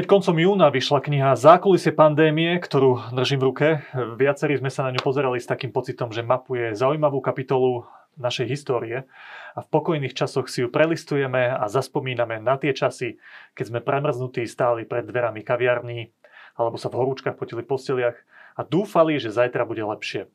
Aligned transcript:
Keď 0.00 0.08
koncom 0.08 0.40
júna 0.40 0.72
vyšla 0.72 1.04
kniha 1.04 1.36
Zákulisie 1.36 1.92
pandémie, 1.92 2.56
ktorú 2.56 3.12
držím 3.12 3.44
v 3.44 3.46
ruke, 3.52 3.68
viacerí 4.16 4.56
sme 4.56 4.72
sa 4.72 4.88
na 4.88 4.96
ňu 4.96 5.04
pozerali 5.04 5.36
s 5.36 5.44
takým 5.44 5.76
pocitom, 5.76 6.08
že 6.08 6.24
mapuje 6.24 6.72
zaujímavú 6.72 7.20
kapitolu 7.20 7.84
našej 8.16 8.48
histórie 8.48 9.04
a 9.52 9.60
v 9.60 9.68
pokojných 9.68 10.16
časoch 10.16 10.48
si 10.48 10.64
ju 10.64 10.72
prelistujeme 10.72 11.52
a 11.52 11.68
zaspomíname 11.68 12.40
na 12.40 12.56
tie 12.56 12.72
časy, 12.72 13.20
keď 13.52 13.64
sme 13.68 13.84
premrznutí 13.84 14.48
stáli 14.48 14.88
pred 14.88 15.04
dverami 15.04 15.44
kaviarní 15.44 16.08
alebo 16.56 16.80
sa 16.80 16.88
v 16.88 16.96
horúčkach 16.96 17.36
potili 17.36 17.60
posteliach 17.60 18.16
a 18.56 18.64
dúfali, 18.64 19.20
že 19.20 19.28
zajtra 19.28 19.68
bude 19.68 19.84
lepšie. 19.84 20.32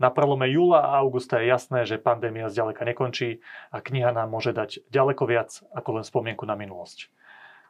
Na 0.00 0.08
prelome 0.08 0.48
júla 0.48 0.80
a 0.80 1.04
augusta 1.04 1.44
je 1.44 1.52
jasné, 1.52 1.84
že 1.84 2.00
pandémia 2.00 2.48
zďaleka 2.48 2.88
nekončí 2.88 3.44
a 3.68 3.84
kniha 3.84 4.16
nám 4.16 4.32
môže 4.32 4.56
dať 4.56 4.80
ďaleko 4.88 5.28
viac 5.28 5.60
ako 5.76 6.00
len 6.00 6.08
spomienku 6.08 6.48
na 6.48 6.56
minulosť. 6.56 7.12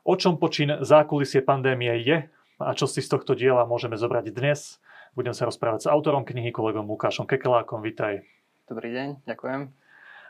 O 0.04 0.20
čom 0.20 0.36
počín 0.36 0.68
zákulisie 0.84 1.40
pandémie 1.40 1.88
je 2.04 2.28
a 2.60 2.76
čo 2.76 2.84
si 2.84 3.00
z 3.00 3.08
tohto 3.08 3.32
diela 3.32 3.64
môžeme 3.64 3.96
zobrať 3.96 4.36
dnes, 4.36 4.76
budem 5.16 5.32
sa 5.32 5.48
rozprávať 5.48 5.88
s 5.88 5.88
autorom 5.88 6.28
knihy, 6.28 6.52
kolegom 6.52 6.84
Lukášom 6.84 7.24
Kekelákom. 7.24 7.80
Vítaj. 7.80 8.20
Dobrý 8.68 8.92
deň, 8.92 9.24
ďakujem. 9.24 9.72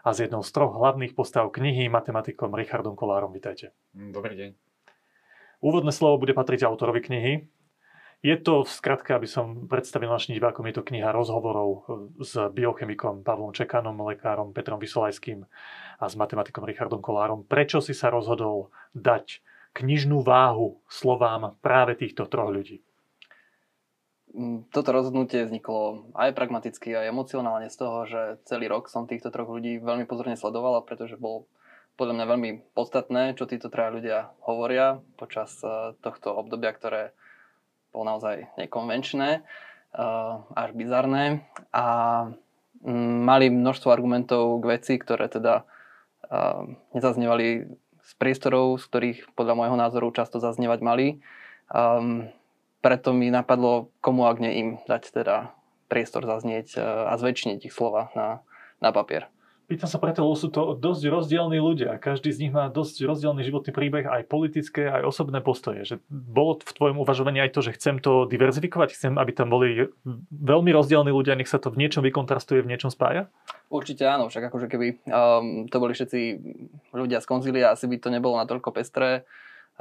A 0.06 0.08
s 0.14 0.22
jednou 0.22 0.46
z 0.46 0.54
troch 0.54 0.78
hlavných 0.78 1.18
postav 1.18 1.50
knihy, 1.50 1.90
matematikom 1.90 2.54
Richardom 2.54 2.94
Kolárom. 2.94 3.34
Vítajte. 3.34 3.74
Mm, 3.98 4.14
dobrý 4.14 4.34
deň. 4.38 4.50
Úvodné 5.58 5.90
slovo 5.90 6.22
bude 6.22 6.38
patriť 6.38 6.62
autorovi 6.62 7.02
knihy. 7.02 7.32
Je 8.22 8.36
to, 8.38 8.62
v 8.62 8.70
skratke, 8.70 9.10
aby 9.10 9.26
som 9.26 9.66
predstavil 9.66 10.06
našim 10.06 10.38
divákom, 10.38 10.70
je 10.70 10.78
to 10.78 10.86
kniha 10.86 11.10
rozhovorov 11.10 11.82
s 12.22 12.38
biochemikom 12.54 13.26
Pavlom 13.26 13.50
Čekanom, 13.50 14.06
lekárom 14.06 14.54
Petrom 14.54 14.78
Vysolajským 14.78 15.42
a 15.98 16.04
s 16.06 16.14
matematikom 16.14 16.62
Richardom 16.62 17.02
Kolárom. 17.02 17.42
Prečo 17.42 17.82
si 17.82 17.90
sa 17.90 18.14
rozhodol 18.14 18.70
dať 18.94 19.42
knižnú 19.74 20.22
váhu 20.22 20.80
slovám 20.86 21.58
práve 21.58 21.98
týchto 21.98 22.30
troch 22.30 22.48
ľudí? 22.48 22.80
Mm, 24.34 24.66
toto 24.74 24.90
rozhodnutie 24.90 25.46
vzniklo 25.46 26.10
aj 26.18 26.34
pragmaticky, 26.34 26.90
aj 26.90 27.10
emocionálne 27.10 27.70
z 27.70 27.76
toho, 27.78 27.98
že 28.02 28.20
celý 28.50 28.66
rok 28.66 28.90
som 28.90 29.06
týchto 29.06 29.30
troch 29.30 29.46
ľudí 29.46 29.78
veľmi 29.78 30.10
pozorne 30.10 30.34
sledovala, 30.34 30.82
pretože 30.82 31.14
bol 31.14 31.46
podľa 31.94 32.14
mňa 32.18 32.26
veľmi 32.26 32.50
podstatné, 32.74 33.38
čo 33.38 33.46
títo 33.46 33.70
traja 33.70 33.94
ľudia 33.94 34.18
hovoria 34.42 34.98
počas 35.14 35.54
eh, 35.62 35.94
tohto 36.02 36.34
obdobia, 36.34 36.74
ktoré 36.74 37.14
bolo 37.94 38.10
naozaj 38.10 38.50
nekonvenčné, 38.58 39.30
eh, 39.38 40.34
až 40.58 40.70
bizarné 40.74 41.46
a 41.70 41.86
mm, 42.82 43.16
mali 43.22 43.54
množstvo 43.54 43.86
argumentov 43.94 44.58
k 44.58 44.64
veci, 44.66 44.94
ktoré 44.98 45.30
teda 45.30 45.62
eh, 46.26 46.62
nezaznievali 46.90 47.70
z 48.04 48.12
priestorov, 48.20 48.78
z 48.78 48.84
ktorých 48.86 49.18
podľa 49.34 49.54
môjho 49.58 49.76
názoru 49.80 50.12
často 50.12 50.38
zaznievať 50.38 50.80
mali. 50.84 51.06
Um, 51.72 52.28
preto 52.84 53.16
mi 53.16 53.32
napadlo, 53.32 53.88
komu 54.04 54.28
ak 54.28 54.38
nie 54.38 54.52
im 54.60 54.68
dať 54.84 55.10
teda 55.10 55.56
priestor 55.88 56.28
zaznieť 56.28 56.76
uh, 56.76 57.10
a 57.10 57.16
zväčšiniť 57.16 57.60
ich 57.64 57.74
slova 57.74 58.12
na, 58.12 58.44
na 58.78 58.92
papier. 58.92 59.33
Pýtam 59.64 59.88
sa 59.88 59.96
preto, 59.96 60.20
lebo 60.20 60.36
sú 60.36 60.52
to 60.52 60.76
dosť 60.76 61.08
rozdielní 61.08 61.56
ľudia. 61.56 61.96
Každý 61.96 62.28
z 62.28 62.40
nich 62.44 62.52
má 62.52 62.68
dosť 62.68 63.08
rozdielný 63.08 63.48
životný 63.48 63.72
príbeh, 63.72 64.04
aj 64.04 64.28
politické, 64.28 64.92
aj 64.92 65.08
osobné 65.08 65.40
postoje. 65.40 65.88
Že 65.88 66.04
bolo 66.12 66.60
v 66.60 66.68
tvojom 66.76 67.00
uvažovaní 67.00 67.40
aj 67.40 67.56
to, 67.56 67.64
že 67.64 67.80
chcem 67.80 67.96
to 67.96 68.28
diverzifikovať? 68.28 68.92
Chcem, 68.92 69.16
aby 69.16 69.32
tam 69.32 69.48
boli 69.48 69.88
veľmi 70.28 70.68
rozdielní 70.68 71.08
ľudia, 71.08 71.32
nech 71.32 71.48
sa 71.48 71.56
to 71.56 71.72
v 71.72 71.80
niečom 71.80 72.04
vykontrastuje, 72.04 72.60
v 72.60 72.76
niečom 72.76 72.92
spája? 72.92 73.32
Určite 73.72 74.04
áno, 74.04 74.28
však 74.28 74.52
akože 74.52 74.68
keby 74.68 75.00
um, 75.08 75.64
to 75.72 75.76
boli 75.80 75.96
všetci 75.96 76.20
ľudia 76.92 77.24
z 77.24 77.26
konzília, 77.26 77.72
asi 77.72 77.88
by 77.88 77.96
to 77.96 78.12
nebolo 78.12 78.36
natoľko 78.36 78.68
pestré 78.68 79.24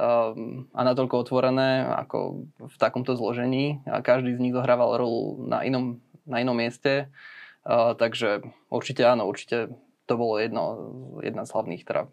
um, 0.00 0.64
a 0.72 0.80
natoľko 0.80 1.28
otvorené 1.28 1.84
ako 1.84 2.48
v 2.56 2.76
takomto 2.80 3.12
zložení. 3.20 3.84
A 3.84 4.00
každý 4.00 4.32
z 4.32 4.40
nich 4.40 4.56
zohrával 4.56 4.96
rolu 4.96 5.44
na 5.44 5.60
inom, 5.60 6.00
na 6.24 6.40
inom 6.40 6.56
mieste. 6.56 7.12
Uh, 7.64 7.96
takže 7.96 8.44
určite 8.68 9.02
áno, 9.08 9.24
určite 9.24 9.72
to 10.04 10.14
bolo 10.20 10.36
jedno, 10.36 10.64
jedna 11.24 11.48
z 11.48 11.52
hlavných 11.56 11.82
teda, 11.88 12.12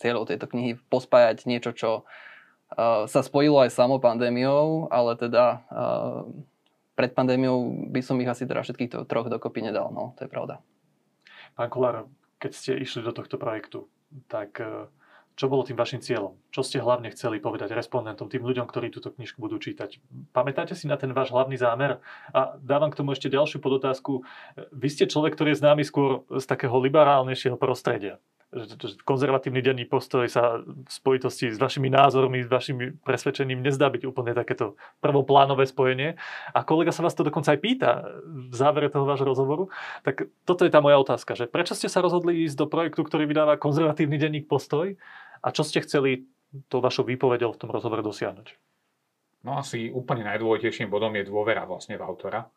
cieľov 0.00 0.32
tejto 0.32 0.48
knihy, 0.48 0.80
pospájať 0.88 1.44
niečo, 1.44 1.76
čo 1.76 1.90
uh, 2.00 3.04
sa 3.04 3.20
spojilo 3.20 3.60
aj 3.60 3.76
samo 3.76 4.00
pandémiou, 4.00 4.88
ale 4.88 5.20
teda 5.20 5.68
uh, 5.68 6.24
pred 6.96 7.12
pandémiou 7.12 7.92
by 7.92 8.00
som 8.00 8.16
ich 8.24 8.30
asi 8.30 8.48
teda 8.48 8.64
všetkých 8.64 8.90
to, 8.90 8.98
troch 9.04 9.28
dokopy 9.28 9.60
nedal, 9.60 9.92
no 9.92 10.16
to 10.16 10.24
je 10.24 10.32
pravda. 10.32 10.64
Pán 11.54 11.68
Kolár, 11.68 12.08
keď 12.40 12.52
ste 12.56 12.72
išli 12.80 13.04
do 13.04 13.12
tohto 13.12 13.36
projektu, 13.36 13.84
tak 14.32 14.56
uh, 14.64 14.88
čo 15.34 15.50
bolo 15.50 15.66
tým 15.66 15.74
vašim 15.74 15.98
cieľom? 15.98 16.38
Čo 16.54 16.62
ste 16.62 16.78
hlavne 16.78 17.10
chceli 17.10 17.42
povedať 17.42 17.74
respondentom, 17.74 18.30
tým 18.30 18.46
ľuďom, 18.46 18.70
ktorí 18.70 18.94
túto 18.94 19.10
knižku 19.10 19.42
budú 19.42 19.58
čítať? 19.58 19.98
Pamätáte 20.30 20.78
si 20.78 20.86
na 20.86 20.94
ten 20.94 21.10
váš 21.10 21.34
hlavný 21.34 21.58
zámer? 21.58 21.98
A 22.30 22.54
dávam 22.62 22.94
k 22.94 22.98
tomu 23.02 23.14
ešte 23.14 23.26
ďalšiu 23.26 23.58
podotázku. 23.58 24.22
Vy 24.70 24.88
ste 24.94 25.10
človek, 25.10 25.34
ktorý 25.34 25.54
je 25.54 25.60
známy 25.62 25.82
skôr 25.82 26.22
z 26.30 26.44
takého 26.46 26.78
liberálnejšieho 26.78 27.58
prostredia 27.58 28.22
konzervatívny 29.02 29.60
denný 29.60 29.84
postoj 29.90 30.24
sa 30.30 30.62
v 30.62 30.86
spojitosti 30.86 31.50
s 31.50 31.58
vašimi 31.58 31.90
názormi, 31.90 32.46
s 32.46 32.50
vašim 32.50 33.02
presvedčením 33.02 33.60
nezdá 33.60 33.90
byť 33.90 34.02
úplne 34.06 34.32
takéto 34.32 34.78
prvoplánové 35.02 35.66
spojenie. 35.66 36.14
A 36.54 36.62
kolega 36.62 36.94
sa 36.94 37.02
vás 37.02 37.18
to 37.18 37.26
dokonca 37.26 37.50
aj 37.50 37.60
pýta 37.60 37.90
v 38.24 38.54
závere 38.54 38.86
toho 38.88 39.04
vášho 39.04 39.26
rozhovoru. 39.26 39.68
Tak 40.06 40.30
toto 40.46 40.62
je 40.62 40.70
tá 40.70 40.78
moja 40.78 40.98
otázka, 41.02 41.34
že 41.34 41.50
prečo 41.50 41.74
ste 41.74 41.90
sa 41.90 41.98
rozhodli 42.00 42.46
ísť 42.46 42.56
do 42.62 42.66
projektu, 42.70 43.02
ktorý 43.02 43.26
vydáva 43.26 43.58
konzervatívny 43.58 44.16
denník 44.16 44.46
postoj 44.46 44.94
a 45.42 45.48
čo 45.50 45.66
ste 45.66 45.82
chceli 45.82 46.30
to 46.70 46.78
vašou 46.78 47.02
výpovedou 47.04 47.52
v 47.52 47.60
tom 47.60 47.70
rozhovore 47.74 48.00
dosiahnuť? 48.06 48.54
No 49.44 49.60
asi 49.60 49.92
úplne 49.92 50.24
najdôležitejším 50.24 50.88
bodom 50.88 51.12
je 51.18 51.28
dôvera 51.28 51.68
vlastne 51.68 52.00
v 52.00 52.06
autora. 52.06 52.48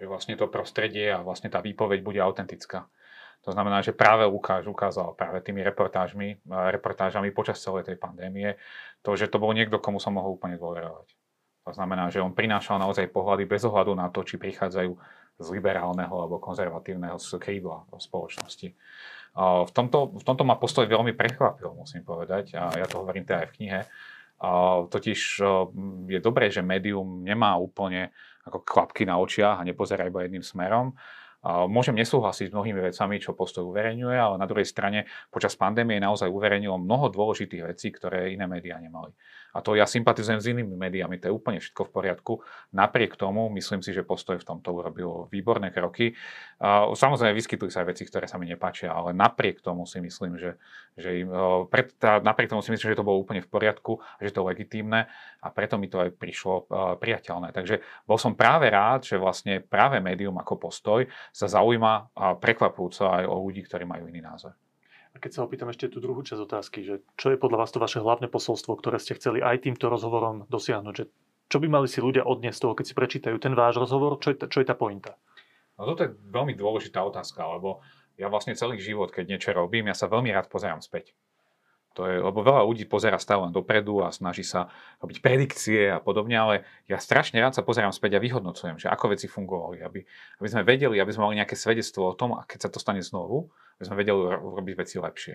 Že 0.00 0.08
vlastne 0.08 0.34
to 0.40 0.48
prostredie 0.48 1.12
a 1.12 1.20
vlastne 1.20 1.52
tá 1.52 1.60
výpoveď 1.60 2.00
bude 2.00 2.16
autentická. 2.24 2.88
To 3.44 3.56
znamená, 3.56 3.80
že 3.80 3.96
práve 3.96 4.28
Lukáš 4.28 4.68
ukázal 4.68 5.16
práve 5.16 5.40
tými 5.40 5.64
reportážmi, 5.64 6.44
reportážami 6.44 7.32
počas 7.32 7.56
celej 7.56 7.88
tej 7.88 7.96
pandémie, 7.96 8.60
to, 9.00 9.16
že 9.16 9.32
to 9.32 9.40
bol 9.40 9.56
niekto, 9.56 9.80
komu 9.80 9.96
som 9.96 10.12
mohol 10.12 10.36
úplne 10.36 10.60
dôverovať. 10.60 11.16
To 11.68 11.72
znamená, 11.72 12.12
že 12.12 12.20
on 12.20 12.36
prinášal 12.36 12.76
naozaj 12.76 13.08
pohľady 13.08 13.48
bez 13.48 13.64
ohľadu 13.64 13.96
na 13.96 14.12
to, 14.12 14.24
či 14.24 14.36
prichádzajú 14.36 14.92
z 15.40 15.48
liberálneho 15.56 16.12
alebo 16.12 16.36
konzervatívneho 16.36 17.16
krídla 17.40 17.88
spoločnosti. 17.96 18.76
V 19.40 19.70
tomto, 19.72 20.20
v 20.20 20.24
tomto 20.26 20.44
ma 20.44 20.60
postoj 20.60 20.84
veľmi 20.84 21.16
prekvapil, 21.16 21.72
musím 21.72 22.04
povedať, 22.04 22.60
a 22.60 22.76
ja 22.76 22.84
to 22.84 23.00
hovorím 23.00 23.24
teda 23.24 23.46
aj 23.46 23.48
v 23.48 23.54
knihe. 23.56 23.80
Totiž 24.90 25.20
je 26.12 26.20
dobré, 26.20 26.52
že 26.52 26.60
médium 26.60 27.24
nemá 27.24 27.56
úplne 27.56 28.12
ako 28.44 28.64
klapky 28.64 29.04
na 29.04 29.20
očiach 29.20 29.60
a 29.60 29.66
nepozerá 29.68 30.08
iba 30.08 30.24
jedným 30.24 30.44
smerom, 30.44 30.96
Môžem 31.46 31.96
nesúhlasiť 31.96 32.52
s 32.52 32.54
mnohými 32.54 32.92
vecami, 32.92 33.16
čo 33.16 33.32
postoj 33.32 33.64
uverejňuje, 33.72 34.12
ale 34.12 34.36
na 34.36 34.44
druhej 34.44 34.68
strane 34.68 35.08
počas 35.32 35.56
pandémie 35.56 35.96
naozaj 35.96 36.28
uverejnilo 36.28 36.76
mnoho 36.76 37.08
dôležitých 37.08 37.64
vecí, 37.64 37.88
ktoré 37.88 38.36
iné 38.36 38.44
médiá 38.44 38.76
nemali. 38.76 39.16
A 39.50 39.58
to 39.60 39.74
ja 39.74 39.82
sympatizujem 39.82 40.38
s 40.38 40.46
inými 40.46 40.78
médiami, 40.78 41.18
to 41.18 41.26
je 41.26 41.34
úplne 41.34 41.58
všetko 41.58 41.88
v 41.88 41.90
poriadku. 41.90 42.32
Napriek 42.70 43.18
tomu 43.18 43.50
myslím 43.58 43.82
si, 43.82 43.90
že 43.90 44.06
postoj 44.06 44.38
v 44.38 44.46
tomto 44.46 44.70
urobil 44.70 45.26
výborné 45.28 45.74
kroky. 45.74 46.14
Samozrejme 46.94 47.34
vyskytujú 47.34 47.70
sa 47.70 47.82
aj 47.82 47.96
veci, 47.96 48.06
ktoré 48.06 48.30
sa 48.30 48.38
mi 48.38 48.46
nepáčia, 48.46 48.94
ale 48.94 49.10
napriek 49.10 49.58
tomu 49.58 49.90
si 49.90 49.98
myslím, 49.98 50.38
že, 50.38 50.54
že 50.94 51.26
im, 51.26 51.28
pred, 51.66 51.90
napriek 52.00 52.52
tomu 52.52 52.62
si 52.62 52.70
myslím, 52.70 52.94
že 52.94 52.98
to 53.00 53.06
bolo 53.06 53.18
úplne 53.18 53.42
v 53.42 53.50
poriadku, 53.50 53.98
že 54.22 54.30
to 54.30 54.46
je 54.46 54.48
legitímne 54.54 55.10
a 55.42 55.46
preto 55.50 55.80
mi 55.80 55.90
to 55.90 55.98
aj 55.98 56.14
prišlo 56.14 56.70
priateľné. 57.02 57.50
Takže 57.50 57.82
bol 58.06 58.20
som 58.20 58.38
práve 58.38 58.70
rád, 58.70 59.02
že 59.02 59.18
vlastne 59.18 59.58
práve 59.58 59.98
médium 59.98 60.38
ako 60.38 60.70
postoj 60.70 61.10
sa 61.34 61.50
zaujíma 61.50 62.14
a 62.14 62.38
prekvapujúco 62.38 63.10
aj 63.10 63.24
o 63.26 63.34
ľudí, 63.42 63.66
ktorí 63.66 63.82
majú 63.82 64.06
iný 64.06 64.22
názor. 64.22 64.54
A 65.10 65.18
keď 65.18 65.30
sa 65.34 65.40
opýtam 65.42 65.70
ešte 65.70 65.90
tú 65.90 65.98
druhú 65.98 66.22
časť 66.22 66.38
otázky, 66.38 66.86
že 66.86 66.94
čo 67.18 67.34
je 67.34 67.40
podľa 67.40 67.66
vás 67.66 67.70
to 67.74 67.82
vaše 67.82 67.98
hlavné 67.98 68.30
posolstvo, 68.30 68.78
ktoré 68.78 69.02
ste 69.02 69.18
chceli 69.18 69.42
aj 69.42 69.66
týmto 69.66 69.90
rozhovorom 69.90 70.46
dosiahnuť? 70.46 70.94
Že 70.94 71.04
čo 71.50 71.58
by 71.58 71.66
mali 71.66 71.90
si 71.90 71.98
ľudia 71.98 72.22
odniesť 72.22 72.56
z 72.56 72.62
toho, 72.62 72.74
keď 72.78 72.84
si 72.86 72.94
prečítajú 72.94 73.36
ten 73.42 73.58
váš 73.58 73.82
rozhovor? 73.82 74.22
Čo 74.22 74.32
je, 74.32 74.36
čo 74.46 74.58
je 74.62 74.66
tá 74.70 74.78
pointa? 74.78 75.18
No 75.74 75.88
toto 75.90 76.06
je 76.06 76.14
veľmi 76.14 76.54
dôležitá 76.54 77.02
otázka, 77.02 77.42
lebo 77.42 77.82
ja 78.20 78.30
vlastne 78.30 78.54
celý 78.54 78.78
život, 78.78 79.10
keď 79.10 79.34
niečo 79.34 79.50
robím, 79.50 79.90
ja 79.90 79.96
sa 79.96 80.06
veľmi 80.06 80.30
rád 80.30 80.46
pozerám 80.46 80.84
späť. 80.84 81.16
To 81.98 82.06
je, 82.06 82.22
lebo 82.22 82.46
veľa 82.46 82.62
ľudí 82.70 82.86
pozera 82.86 83.18
stále 83.18 83.50
len 83.50 83.52
dopredu 83.52 84.06
a 84.06 84.14
snaží 84.14 84.46
sa 84.46 84.70
robiť 85.02 85.18
predikcie 85.18 85.90
a 85.90 85.98
podobne, 85.98 86.38
ale 86.38 86.54
ja 86.86 87.02
strašne 87.02 87.42
rád 87.42 87.58
sa 87.58 87.66
pozerám 87.66 87.90
späť 87.90 88.14
a 88.14 88.22
vyhodnocujem, 88.22 88.78
že 88.78 88.86
ako 88.86 89.18
veci 89.18 89.26
fungovali, 89.26 89.82
aby, 89.82 89.98
aby 90.38 90.48
sme 90.48 90.62
vedeli, 90.62 91.02
aby 91.02 91.10
sme 91.10 91.26
mali 91.26 91.42
nejaké 91.42 91.58
svedectvo 91.58 92.14
o 92.14 92.14
tom, 92.14 92.38
a 92.38 92.46
keď 92.46 92.58
sa 92.66 92.70
to 92.70 92.78
stane 92.78 93.02
znovu, 93.02 93.50
aby 93.82 93.84
sme 93.90 93.96
vedeli 94.06 94.22
robiť 94.38 94.74
veci 94.78 94.96
lepšie. 95.02 95.34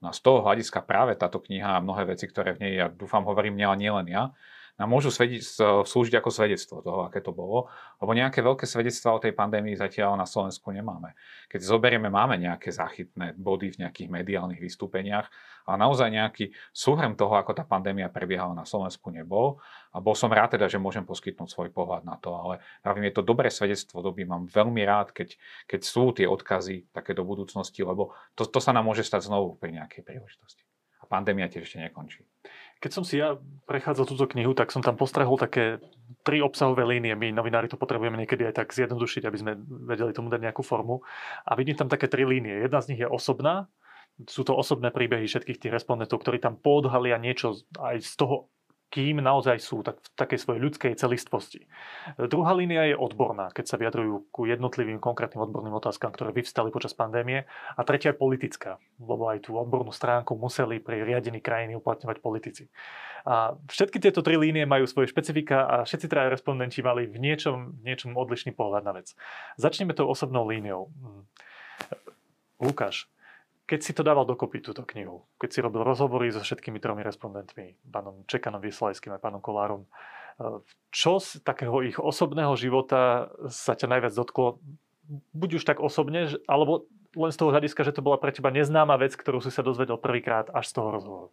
No 0.00 0.10
a 0.10 0.16
z 0.16 0.20
toho 0.24 0.40
hľadiska 0.40 0.80
práve 0.80 1.12
táto 1.12 1.44
kniha 1.44 1.76
a 1.76 1.84
mnohé 1.84 2.08
veci, 2.08 2.24
ktoré 2.24 2.56
v 2.56 2.64
nej, 2.64 2.72
ja 2.80 2.88
dúfam, 2.88 3.28
hovorím 3.28 3.60
nielen 3.60 4.08
ja, 4.08 4.32
nám 4.80 4.88
môžu 4.88 5.12
svediť, 5.12 5.44
slúžiť 5.84 6.16
ako 6.16 6.30
svedectvo 6.32 6.80
toho, 6.80 7.04
aké 7.04 7.20
to 7.20 7.36
bolo, 7.36 7.68
lebo 8.00 8.16
nejaké 8.16 8.40
veľké 8.40 8.64
svedectvá 8.64 9.14
o 9.14 9.22
tej 9.22 9.36
pandémii 9.36 9.76
zatiaľ 9.76 10.16
na 10.16 10.24
Slovensku 10.24 10.72
nemáme. 10.72 11.12
Keď 11.52 11.60
zoberieme, 11.60 12.08
máme 12.08 12.40
nejaké 12.40 12.72
záchytné 12.72 13.36
body 13.36 13.76
v 13.76 13.80
nejakých 13.84 14.08
mediálnych 14.08 14.58
vystúpeniach, 14.58 15.28
ale 15.66 15.76
naozaj 15.80 16.08
nejaký 16.10 16.50
súhrn 16.70 17.14
toho, 17.14 17.34
ako 17.38 17.54
tá 17.56 17.64
pandémia 17.66 18.10
prebiehala 18.10 18.52
na 18.52 18.66
Slovensku 18.66 19.12
nebol. 19.14 19.62
A 19.92 20.00
bol 20.00 20.16
som 20.16 20.32
rád 20.32 20.56
teda, 20.56 20.72
že 20.72 20.80
môžem 20.80 21.04
poskytnúť 21.04 21.52
svoj 21.52 21.68
pohľad 21.68 22.08
na 22.08 22.16
to, 22.16 22.32
ale 22.32 22.64
pravím, 22.80 23.12
je 23.12 23.16
to 23.20 23.28
dobré 23.28 23.52
svedectvo 23.52 24.00
doby, 24.00 24.24
mám 24.24 24.48
veľmi 24.48 24.80
rád, 24.88 25.12
keď, 25.12 25.36
keď 25.68 25.80
sú 25.84 26.16
tie 26.16 26.24
odkazy 26.24 26.88
také 26.96 27.12
do 27.12 27.28
budúcnosti, 27.28 27.84
lebo 27.84 28.16
to, 28.32 28.48
to 28.48 28.58
sa 28.58 28.72
nám 28.72 28.88
môže 28.88 29.04
stať 29.04 29.28
znovu 29.28 29.60
pri 29.60 29.76
nejakej 29.76 30.02
príležitosti. 30.02 30.64
A 31.02 31.10
pandémia 31.10 31.50
tiež 31.50 31.68
ešte 31.68 31.82
nekončí. 31.82 32.24
Keď 32.82 32.90
som 32.90 33.06
si 33.06 33.22
ja 33.22 33.38
prechádzal 33.70 34.06
túto 34.10 34.26
knihu, 34.34 34.58
tak 34.58 34.74
som 34.74 34.82
tam 34.82 34.98
postrehol 34.98 35.38
také 35.38 35.78
tri 36.26 36.42
obsahové 36.42 36.86
línie. 36.86 37.14
My 37.14 37.30
novinári 37.30 37.70
to 37.70 37.78
potrebujeme 37.78 38.18
niekedy 38.18 38.46
aj 38.46 38.58
tak 38.58 38.74
zjednodušiť, 38.74 39.22
aby 39.26 39.38
sme 39.38 39.52
vedeli 39.86 40.10
tomu 40.10 40.30
dať 40.30 40.40
nejakú 40.42 40.62
formu. 40.66 41.02
A 41.46 41.54
vidím 41.54 41.78
tam 41.78 41.86
také 41.86 42.06
tri 42.06 42.26
línie. 42.26 42.62
Jedna 42.66 42.82
z 42.82 42.94
nich 42.94 43.00
je 43.02 43.08
osobná, 43.10 43.70
sú 44.28 44.42
to 44.44 44.52
osobné 44.54 44.92
príbehy 44.92 45.24
všetkých 45.26 45.58
tých 45.58 45.74
respondentov, 45.74 46.20
ktorí 46.20 46.38
tam 46.38 46.60
podhalia 46.60 47.16
niečo 47.16 47.56
aj 47.80 48.02
z 48.04 48.14
toho 48.18 48.52
kým 48.92 49.24
naozaj 49.24 49.56
sú, 49.56 49.80
tak 49.80 50.04
v 50.04 50.08
takej 50.20 50.38
svojej 50.38 50.60
ľudskej 50.60 50.92
celistvosti. 51.00 51.64
Druhá 52.20 52.52
línia 52.52 52.92
je 52.92 53.00
odborná, 53.00 53.48
keď 53.48 53.64
sa 53.64 53.80
vyjadrujú 53.80 54.28
ku 54.28 54.44
jednotlivým 54.44 55.00
konkrétnym 55.00 55.40
odborným 55.40 55.72
otázkam, 55.72 56.12
ktoré 56.12 56.36
vyvstali 56.36 56.68
počas 56.68 56.92
pandémie. 56.92 57.48
A 57.72 57.80
tretia 57.88 58.12
je 58.12 58.20
politická, 58.20 58.76
lebo 59.00 59.32
aj 59.32 59.48
tú 59.48 59.56
odbornú 59.56 59.96
stránku 59.96 60.36
museli 60.36 60.76
pri 60.76 61.08
riadení 61.08 61.40
krajiny 61.40 61.72
uplatňovať 61.80 62.20
politici. 62.20 62.68
A 63.24 63.56
všetky 63.64 63.96
tieto 63.96 64.20
tri 64.20 64.36
línie 64.36 64.68
majú 64.68 64.84
svoje 64.84 65.08
špecifika 65.08 65.64
a 65.64 65.76
všetci 65.88 66.12
traja 66.12 66.28
respondenti 66.28 66.84
mali 66.84 67.08
v 67.08 67.16
niečom, 67.16 67.80
niečom 67.80 68.12
odlišný 68.12 68.52
pohľad 68.52 68.84
na 68.84 68.92
vec. 68.92 69.16
Začneme 69.56 69.96
tou 69.96 70.04
osobnou 70.04 70.44
líniou. 70.44 70.92
Lukáš, 72.60 73.08
keď 73.66 73.80
si 73.80 73.92
to 73.94 74.02
dával 74.02 74.26
dokopy, 74.26 74.60
túto 74.60 74.82
knihu, 74.82 75.24
keď 75.38 75.50
si 75.50 75.58
robil 75.62 75.86
rozhovory 75.86 76.28
so 76.34 76.42
všetkými 76.42 76.82
tromi 76.82 77.00
respondentmi, 77.06 77.78
pánom 77.88 78.26
Čekanom 78.26 78.60
Vyslajským 78.60 79.14
a 79.14 79.22
pánom 79.22 79.40
Kolárom, 79.40 79.86
eh, 79.86 80.60
čo 80.90 81.22
z 81.22 81.40
takého 81.40 81.80
ich 81.86 81.96
osobného 81.96 82.52
života 82.58 83.30
sa 83.48 83.78
ťa 83.78 83.86
najviac 83.88 84.12
dotklo, 84.12 84.58
buď 85.32 85.62
už 85.62 85.64
tak 85.64 85.78
osobne, 85.78 86.30
alebo 86.46 86.86
len 87.12 87.32
z 87.32 87.38
toho 87.38 87.52
hľadiska, 87.52 87.84
že 87.84 87.92
to 87.92 88.04
bola 88.04 88.16
pre 88.16 88.32
teba 88.32 88.48
neznáma 88.48 88.96
vec, 88.96 89.12
ktorú 89.12 89.44
si 89.44 89.52
sa 89.52 89.60
dozvedel 89.60 90.00
prvýkrát 90.00 90.48
až 90.52 90.72
z 90.72 90.74
toho 90.80 90.88
rozhovoru? 90.88 91.28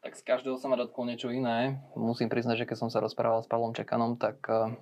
Tak 0.00 0.14
z 0.16 0.22
každého 0.24 0.56
sa 0.56 0.70
ma 0.70 0.78
dotklo 0.78 1.04
niečo 1.04 1.28
iné. 1.28 1.82
Musím 1.92 2.30
priznať, 2.32 2.64
že 2.64 2.68
keď 2.70 2.76
som 2.86 2.88
sa 2.88 3.02
rozprával 3.02 3.44
s 3.44 3.50
Pavlom 3.50 3.76
Čekanom, 3.76 4.16
tak 4.16 4.40
uh, 4.48 4.72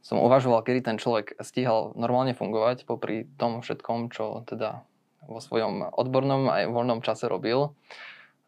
som 0.00 0.18
uvažoval, 0.18 0.64
kedy 0.66 0.80
ten 0.82 0.96
človek 0.98 1.38
stíhal 1.38 1.94
normálne 1.94 2.34
fungovať 2.34 2.88
popri 2.88 3.28
tom 3.38 3.62
všetkom, 3.62 4.10
čo 4.10 4.42
teda 4.48 4.82
vo 5.28 5.40
svojom 5.40 5.90
odbornom 5.94 6.48
aj 6.50 6.70
voľnom 6.70 7.00
čase 7.00 7.28
robil. 7.28 7.72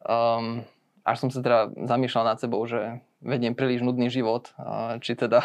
Um, 0.05 0.64
až 1.06 1.23
som 1.23 1.31
sa 1.31 1.38
teda 1.38 1.70
zamýšľal 1.75 2.34
nad 2.34 2.38
sebou, 2.43 2.67
že 2.67 2.99
vediem 3.23 3.55
príliš 3.55 3.87
nudný 3.87 4.11
život, 4.11 4.50
či 4.99 5.14
teda 5.14 5.38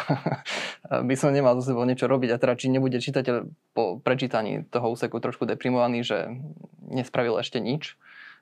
by 1.08 1.14
som 1.14 1.30
nemal 1.30 1.54
so 1.54 1.62
sebou 1.62 1.86
niečo 1.86 2.10
robiť 2.10 2.34
a 2.34 2.40
teda 2.42 2.58
či 2.58 2.66
nebude 2.66 2.98
čitateľ 2.98 3.46
po 3.70 4.02
prečítaní 4.02 4.66
toho 4.66 4.90
úseku 4.90 5.22
trošku 5.22 5.46
deprimovaný, 5.46 6.02
že 6.02 6.34
nespravil 6.90 7.38
ešte 7.38 7.62
nič 7.62 7.94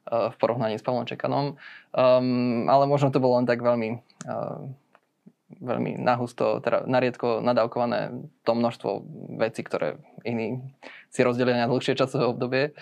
v 0.09 0.35
porovnaní 0.41 0.81
s 0.81 0.85
Pavlom 0.85 1.05
Čekanom. 1.05 1.61
Um, 1.93 2.67
ale 2.73 2.89
možno 2.89 3.13
to 3.13 3.21
bolo 3.21 3.37
len 3.37 3.45
tak 3.45 3.61
veľmi 3.61 4.01
uh, 4.25 4.65
veľmi 5.59 5.99
nahusto, 5.99 6.63
teda 6.63 6.87
nariedko 6.87 7.43
nadávkované 7.43 8.31
to 8.47 8.53
množstvo 8.55 8.91
vecí, 9.43 9.67
ktoré 9.67 9.99
iní 10.25 10.75
si 11.09 11.21
rozdelili 11.25 11.59
na 11.59 11.71
dlhšie 11.71 11.99
časové 11.99 12.27
obdobie. 12.27 12.77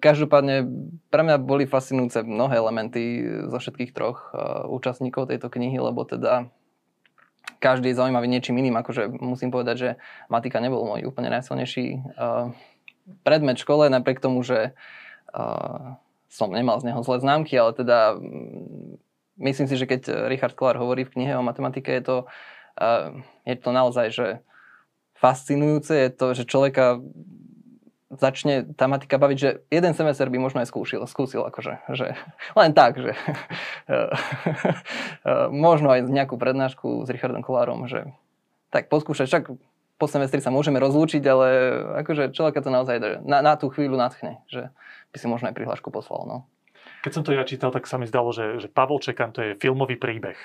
Každopádne 0.00 0.64
pre 1.12 1.22
mňa 1.24 1.36
boli 1.36 1.68
fascinujúce 1.68 2.24
mnohé 2.24 2.56
elementy 2.56 3.24
zo 3.52 3.58
všetkých 3.60 3.92
troch 3.92 4.32
účastníkov 4.68 5.28
tejto 5.28 5.52
knihy, 5.52 5.76
lebo 5.76 6.04
teda 6.08 6.48
každý 7.60 7.92
je 7.92 7.98
zaujímavý 8.00 8.28
niečím 8.28 8.60
iným. 8.60 8.80
Akože 8.80 9.08
musím 9.20 9.52
povedať, 9.52 9.76
že 9.76 9.90
matika 10.32 10.60
nebol 10.64 10.84
môj 10.88 11.04
úplne 11.08 11.28
najsilnejší 11.28 12.16
uh, 12.16 12.52
predmet 13.20 13.60
v 13.60 13.64
škole, 13.68 13.84
napriek 13.92 14.20
tomu, 14.20 14.40
že 14.40 14.72
som 16.30 16.48
nemal 16.50 16.78
z 16.80 16.88
neho 16.88 17.02
zlé 17.02 17.20
známky, 17.20 17.58
ale 17.58 17.74
teda 17.74 18.16
myslím 19.34 19.66
si, 19.66 19.74
že 19.74 19.84
keď 19.84 20.30
Richard 20.30 20.54
Klar 20.54 20.78
hovorí 20.78 21.02
v 21.04 21.10
knihe 21.10 21.34
o 21.34 21.42
matematike, 21.42 21.90
je 21.90 22.02
to, 22.06 22.16
je 23.42 23.54
to 23.58 23.70
naozaj, 23.74 24.14
že 24.14 24.26
fascinujúce 25.24 25.96
je 25.96 26.08
to, 26.12 26.26
že 26.36 26.44
človeka 26.44 27.00
začne 28.12 28.68
tá 28.76 28.84
matika 28.86 29.16
baviť, 29.16 29.38
že 29.40 29.50
jeden 29.72 29.96
semester 29.96 30.28
by 30.28 30.36
možno 30.36 30.60
aj 30.60 30.68
skúšil, 30.68 31.00
skúsil 31.08 31.42
akože, 31.48 31.80
že 31.96 32.12
len 32.60 32.76
tak, 32.76 33.00
že 33.00 33.16
možno 35.66 35.88
aj 35.88 36.04
nejakú 36.04 36.36
prednášku 36.36 37.08
s 37.08 37.08
Richardom 37.08 37.40
Kolárom, 37.40 37.88
že 37.88 38.12
tak 38.68 38.92
poskúšať, 38.92 39.26
však 39.32 39.44
po 39.94 40.06
semestri 40.10 40.42
sa 40.42 40.50
môžeme 40.50 40.82
rozlúčiť, 40.82 41.22
ale 41.24 41.46
akože 42.04 42.34
človeka 42.34 42.60
to 42.60 42.70
naozaj 42.74 42.98
na, 43.22 43.40
na 43.40 43.54
tú 43.54 43.70
chvíľu 43.70 43.94
natchne, 43.94 44.42
že 44.50 44.74
by 45.14 45.16
si 45.16 45.26
možno 45.30 45.48
aj 45.48 45.54
prihlášku 45.54 45.88
poslal. 45.94 46.26
No. 46.26 46.36
Keď 47.06 47.12
som 47.14 47.22
to 47.22 47.30
ja 47.30 47.46
čítal, 47.46 47.70
tak 47.70 47.86
sa 47.86 47.96
mi 47.96 48.10
zdalo, 48.10 48.34
že, 48.34 48.58
že 48.58 48.66
Pavol 48.66 48.98
Čekan 48.98 49.30
to 49.30 49.40
je 49.40 49.54
filmový 49.54 49.94
príbeh. 49.94 50.36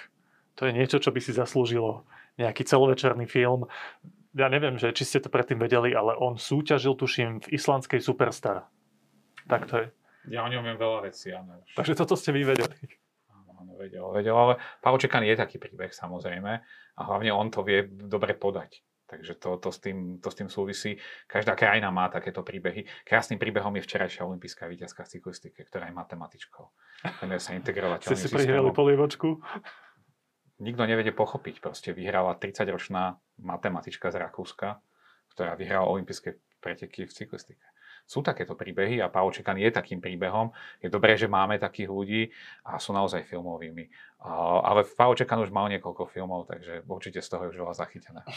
To 0.61 0.69
je 0.69 0.75
niečo, 0.75 1.01
čo 1.01 1.09
by 1.09 1.17
si 1.17 1.33
zaslúžilo 1.33 2.05
nejaký 2.37 2.61
celovečerný 2.61 3.25
film. 3.25 3.65
Ja 4.37 4.45
neviem, 4.45 4.77
že 4.77 4.93
či 4.93 5.09
ste 5.09 5.19
to 5.25 5.33
predtým 5.33 5.57
vedeli, 5.57 5.89
ale 5.89 6.13
on 6.13 6.37
súťažil, 6.37 6.93
tuším, 6.93 7.41
v 7.41 7.47
islandskej 7.57 7.97
Superstar. 7.97 8.69
Tak 9.49 9.65
to 9.65 9.75
je. 9.81 9.87
Ja 10.29 10.45
o 10.45 10.51
ňom 10.51 10.61
viem 10.61 10.77
veľa 10.77 11.09
vecí, 11.09 11.33
áno. 11.33 11.65
Takže 11.73 11.97
toto 11.97 12.13
ste 12.13 12.29
vy 12.29 12.45
vedeli. 12.45 12.77
Áno, 13.33 13.73
vedel, 13.73 14.05
vedel, 14.13 14.35
ale 14.37 14.61
Čekan 15.01 15.25
je 15.25 15.33
taký 15.33 15.57
príbeh 15.57 15.89
samozrejme 15.89 16.51
a 16.95 17.01
hlavne 17.01 17.33
on 17.33 17.49
to 17.49 17.65
vie 17.65 17.89
dobre 17.89 18.37
podať. 18.37 18.85
Takže 19.09 19.41
to, 19.41 19.57
to, 19.57 19.73
s 19.73 19.81
tým, 19.81 20.21
to 20.21 20.29
s 20.29 20.37
tým 20.37 20.53
súvisí. 20.53 21.01
Každá 21.25 21.57
krajina 21.57 21.89
má 21.89 22.13
takéto 22.13 22.45
príbehy. 22.45 22.85
Krásnym 23.01 23.41
príbehom 23.41 23.73
je 23.73 23.81
včerajšia 23.81 24.21
olimpijská 24.21 24.69
víťazka 24.69 25.01
v 25.01 25.17
cyklistike, 25.17 25.65
ktorá 25.65 25.89
je 25.89 25.97
matematičkou. 25.97 26.63
Venuje 27.25 27.41
sa 27.41 27.57
integrovať. 27.57 28.05
Ste 28.05 28.21
si 28.21 28.29
prihrali 28.29 28.69
polievočku? 28.69 29.41
Nikto 30.61 30.83
nevede 30.85 31.09
pochopiť. 31.09 31.57
Proste 31.57 31.89
vyhrala 31.89 32.37
30-ročná 32.37 33.17
matematička 33.39 34.11
z 34.11 34.21
Rakúska, 34.21 34.79
ktorá 35.33 35.55
vyhrala 35.55 35.87
olympijské 35.87 36.37
preteky 36.59 37.07
v 37.07 37.15
cyklistike 37.15 37.65
sú 38.09 38.25
takéto 38.25 38.57
príbehy 38.57 39.05
a 39.05 39.13
Paolo 39.13 39.29
Čekan 39.29 39.61
je 39.61 39.69
takým 39.69 40.01
príbehom. 40.01 40.49
Je 40.81 40.89
dobré, 40.89 41.13
že 41.13 41.29
máme 41.29 41.61
takých 41.61 41.93
ľudí 41.93 42.21
a 42.65 42.81
sú 42.81 42.89
naozaj 42.89 43.21
filmovými. 43.29 43.85
Ale 44.65 44.81
Paolo 44.97 45.13
Čekan 45.13 45.37
už 45.45 45.53
mal 45.53 45.69
niekoľko 45.69 46.09
filmov, 46.09 46.49
takže 46.49 46.81
určite 46.89 47.21
z 47.21 47.29
toho 47.29 47.45
je 47.45 47.53
už 47.53 47.61
veľa 47.61 47.75
zachytené. 47.77 48.21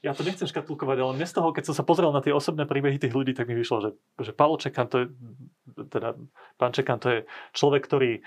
Ja 0.00 0.12
to 0.16 0.24
nechcem 0.24 0.48
škatulkovať, 0.48 1.00
ale 1.00 1.16
mne 1.16 1.28
z 1.28 1.36
toho, 1.36 1.48
keď 1.52 1.64
som 1.68 1.76
sa 1.76 1.84
pozrel 1.84 2.08
na 2.12 2.20
tie 2.20 2.32
osobné 2.32 2.68
príbehy 2.68 3.00
tých 3.00 3.12
ľudí, 3.12 3.36
tak 3.36 3.48
mi 3.48 3.56
vyšlo, 3.56 3.84
že, 3.84 3.90
že 4.20 4.32
Paolo 4.36 4.56
Čekan 4.60 4.88
to 4.88 4.96
je, 5.00 5.06
teda 5.88 6.16
pán 6.60 6.72
Čekan 6.72 7.00
to 7.00 7.08
je 7.08 7.18
človek, 7.56 7.84
ktorý 7.84 8.20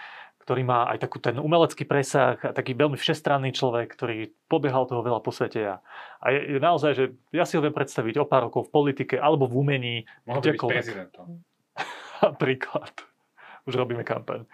ktorý 0.47 0.63
má 0.63 0.87
aj 0.87 1.03
takú 1.03 1.19
ten 1.19 1.35
umelecký 1.35 1.83
presah, 1.83 2.39
a 2.39 2.55
taký 2.55 2.71
veľmi 2.71 2.95
všestranný 2.95 3.51
človek, 3.51 3.91
ktorý 3.91 4.31
pobiehal 4.47 4.87
toho 4.87 5.03
veľa 5.03 5.19
po 5.19 5.35
svete. 5.35 5.59
A, 5.59 5.83
a 6.23 6.27
je, 6.31 6.55
je 6.55 6.59
naozaj, 6.63 6.91
že 6.95 7.05
ja 7.35 7.43
si 7.43 7.59
ho 7.59 7.61
viem 7.61 7.75
predstaviť 7.75 8.15
o 8.15 8.23
pár 8.23 8.47
rokov 8.47 8.71
v 8.71 8.79
politike 8.79 9.19
alebo 9.19 9.43
v 9.43 9.59
umení. 9.59 9.95
Mohol 10.23 10.39
by 10.39 10.47
byť 10.55 10.63
prezidentom. 10.71 11.43
Príklad. 12.39 12.95
Už 13.67 13.75
robíme 13.75 14.07
kampaň. 14.07 14.47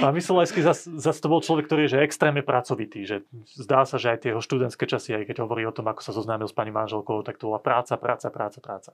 A 0.00 0.08
Myslelajský 0.08 0.64
zase 0.64 0.96
zas 0.96 1.20
to 1.20 1.28
bol 1.28 1.44
človek, 1.44 1.68
ktorý 1.68 1.84
je 1.84 2.00
že 2.00 2.04
extrémne 2.08 2.40
pracovitý. 2.40 3.04
Že 3.04 3.28
zdá 3.60 3.84
sa, 3.84 4.00
že 4.00 4.16
aj 4.16 4.24
tie 4.24 4.32
jeho 4.32 4.40
študentské 4.40 4.88
časy, 4.88 5.12
aj 5.12 5.28
keď 5.28 5.44
hovorí 5.44 5.68
o 5.68 5.76
tom, 5.76 5.84
ako 5.84 6.00
sa 6.00 6.16
zoznámil 6.16 6.48
s 6.48 6.56
pani 6.56 6.72
manželkou, 6.72 7.20
tak 7.20 7.36
to 7.36 7.52
bola 7.52 7.60
práca, 7.60 8.00
práca, 8.00 8.32
práca, 8.32 8.58
práca. 8.64 8.90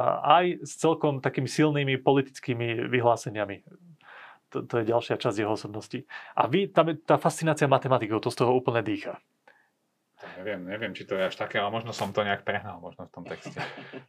A 0.00 0.40
aj 0.40 0.64
s 0.64 0.80
celkom 0.80 1.20
takými 1.20 1.44
silnými 1.44 2.00
politickými 2.00 2.88
vyhláseniami 2.88 3.60
to, 4.54 4.62
to 4.62 4.74
je 4.78 4.90
ďalšia 4.94 5.18
časť 5.18 5.42
jeho 5.42 5.58
osobnosti. 5.58 6.06
A 6.38 6.46
vy, 6.46 6.70
tam 6.70 6.94
je 6.94 7.02
tá 7.02 7.18
fascinácia 7.18 7.66
matematikou, 7.66 8.22
to 8.22 8.30
z 8.30 8.38
toho 8.38 8.54
úplne 8.54 8.86
dýcha. 8.86 9.18
Neviem, 10.38 10.62
neviem, 10.64 10.92
či 10.94 11.04
to 11.04 11.18
je 11.18 11.26
až 11.26 11.34
také, 11.34 11.58
ale 11.58 11.74
možno 11.74 11.90
som 11.90 12.14
to 12.14 12.22
nejak 12.22 12.46
prehnal 12.46 12.78
možno 12.78 13.10
v 13.10 13.12
tom 13.12 13.24
texte. 13.26 13.58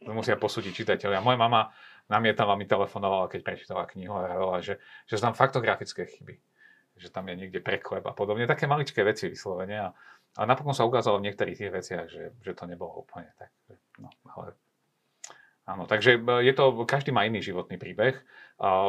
To 0.06 0.14
musia 0.14 0.38
posúdiť 0.38 0.72
čitateľia. 0.72 1.20
Moja 1.20 1.36
mama 1.36 1.74
namietala, 2.08 2.56
mi 2.56 2.64
telefonovala, 2.64 3.28
keď 3.28 3.40
prečítala 3.42 3.90
knihu 3.90 4.14
a 4.14 4.32
hovorila, 4.32 4.62
že, 4.62 4.78
že 5.10 5.20
znam 5.20 5.36
faktografické 5.36 6.06
chyby. 6.06 6.40
Že 6.96 7.12
tam 7.12 7.28
je 7.28 7.34
niekde 7.36 7.60
preklep 7.60 8.06
a 8.06 8.16
podobne. 8.16 8.48
Také 8.48 8.64
maličké 8.64 9.04
veci 9.04 9.28
vyslovene. 9.28 9.76
A, 9.76 9.88
ale 10.40 10.46
napokon 10.48 10.72
sa 10.72 10.88
ukázalo 10.88 11.20
v 11.20 11.28
niektorých 11.28 11.58
tých 11.58 11.72
veciach, 11.74 12.06
že, 12.08 12.32
že 12.40 12.52
to 12.56 12.64
nebolo 12.64 13.04
úplne 13.04 13.28
tak. 13.36 13.52
No, 14.00 14.08
ale 14.32 14.56
Áno, 15.66 15.84
takže 15.90 16.16
e, 16.16 16.46
je 16.46 16.54
to, 16.54 16.86
každý 16.86 17.10
má 17.10 17.26
iný 17.26 17.42
životný 17.42 17.74
príbeh. 17.74 18.14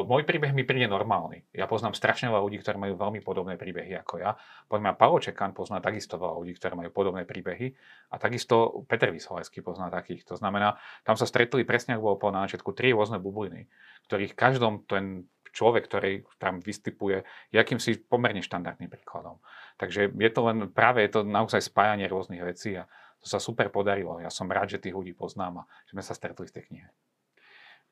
Môj 0.07 0.23
príbeh 0.23 0.55
mi 0.55 0.63
príde 0.63 0.87
normálny. 0.87 1.43
Ja 1.51 1.67
poznám 1.67 1.91
strašne 1.91 2.31
veľa 2.31 2.39
ľudí, 2.39 2.63
ktorí 2.63 2.79
majú 2.79 2.95
veľmi 2.95 3.19
podobné 3.19 3.59
príbehy 3.59 3.99
ako 3.99 4.23
ja. 4.23 4.39
Poďme, 4.71 4.95
Paolo 4.95 5.19
Čekan 5.19 5.51
pozná 5.51 5.83
takisto 5.83 6.15
veľa 6.15 6.39
ľudí, 6.39 6.55
ktorí 6.55 6.73
majú 6.79 6.89
podobné 6.95 7.27
príbehy. 7.27 7.75
A 8.11 8.15
takisto 8.15 8.87
Peter 8.87 9.11
Vysolajský 9.11 9.59
pozná 9.59 9.91
takých. 9.91 10.23
To 10.31 10.39
znamená, 10.39 10.79
tam 11.03 11.19
sa 11.19 11.27
stretli 11.27 11.67
presne, 11.67 11.99
ako 11.99 12.03
bolo 12.07 12.15
po 12.15 12.29
náčiatku, 12.31 12.71
tri 12.71 12.95
rôzne 12.95 13.19
bubliny, 13.19 13.67
ktorých 14.07 14.39
každom 14.39 14.87
ten 14.87 15.27
človek, 15.51 15.83
ktorý 15.89 16.23
tam 16.39 16.63
vystupuje, 16.63 17.27
je 17.49 17.57
akýmsi 17.57 18.07
pomerne 18.07 18.45
štandardným 18.45 18.87
príkladom. 18.87 19.41
Takže 19.81 20.13
je 20.15 20.31
to 20.31 20.41
len, 20.47 20.69
práve 20.71 21.01
je 21.03 21.11
to 21.11 21.21
naozaj 21.25 21.59
spájanie 21.59 22.05
rôznych 22.07 22.45
vecí 22.45 22.77
a 22.77 22.85
to 23.19 23.27
sa 23.27 23.41
super 23.41 23.73
podarilo. 23.73 24.21
Ja 24.21 24.29
som 24.29 24.47
rád, 24.47 24.71
že 24.71 24.79
tých 24.79 24.93
ľudí 24.93 25.17
poznám 25.17 25.65
a 25.65 25.67
že 25.89 25.97
sme 25.97 26.03
sa 26.05 26.13
stretli 26.13 26.45
v 26.45 26.53
tej 26.53 26.63
knihe. 26.69 26.89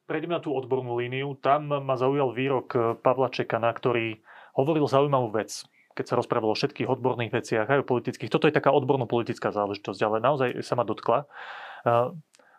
Prejdeme 0.05 0.37
na 0.37 0.41
tú 0.41 0.53
odbornú 0.53 0.97
líniu. 1.01 1.33
Tam 1.41 1.69
ma 1.69 1.95
zaujal 1.97 2.33
výrok 2.33 2.67
eh, 2.73 2.81
Pavla 2.97 3.33
Čekana, 3.33 3.73
ktorý 3.73 4.21
hovoril 4.57 4.85
zaujímavú 4.85 5.33
vec 5.33 5.65
keď 5.95 6.11
sa 6.11 6.19
rozprávalo 6.19 6.51
o 6.51 6.59
všetkých 6.59 6.91
odborných 6.91 7.31
veciach, 7.31 7.71
aj 7.71 7.79
o 7.79 7.87
politických. 7.87 8.27
Toto 8.27 8.51
je 8.51 8.57
taká 8.59 8.67
odborno-politická 8.75 9.55
záležitosť, 9.55 10.03
ale 10.03 10.19
naozaj 10.19 10.59
sa 10.59 10.75
ma 10.75 10.83
dotkla. 10.83 11.23
Eh, 11.23 12.11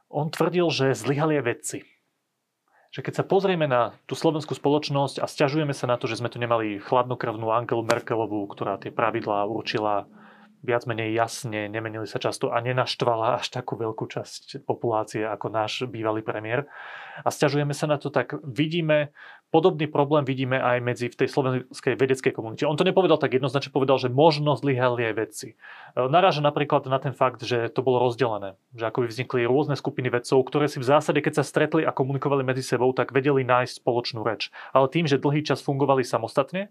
on 0.08 0.32
tvrdil, 0.32 0.72
že 0.72 0.96
zlyhali 0.96 1.36
aj 1.36 1.44
vedci 1.44 1.78
že 2.96 3.04
keď 3.04 3.20
sa 3.20 3.28
pozrieme 3.28 3.68
na 3.68 3.92
tú 4.08 4.16
slovenskú 4.16 4.56
spoločnosť 4.56 5.20
a 5.20 5.28
stiažujeme 5.28 5.76
sa 5.76 5.84
na 5.84 6.00
to, 6.00 6.08
že 6.08 6.16
sme 6.16 6.32
tu 6.32 6.40
nemali 6.40 6.80
chladnokrvnú 6.80 7.52
Angelu 7.52 7.84
Merkelovú, 7.84 8.48
ktorá 8.48 8.80
tie 8.80 8.88
pravidlá 8.88 9.44
určila 9.44 10.08
viac 10.66 10.82
menej 10.90 11.14
jasne, 11.14 11.70
nemenili 11.70 12.10
sa 12.10 12.18
často 12.18 12.50
a 12.50 12.58
nenaštvala 12.58 13.38
až 13.38 13.54
takú 13.54 13.78
veľkú 13.78 14.10
časť 14.10 14.66
populácie 14.66 15.22
ako 15.22 15.46
náš 15.46 15.86
bývalý 15.86 16.26
premiér. 16.26 16.66
A 17.22 17.30
stiažujeme 17.30 17.70
sa 17.70 17.86
na 17.86 18.02
to, 18.02 18.10
tak 18.10 18.34
vidíme 18.42 19.14
Podobný 19.56 19.88
problém 19.88 20.20
vidíme 20.28 20.60
aj 20.60 20.84
medzi 20.84 21.08
v 21.08 21.16
tej 21.16 21.32
slovenskej 21.32 21.96
vedeckej 21.96 22.36
komunite. 22.36 22.68
On 22.68 22.76
to 22.76 22.84
nepovedal 22.84 23.16
tak 23.16 23.32
jednoznačne, 23.32 23.72
povedal, 23.72 23.96
že 23.96 24.12
možno 24.12 24.52
zlyhali 24.52 25.08
aj 25.08 25.14
vedci. 25.16 25.48
E, 25.96 26.04
naráža 26.12 26.44
napríklad 26.44 26.84
na 26.84 27.00
ten 27.00 27.16
fakt, 27.16 27.40
že 27.40 27.72
to 27.72 27.80
bolo 27.80 28.04
rozdelené. 28.04 28.60
Že 28.76 28.84
ako 28.84 28.98
by 29.00 29.06
vznikli 29.08 29.40
rôzne 29.48 29.72
skupiny 29.72 30.12
vedcov, 30.12 30.44
ktoré 30.44 30.68
si 30.68 30.76
v 30.76 30.84
zásade, 30.84 31.24
keď 31.24 31.40
sa 31.40 31.44
stretli 31.48 31.88
a 31.88 31.90
komunikovali 31.96 32.44
medzi 32.44 32.60
sebou, 32.60 32.92
tak 32.92 33.16
vedeli 33.16 33.48
nájsť 33.48 33.80
spoločnú 33.80 34.20
reč. 34.28 34.52
Ale 34.76 34.92
tým, 34.92 35.08
že 35.08 35.16
dlhý 35.16 35.40
čas 35.40 35.64
fungovali 35.64 36.04
samostatne, 36.04 36.68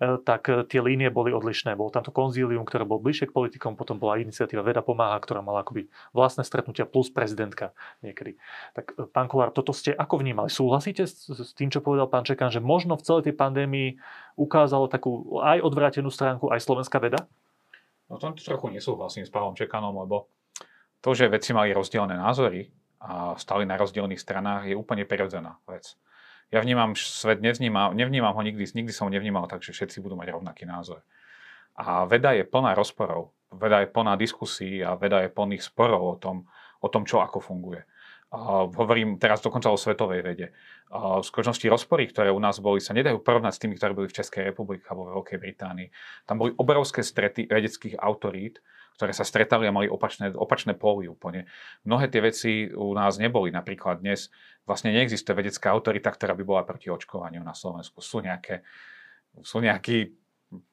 e, 0.00 0.16
tak 0.24 0.48
tie 0.72 0.80
línie 0.80 1.12
boli 1.12 1.36
odlišné. 1.36 1.76
Bolo 1.76 1.92
tamto 1.92 2.16
konzílium, 2.16 2.64
ktoré 2.64 2.88
bol 2.88 2.96
bližšie 2.96 3.28
k 3.28 3.36
politikom, 3.36 3.76
potom 3.76 4.00
bola 4.00 4.16
iniciatíva 4.16 4.64
Veda 4.64 4.80
pomáha, 4.80 5.20
ktorá 5.20 5.44
mala 5.44 5.68
akoby 5.68 5.92
vlastné 6.16 6.48
stretnutia 6.48 6.88
plus 6.88 7.12
prezidentka 7.12 7.76
niekedy. 8.00 8.40
Tak 8.72 8.96
e, 8.96 9.04
pán 9.04 9.28
Kolár, 9.28 9.52
toto 9.52 9.76
ste 9.76 9.92
ako 9.92 10.24
vnímali? 10.24 10.48
Súhlasíte 10.48 11.04
s 11.04 11.52
tým, 11.52 11.68
čo 11.68 11.84
povedal 11.84 12.08
pán 12.08 12.21
Čekan, 12.22 12.50
že 12.50 12.62
možno 12.62 12.98
v 12.98 13.04
celej 13.04 13.30
tej 13.30 13.34
pandémii 13.36 13.98
ukázalo 14.38 14.88
takú 14.90 15.40
aj 15.42 15.62
odvrátenú 15.62 16.08
stránku 16.08 16.50
aj 16.50 16.62
slovenská 16.62 16.98
veda? 17.02 17.26
No 18.10 18.20
to 18.20 18.32
trochu 18.36 18.68
nesúhlasím 18.68 19.24
s 19.24 19.32
Pavlom 19.32 19.56
Čekanom, 19.56 19.96
lebo 19.96 20.28
to, 21.02 21.16
že 21.16 21.32
vedci 21.32 21.56
mali 21.56 21.74
rozdielne 21.74 22.14
názory 22.14 22.70
a 23.02 23.34
stali 23.34 23.66
na 23.66 23.74
rozdielných 23.74 24.20
stranách, 24.20 24.70
je 24.70 24.78
úplne 24.78 25.02
prirodzená 25.02 25.58
vec. 25.66 25.98
Ja 26.52 26.60
vnímam 26.60 26.92
svet, 26.92 27.40
nevnímam, 27.40 27.96
nevnímam 27.96 28.36
ho 28.36 28.42
nikdy, 28.44 28.68
nikdy 28.76 28.92
som 28.92 29.08
ho 29.08 29.12
nevnímal, 29.12 29.48
takže 29.48 29.72
všetci 29.72 30.04
budú 30.04 30.14
mať 30.20 30.36
rovnaký 30.36 30.68
názor. 30.68 31.00
A 31.72 32.04
veda 32.04 32.36
je 32.36 32.44
plná 32.44 32.76
rozporov, 32.76 33.32
veda 33.48 33.80
je 33.80 33.88
plná 33.88 34.20
diskusí 34.20 34.84
a 34.84 34.92
veda 34.92 35.24
je 35.24 35.32
plných 35.32 35.64
sporov 35.64 36.02
o 36.04 36.16
tom, 36.20 36.44
o 36.84 36.88
tom, 36.92 37.08
čo 37.08 37.24
ako 37.24 37.40
funguje. 37.40 37.88
Hovorím 38.32 39.20
teraz 39.20 39.44
dokonca 39.44 39.68
o 39.68 39.76
svetovej 39.76 40.24
vede. 40.24 40.46
V 40.88 41.20
skutočnosti 41.20 41.68
rozpory, 41.68 42.08
ktoré 42.08 42.32
u 42.32 42.40
nás 42.40 42.64
boli, 42.64 42.80
sa 42.80 42.96
nedajú 42.96 43.20
porovnať 43.20 43.52
s 43.52 43.60
tými, 43.60 43.76
ktoré 43.76 43.92
boli 43.92 44.08
v 44.08 44.16
Českej 44.16 44.48
republike 44.48 44.88
alebo 44.88 45.04
v 45.04 45.20
Veľkej 45.20 45.38
Británii. 45.38 45.88
Tam 46.24 46.40
boli 46.40 46.56
obrovské 46.56 47.04
strety 47.04 47.44
vedeckých 47.44 48.00
autorít, 48.00 48.64
ktoré 48.96 49.12
sa 49.12 49.28
stretali 49.28 49.68
a 49.68 49.72
mali 49.76 49.84
opačné, 49.84 50.32
opačné 50.32 50.72
póly 50.72 51.12
úplne. 51.12 51.44
Mnohé 51.84 52.08
tie 52.08 52.24
veci 52.24 52.50
u 52.72 52.96
nás 52.96 53.20
neboli. 53.20 53.52
Napríklad 53.52 54.00
dnes 54.00 54.32
vlastne 54.64 54.96
neexistuje 54.96 55.36
vedecká 55.36 55.68
autorita, 55.68 56.08
ktorá 56.08 56.32
by 56.32 56.44
bola 56.44 56.64
proti 56.64 56.88
očkovaniu 56.88 57.44
na 57.44 57.52
Slovensku. 57.52 58.00
Sú 58.00 58.24
nejaké 58.24 58.64
sú 59.40 59.64
nejakí 59.64 60.12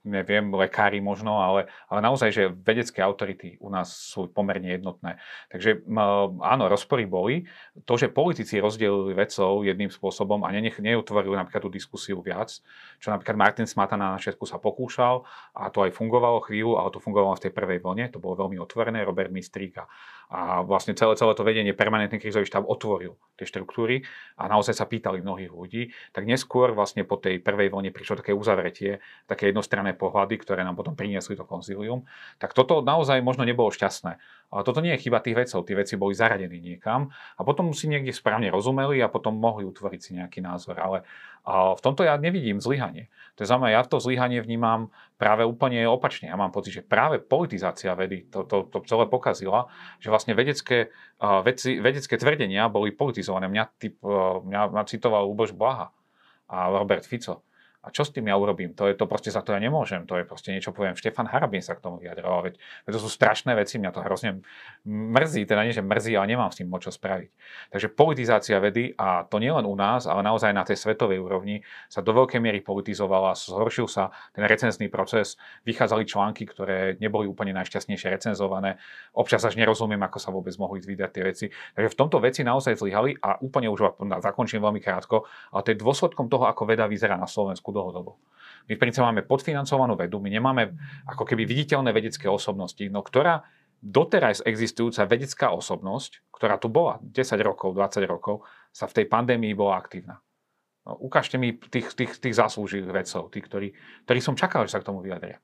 neviem, 0.03 0.51
lekári 0.51 0.99
možno, 0.99 1.39
ale, 1.39 1.71
ale 1.87 1.99
naozaj, 2.03 2.29
že 2.29 2.43
vedecké 2.51 2.99
autority 2.99 3.55
u 3.63 3.71
nás 3.71 3.91
sú 3.91 4.27
pomerne 4.27 4.75
jednotné. 4.75 5.19
Takže 5.47 5.83
áno, 6.43 6.63
rozpory 6.67 7.07
boli. 7.07 7.47
To, 7.87 7.95
že 7.95 8.11
politici 8.11 8.59
rozdielili 8.59 9.15
vecov 9.15 9.63
jedným 9.63 9.87
spôsobom 9.87 10.43
a 10.43 10.51
nenech, 10.51 10.81
neutvorili 10.83 11.35
napríklad 11.39 11.63
tú 11.63 11.71
diskusiu 11.71 12.19
viac, 12.19 12.51
čo 12.99 13.07
napríklad 13.09 13.39
Martin 13.39 13.67
Smata 13.67 13.95
na 13.95 14.19
začiatku 14.19 14.43
sa 14.43 14.59
pokúšal 14.59 15.23
a 15.55 15.71
to 15.71 15.87
aj 15.87 15.95
fungovalo 15.95 16.43
chvíľu, 16.43 16.75
ale 16.75 16.91
to 16.91 16.99
fungovalo 16.99 17.39
v 17.39 17.43
tej 17.47 17.53
prvej 17.55 17.79
vlne, 17.79 18.11
to 18.11 18.19
bolo 18.19 18.35
veľmi 18.35 18.59
otvorené, 18.59 19.03
Robert 19.07 19.31
Mistrík 19.31 19.79
a 20.33 20.65
vlastne 20.65 20.97
celé, 20.97 21.13
celé 21.13 21.33
to 21.37 21.45
vedenie 21.45 21.73
permanentný 21.77 22.17
krizový 22.17 22.49
štáb 22.49 22.65
otvoril 22.65 23.17
tie 23.37 23.45
štruktúry 23.45 24.01
a 24.37 24.49
naozaj 24.49 24.73
sa 24.73 24.89
pýtali 24.89 25.21
mnohých 25.21 25.51
ľudí, 25.53 25.93
tak 26.13 26.25
neskôr 26.25 26.73
vlastne 26.73 27.05
po 27.05 27.17
tej 27.17 27.37
prvej 27.41 27.69
vlne 27.69 27.93
prišlo 27.93 28.21
také 28.21 28.33
uzavretie, 28.33 29.01
také 29.29 29.49
jedno 29.49 29.59
jednostranné 29.59 29.91
pohľady, 29.99 30.39
ktoré 30.39 30.63
nám 30.63 30.79
potom 30.79 30.95
priniesli 30.95 31.35
to 31.35 31.43
konzílium, 31.43 32.07
tak 32.39 32.55
toto 32.55 32.79
naozaj 32.79 33.19
možno 33.19 33.43
nebolo 33.43 33.67
šťastné. 33.75 34.15
Ale 34.49 34.65
toto 34.65 34.81
nie 34.81 34.97
je 34.97 35.05
chyba 35.05 35.21
tých 35.21 35.37
vecov, 35.37 35.61
tie 35.61 35.77
veci 35.77 35.93
boli 35.93 36.17
zaradení 36.17 36.57
niekam 36.57 37.13
a 37.37 37.41
potom 37.45 37.69
si 37.69 37.85
niekde 37.85 38.09
správne 38.09 38.49
rozumeli 38.49 38.97
a 38.97 39.05
potom 39.05 39.37
mohli 39.37 39.61
utvoriť 39.61 39.99
si 40.01 40.17
nejaký 40.17 40.41
názor. 40.41 40.73
Ale 40.81 41.05
v 41.49 41.81
tomto 41.81 42.01
ja 42.01 42.17
nevidím 42.17 42.57
zlyhanie. 42.57 43.13
To 43.37 43.45
znamená, 43.45 43.77
ja 43.77 43.81
to 43.85 44.01
zlyhanie 44.01 44.41
vnímam 44.41 44.89
práve 45.21 45.45
úplne 45.45 45.85
opačne. 45.85 46.33
Ja 46.33 46.37
mám 46.37 46.49
pocit, 46.49 46.81
že 46.81 46.83
práve 46.83 47.21
politizácia 47.21 47.93
vedy 47.93 48.25
to, 48.25 48.41
to, 48.49 48.65
to 48.73 48.81
celé 48.89 49.05
pokazila, 49.05 49.69
že 50.01 50.09
vlastne 50.09 50.33
vedecké, 50.33 50.89
veci, 51.45 51.77
vedecké 51.77 52.17
tvrdenia 52.17 52.65
boli 52.73 52.89
politizované. 52.89 53.45
Mňa, 53.53 53.65
typ, 53.77 54.01
mňa, 54.49 54.73
mňa 54.73 54.83
citoval 54.89 55.29
Luboš 55.29 55.53
Blaha 55.53 55.93
a 56.49 56.73
Robert 56.73 57.05
Fico 57.05 57.45
a 57.79 57.95
čo 57.95 58.03
s 58.03 58.11
tým 58.11 58.27
ja 58.27 58.35
urobím? 58.35 58.75
To 58.75 58.91
je 58.91 58.95
to 58.99 59.07
proste 59.07 59.31
za 59.31 59.39
to 59.39 59.55
ja 59.55 59.59
nemôžem. 59.63 60.03
To 60.03 60.19
je 60.19 60.27
proste 60.27 60.51
niečo, 60.51 60.75
poviem, 60.75 60.99
Štefan 60.99 61.31
Harabin 61.31 61.63
sa 61.63 61.79
k 61.79 61.83
tomu 61.87 62.03
vyjadroval. 62.03 62.51
Veď, 62.51 62.59
veď 62.83 62.91
to 62.91 62.99
sú 62.99 63.07
strašné 63.07 63.55
veci, 63.55 63.79
mňa 63.79 63.91
to 63.95 64.03
hrozne 64.03 64.43
mrzí, 64.83 65.47
teda 65.47 65.63
nie, 65.63 65.71
že 65.71 65.79
mrzí, 65.79 66.19
ale 66.19 66.35
nemám 66.35 66.51
s 66.51 66.59
tým 66.59 66.67
moc 66.67 66.83
čo 66.83 66.91
spraviť. 66.91 67.31
Takže 67.71 67.87
politizácia 67.95 68.59
vedy, 68.59 68.91
a 68.99 69.23
to 69.23 69.39
nielen 69.39 69.63
u 69.63 69.79
nás, 69.79 70.11
ale 70.11 70.27
naozaj 70.27 70.51
na 70.51 70.67
tej 70.67 70.75
svetovej 70.75 71.23
úrovni, 71.23 71.63
sa 71.87 72.03
do 72.03 72.11
veľkej 72.11 72.43
miery 72.43 72.59
politizovala, 72.59 73.31
zhoršil 73.39 73.87
sa 73.87 74.11
ten 74.35 74.43
recenzný 74.43 74.91
proces, 74.91 75.39
vychádzali 75.63 76.03
články, 76.03 76.43
ktoré 76.51 76.99
neboli 76.99 77.31
úplne 77.31 77.55
najšťastnejšie 77.55 78.11
recenzované. 78.11 78.75
Občas 79.15 79.39
až 79.47 79.55
nerozumiem, 79.55 80.03
ako 80.03 80.19
sa 80.19 80.35
vôbec 80.35 80.51
mohli 80.59 80.83
vydať 80.83 81.09
tie 81.15 81.23
veci. 81.23 81.45
Takže 81.47 81.95
v 81.95 81.97
tomto 81.97 82.19
veci 82.19 82.43
naozaj 82.43 82.75
zlyhali 82.75 83.15
a 83.23 83.39
úplne 83.39 83.71
už 83.71 83.95
zakončím 84.19 84.59
veľmi 84.59 84.83
krátko, 84.83 85.23
ale 85.55 85.63
to 85.63 85.71
je 85.71 85.79
dôsledkom 85.79 86.27
toho, 86.27 86.43
ako 86.43 86.67
veda 86.67 86.83
vyzerá 86.83 87.15
na 87.15 87.29
Slovensku 87.29 87.68
Slovensku 87.69 87.71
dlhodobo. 87.71 88.11
My 88.69 88.77
v 88.77 88.81
princípe 88.81 89.05
máme 89.05 89.25
podfinancovanú 89.25 89.97
vedu, 89.97 90.21
my 90.21 90.29
nemáme 90.29 90.77
ako 91.09 91.25
keby 91.25 91.45
viditeľné 91.45 91.89
vedecké 91.89 92.29
osobnosti, 92.29 92.81
no 92.89 93.01
ktorá 93.01 93.45
doteraz 93.81 94.43
existujúca 94.45 95.07
vedecká 95.09 95.49
osobnosť, 95.55 96.29
ktorá 96.33 96.59
tu 96.59 96.67
bola 96.69 97.01
10 97.01 97.39
rokov, 97.41 97.73
20 97.73 98.05
rokov, 98.05 98.45
sa 98.69 98.85
v 98.85 99.01
tej 99.01 99.05
pandémii 99.09 99.57
bola 99.57 99.79
aktívna. 99.79 100.21
No, 100.85 100.99
ukážte 101.01 101.41
mi 101.41 101.57
tých, 101.57 101.95
tých, 101.97 102.19
tých 102.19 102.35
zaslúžilých 102.35 102.91
vedcov, 102.91 103.31
tých, 103.33 103.45
ktorí, 103.47 103.67
ktorí 104.05 104.19
som 104.19 104.37
čakal, 104.37 104.67
že 104.67 104.77
sa 104.77 104.81
k 104.83 104.89
tomu 104.89 105.01
vyjadria. 105.01 105.41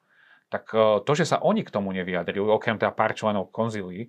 Tak 0.51 0.63
e, 0.75 0.77
to, 1.01 1.11
že 1.15 1.25
sa 1.25 1.41
oni 1.41 1.65
k 1.65 1.73
tomu 1.73 1.95
nevyjadrili, 1.95 2.45
okrem 2.45 2.77
teda 2.77 2.93
pár 2.93 3.15
členov 3.17 3.49
konzílii, 3.49 4.05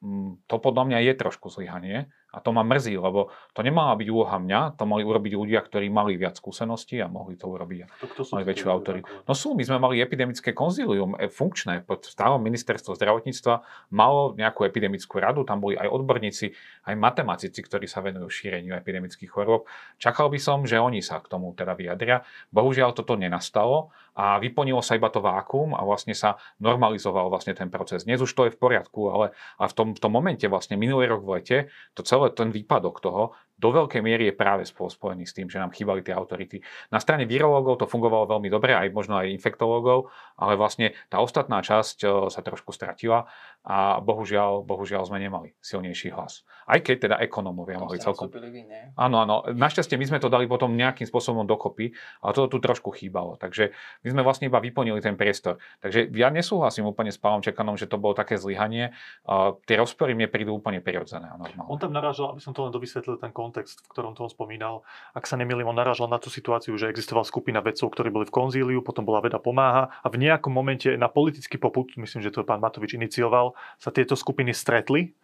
mm, 0.00 0.48
to 0.48 0.56
podľa 0.62 0.84
mňa 0.88 0.98
je 1.10 1.12
trošku 1.18 1.50
zlyhanie. 1.52 2.08
A 2.36 2.44
to 2.44 2.52
ma 2.52 2.60
mrzí, 2.60 3.00
lebo 3.00 3.32
to 3.56 3.64
nemala 3.64 3.96
byť 3.96 4.08
úloha 4.12 4.36
mňa, 4.36 4.76
to 4.76 4.84
mali 4.84 5.08
urobiť 5.08 5.32
ľudia, 5.32 5.64
ktorí 5.64 5.88
mali 5.88 6.20
viac 6.20 6.36
skúseností 6.36 7.00
a 7.00 7.08
mohli 7.08 7.40
to 7.40 7.48
urobiť. 7.48 7.88
To, 8.04 8.06
kto 8.12 8.22
mali 8.36 8.44
väčšiu 8.44 8.68
autoritu. 8.68 9.08
No 9.24 9.32
sú, 9.32 9.56
my 9.56 9.64
sme 9.64 9.80
mali 9.80 10.04
epidemické 10.04 10.52
konzílium 10.52 11.16
e, 11.16 11.32
funkčné. 11.32 11.80
Pod 11.88 12.04
stálom 12.04 12.44
ministerstvo 12.44 12.92
zdravotníctva 12.92 13.64
malo 13.96 14.36
nejakú 14.36 14.68
epidemickú 14.68 15.16
radu, 15.16 15.48
tam 15.48 15.64
boli 15.64 15.80
aj 15.80 15.88
odborníci, 15.88 16.52
aj 16.84 16.94
matematici, 17.00 17.56
ktorí 17.64 17.88
sa 17.88 18.04
venujú 18.04 18.28
šíreniu 18.28 18.76
epidemických 18.76 19.32
chorôb. 19.32 19.64
Čakal 19.96 20.28
by 20.28 20.36
som, 20.36 20.68
že 20.68 20.76
oni 20.76 21.00
sa 21.00 21.24
k 21.24 21.32
tomu 21.32 21.56
teda 21.56 21.72
vyjadria. 21.72 22.20
Bohužiaľ 22.52 22.92
toto 22.92 23.16
nenastalo 23.16 23.88
a 24.16 24.40
vyplnilo 24.40 24.80
sa 24.80 24.96
iba 24.96 25.12
to 25.12 25.20
vákum 25.20 25.76
a 25.76 25.84
vlastne 25.84 26.16
sa 26.16 26.40
normalizoval 26.56 27.28
vlastne 27.28 27.52
ten 27.52 27.68
proces. 27.68 28.08
Dnes 28.08 28.20
už 28.24 28.32
to 28.32 28.48
je 28.48 28.54
v 28.56 28.58
poriadku, 28.58 29.12
ale, 29.12 29.36
ale 29.60 29.68
v, 29.68 29.74
tom, 29.76 29.88
v 29.92 30.00
tom 30.00 30.12
momente 30.12 30.48
vlastne 30.48 30.80
minulý 30.80 31.12
rok 31.12 31.20
v 31.20 31.30
lete 31.36 31.58
to 31.92 32.00
celé 32.00 32.25
ten 32.30 32.50
výpadok 32.50 33.00
toho 33.00 33.30
do 33.56 33.72
veľkej 33.72 34.04
miery 34.04 34.28
je 34.30 34.34
práve 34.36 34.68
spojený 34.68 35.24
s 35.24 35.32
tým, 35.32 35.48
že 35.48 35.56
nám 35.56 35.72
chýbali 35.72 36.04
tie 36.04 36.12
autority. 36.12 36.60
Na 36.92 37.00
strane 37.00 37.24
virológov 37.24 37.80
to 37.80 37.88
fungovalo 37.88 38.28
veľmi 38.28 38.52
dobre, 38.52 38.76
aj 38.76 38.92
možno 38.92 39.16
aj 39.16 39.32
infektológov, 39.32 40.12
ale 40.36 40.60
vlastne 40.60 40.92
tá 41.08 41.24
ostatná 41.24 41.64
časť 41.64 41.96
e, 42.04 42.06
sa 42.28 42.40
trošku 42.44 42.76
stratila 42.76 43.24
a 43.66 43.98
bohužiaľ, 43.98 44.62
bohužiaľ 44.62 45.08
sme 45.08 45.18
nemali 45.18 45.56
silnejší 45.58 46.12
hlas. 46.12 46.44
Aj 46.68 46.78
keď 46.78 46.96
teda 47.08 47.16
ekonómovia 47.18 47.80
mohli 47.82 47.98
celkom... 47.98 48.30
Vy, 48.30 48.62
áno, 48.94 49.24
áno. 49.24 49.42
Našťastie 49.50 49.98
my 49.98 50.06
sme 50.06 50.18
to 50.22 50.30
dali 50.30 50.46
potom 50.46 50.76
nejakým 50.76 51.08
spôsobom 51.08 51.48
dokopy, 51.48 51.90
ale 52.22 52.30
toto 52.36 52.56
tu 52.56 52.58
trošku 52.62 52.94
chýbalo. 52.94 53.34
Takže 53.40 53.74
my 54.06 54.08
sme 54.12 54.22
vlastne 54.22 54.46
iba 54.46 54.62
vyplnili 54.62 55.02
ten 55.02 55.18
priestor. 55.18 55.58
Takže 55.82 56.12
ja 56.14 56.30
nesúhlasím 56.30 56.86
úplne 56.86 57.10
s 57.10 57.18
Pavlom 57.18 57.42
Čekanom, 57.42 57.74
že 57.74 57.90
to 57.90 57.98
bolo 57.98 58.14
také 58.14 58.38
zlyhanie. 58.38 58.94
Uh, 59.26 59.58
tie 59.66 59.74
rozpory 59.80 60.14
mne 60.14 60.30
prídu 60.30 60.54
úplne 60.54 60.78
prirodzené 60.78 61.26
a 61.26 61.34
normálne. 61.34 61.66
On 61.66 61.80
tam 61.80 61.90
narážal, 61.90 62.30
aby 62.36 62.42
som 62.44 62.54
to 62.54 62.62
len 62.62 62.70
dovysvetlil, 62.70 63.18
ten 63.18 63.34
kontext, 63.46 63.86
v 63.86 63.90
ktorom 63.94 64.18
to 64.18 64.26
on 64.26 64.32
spomínal. 64.32 64.82
Ak 65.14 65.30
sa 65.30 65.38
nemýlim, 65.38 65.70
on 65.70 65.78
narážal 65.78 66.10
na 66.10 66.18
tú 66.18 66.26
situáciu, 66.26 66.74
že 66.74 66.90
existovala 66.90 67.22
skupina 67.22 67.62
vedcov, 67.62 67.94
ktorí 67.94 68.10
boli 68.10 68.26
v 68.26 68.34
konzíliu, 68.34 68.82
potom 68.82 69.06
bola 69.06 69.22
veda 69.22 69.38
pomáha 69.38 69.94
a 70.02 70.06
v 70.10 70.18
nejakom 70.26 70.50
momente 70.50 70.90
na 70.98 71.06
politický 71.06 71.62
poput, 71.62 71.94
myslím, 71.94 72.26
že 72.26 72.34
to 72.34 72.42
pán 72.42 72.58
Matovič 72.58 72.98
inicioval, 72.98 73.54
sa 73.78 73.94
tieto 73.94 74.18
skupiny 74.18 74.50
stretli 74.50 75.14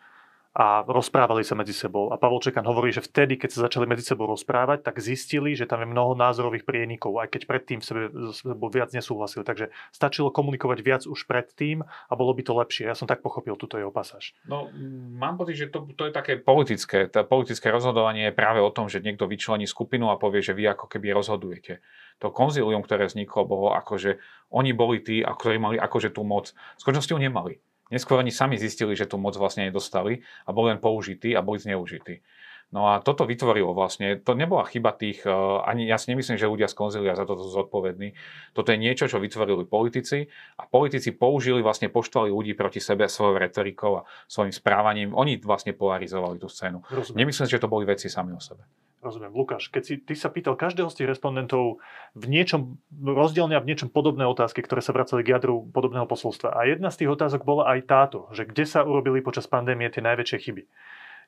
a 0.53 0.85
rozprávali 0.85 1.41
sa 1.49 1.57
medzi 1.57 1.73
sebou. 1.73 2.13
A 2.13 2.21
Pavol 2.21 2.45
Čekan 2.45 2.69
hovorí, 2.69 2.93
že 2.93 3.01
vtedy, 3.01 3.41
keď 3.41 3.51
sa 3.57 3.65
začali 3.69 3.89
medzi 3.89 4.05
sebou 4.05 4.29
rozprávať, 4.29 4.85
tak 4.85 5.01
zistili, 5.01 5.57
že 5.57 5.65
tam 5.65 5.81
je 5.81 5.89
mnoho 5.89 6.13
názorových 6.13 6.69
prienikov, 6.69 7.17
aj 7.25 7.33
keď 7.33 7.43
predtým 7.49 7.79
v 7.81 7.85
sebe, 7.89 8.03
sebou 8.37 8.69
viac 8.69 8.93
nesúhlasili. 8.93 9.49
Takže 9.49 9.73
stačilo 9.97 10.29
komunikovať 10.29 10.79
viac 10.85 11.03
už 11.09 11.25
predtým 11.25 11.81
a 11.89 12.13
bolo 12.13 12.37
by 12.37 12.45
to 12.45 12.53
lepšie. 12.53 12.85
Ja 12.85 12.93
som 12.93 13.09
tak 13.09 13.25
pochopil 13.25 13.57
túto 13.57 13.81
jeho 13.81 13.89
pasáž. 13.89 14.37
No, 14.45 14.69
mám 15.17 15.41
pocit, 15.41 15.57
že 15.57 15.67
to, 15.73 15.89
to 15.97 16.09
je 16.09 16.13
také 16.13 16.37
politické. 16.37 17.09
Tá 17.09 17.25
politické 17.25 17.73
rozhodovanie 17.73 18.29
je 18.29 18.37
práve 18.37 18.61
o 18.61 18.69
tom, 18.69 18.93
že 18.93 19.01
niekto 19.01 19.25
vyčlení 19.25 19.65
skupinu 19.65 20.13
a 20.13 20.21
povie, 20.21 20.45
že 20.45 20.53
vy 20.53 20.69
ako 20.69 20.85
keby 20.85 21.17
rozhodujete. 21.17 21.81
To 22.21 22.29
konzílium, 22.29 22.85
ktoré 22.85 23.09
vzniklo, 23.09 23.49
bolo 23.49 23.73
ako, 23.73 23.97
že 23.97 24.11
oni 24.53 24.77
boli 24.77 25.01
tí, 25.01 25.25
ktorí 25.25 25.57
mali 25.57 25.81
akože 25.81 26.13
tú 26.13 26.29
moc. 26.29 26.53
V 26.77 26.81
skutočnosti 26.85 27.17
ju 27.17 27.21
nemali 27.25 27.57
Neskôr 27.93 28.19
oni 28.19 28.33
sami 28.33 28.57
zistili, 28.57 28.97
že 28.97 29.05
tú 29.05 29.21
moc 29.21 29.37
vlastne 29.37 29.69
nedostali 29.69 30.25
a 30.49 30.51
boli 30.51 30.73
len 30.73 30.81
použití 30.81 31.37
a 31.37 31.45
boli 31.45 31.61
zneužití. 31.61 32.25
No 32.73 32.89
a 32.89 33.05
toto 33.05 33.29
vytvorilo 33.29 33.77
vlastne, 33.77 34.17
to 34.17 34.33
nebola 34.33 34.65
chyba 34.65 34.97
tých, 34.97 35.29
eh, 35.29 35.33
ani 35.69 35.85
ja 35.85 36.01
si 36.01 36.09
nemyslím, 36.09 36.41
že 36.41 36.49
ľudia 36.49 36.73
z 36.73 36.75
konzília 36.75 37.13
za 37.13 37.29
toto 37.29 37.45
sú 37.45 37.53
zodpovední. 37.53 38.17
Toto 38.57 38.73
je 38.73 38.81
niečo, 38.81 39.05
čo 39.05 39.21
vytvorili 39.21 39.69
politici 39.69 40.25
a 40.57 40.65
politici 40.65 41.13
použili, 41.13 41.61
vlastne 41.61 41.93
poštvali 41.93 42.33
ľudí 42.33 42.57
proti 42.57 42.81
sebe 42.81 43.13
svojou 43.13 43.37
retorikou 43.37 44.01
a 44.01 44.07
svojim 44.25 44.57
správaním. 44.57 45.13
Oni 45.13 45.37
vlastne 45.37 45.77
polarizovali 45.77 46.41
tú 46.41 46.49
scénu. 46.49 46.81
Rozumiem. 46.89 47.29
Nemyslím, 47.29 47.53
že 47.53 47.61
to 47.61 47.69
boli 47.69 47.85
veci 47.85 48.09
sami 48.09 48.33
o 48.33 48.41
sebe. 48.41 48.65
Rozumiem. 49.03 49.35
Lukáš, 49.35 49.67
keď 49.67 49.83
si 49.83 49.95
ty 49.99 50.15
sa 50.15 50.31
pýtal 50.31 50.55
každého 50.55 50.87
z 50.87 51.03
tých 51.03 51.11
respondentov 51.11 51.83
v 52.15 52.25
niečom 52.31 52.79
rozdielne 53.03 53.59
a 53.59 53.63
v 53.63 53.75
niečom 53.75 53.91
podobné 53.91 54.23
otázky, 54.31 54.63
ktoré 54.63 54.79
sa 54.79 54.95
vracali 54.95 55.27
k 55.27 55.35
jadru 55.35 55.67
podobného 55.75 56.07
posolstva. 56.07 56.55
A 56.55 56.71
jedna 56.71 56.87
z 56.87 57.03
tých 57.03 57.11
otázok 57.11 57.43
bola 57.43 57.67
aj 57.75 57.91
táto, 57.91 58.31
že 58.31 58.47
kde 58.47 58.63
sa 58.63 58.87
urobili 58.87 59.19
počas 59.19 59.51
pandémie 59.51 59.91
tie 59.91 60.07
najväčšie 60.07 60.39
chyby. 60.47 60.63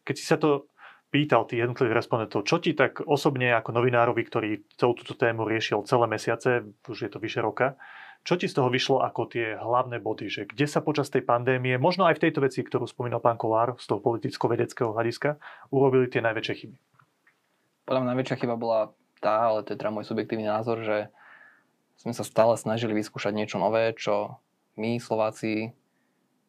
Keď 0.06 0.14
si 0.14 0.22
sa 0.22 0.38
to 0.38 0.70
pýtal 1.10 1.50
tých 1.50 1.66
jednotlivých 1.66 1.98
respondentov, 1.98 2.46
čo 2.46 2.62
ti 2.62 2.78
tak 2.78 3.02
osobne 3.02 3.50
ako 3.58 3.74
novinárovi, 3.74 4.22
ktorý 4.22 4.62
celú 4.78 4.94
túto 4.94 5.18
tému 5.18 5.42
riešil 5.42 5.82
celé 5.82 6.06
mesiace, 6.06 6.62
už 6.86 6.98
je 7.06 7.10
to 7.10 7.18
vyše 7.18 7.42
roka, 7.42 7.74
čo 8.22 8.38
ti 8.38 8.46
z 8.46 8.54
toho 8.54 8.70
vyšlo 8.70 9.02
ako 9.02 9.34
tie 9.34 9.58
hlavné 9.58 9.98
body, 9.98 10.30
že 10.30 10.46
kde 10.46 10.70
sa 10.70 10.78
počas 10.78 11.10
tej 11.10 11.26
pandémie, 11.26 11.74
možno 11.82 12.06
aj 12.06 12.22
v 12.22 12.30
tejto 12.30 12.38
veci, 12.38 12.62
ktorú 12.62 12.86
spomínal 12.86 13.18
pán 13.18 13.34
Kolár 13.34 13.74
z 13.82 13.90
toho 13.90 13.98
politicko-vedeckého 13.98 14.94
hľadiska, 14.94 15.42
urobili 15.74 16.06
tie 16.06 16.22
najväčšie 16.22 16.54
chyby? 16.54 16.93
Podľa 17.84 18.00
mňa 18.04 18.10
najväčšia 18.12 18.40
chyba 18.40 18.56
bola 18.56 18.92
tá, 19.20 19.48
ale 19.52 19.64
to 19.64 19.72
je 19.72 19.80
teda 19.80 19.92
môj 19.92 20.04
subjektívny 20.04 20.44
názor, 20.44 20.84
že 20.84 21.08
sme 22.00 22.12
sa 22.12 22.26
stále 22.26 22.58
snažili 22.58 22.92
vyskúšať 22.92 23.32
niečo 23.32 23.56
nové, 23.56 23.94
čo 23.96 24.36
my 24.76 24.98
Slováci 24.98 25.72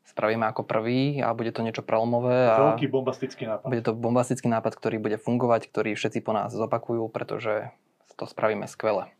spravíme 0.05 0.45
ako 0.45 0.65
prvý 0.65 1.21
a 1.21 1.33
bude 1.33 1.49
to 1.49 1.65
niečo 1.65 1.81
prelomové. 1.81 2.49
A 2.49 2.77
Veľký 2.77 2.87
bombastický 2.89 3.49
nápad. 3.49 3.67
Bude 3.69 3.83
to 3.85 3.93
bombastický 3.97 4.47
nápad, 4.49 4.73
ktorý 4.77 4.97
bude 5.01 5.17
fungovať, 5.17 5.69
ktorý 5.69 5.97
všetci 5.97 6.21
po 6.21 6.33
nás 6.33 6.53
zopakujú, 6.53 7.09
pretože 7.09 7.73
to 8.15 8.25
spravíme 8.29 8.63
skvele. 8.69 9.11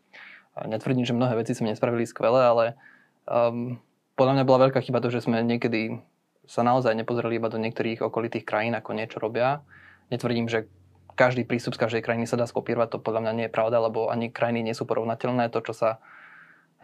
Netvrdím, 0.56 1.04
že 1.04 1.12
mnohé 1.12 1.36
veci 1.36 1.52
sme 1.52 1.68
nespravili 1.68 2.08
skvele, 2.08 2.40
ale 2.40 2.64
um, 3.28 3.76
podľa 4.16 4.40
mňa 4.40 4.44
bola 4.48 4.58
veľká 4.68 4.80
chyba 4.80 5.04
to, 5.04 5.12
že 5.12 5.28
sme 5.28 5.44
niekedy 5.44 6.00
sa 6.48 6.64
naozaj 6.64 6.96
nepozreli 6.96 7.36
iba 7.36 7.52
do 7.52 7.60
niektorých 7.60 8.00
okolitých 8.00 8.48
krajín, 8.48 8.72
ako 8.72 8.96
niečo 8.96 9.20
robia. 9.20 9.60
Netvrdím, 10.08 10.48
že 10.48 10.70
každý 11.16 11.48
prístup 11.48 11.72
z 11.74 11.80
každej 11.80 12.02
krajiny 12.04 12.28
sa 12.28 12.36
dá 12.36 12.44
skopírovať, 12.44 12.92
to 12.92 12.98
podľa 13.00 13.24
mňa 13.24 13.32
nie 13.32 13.46
je 13.48 13.54
pravda, 13.56 13.80
lebo 13.80 14.12
ani 14.12 14.28
krajiny 14.28 14.60
nie 14.60 14.76
sú 14.76 14.84
porovnateľné. 14.84 15.48
To, 15.48 15.64
čo 15.64 15.72
sa 15.72 15.90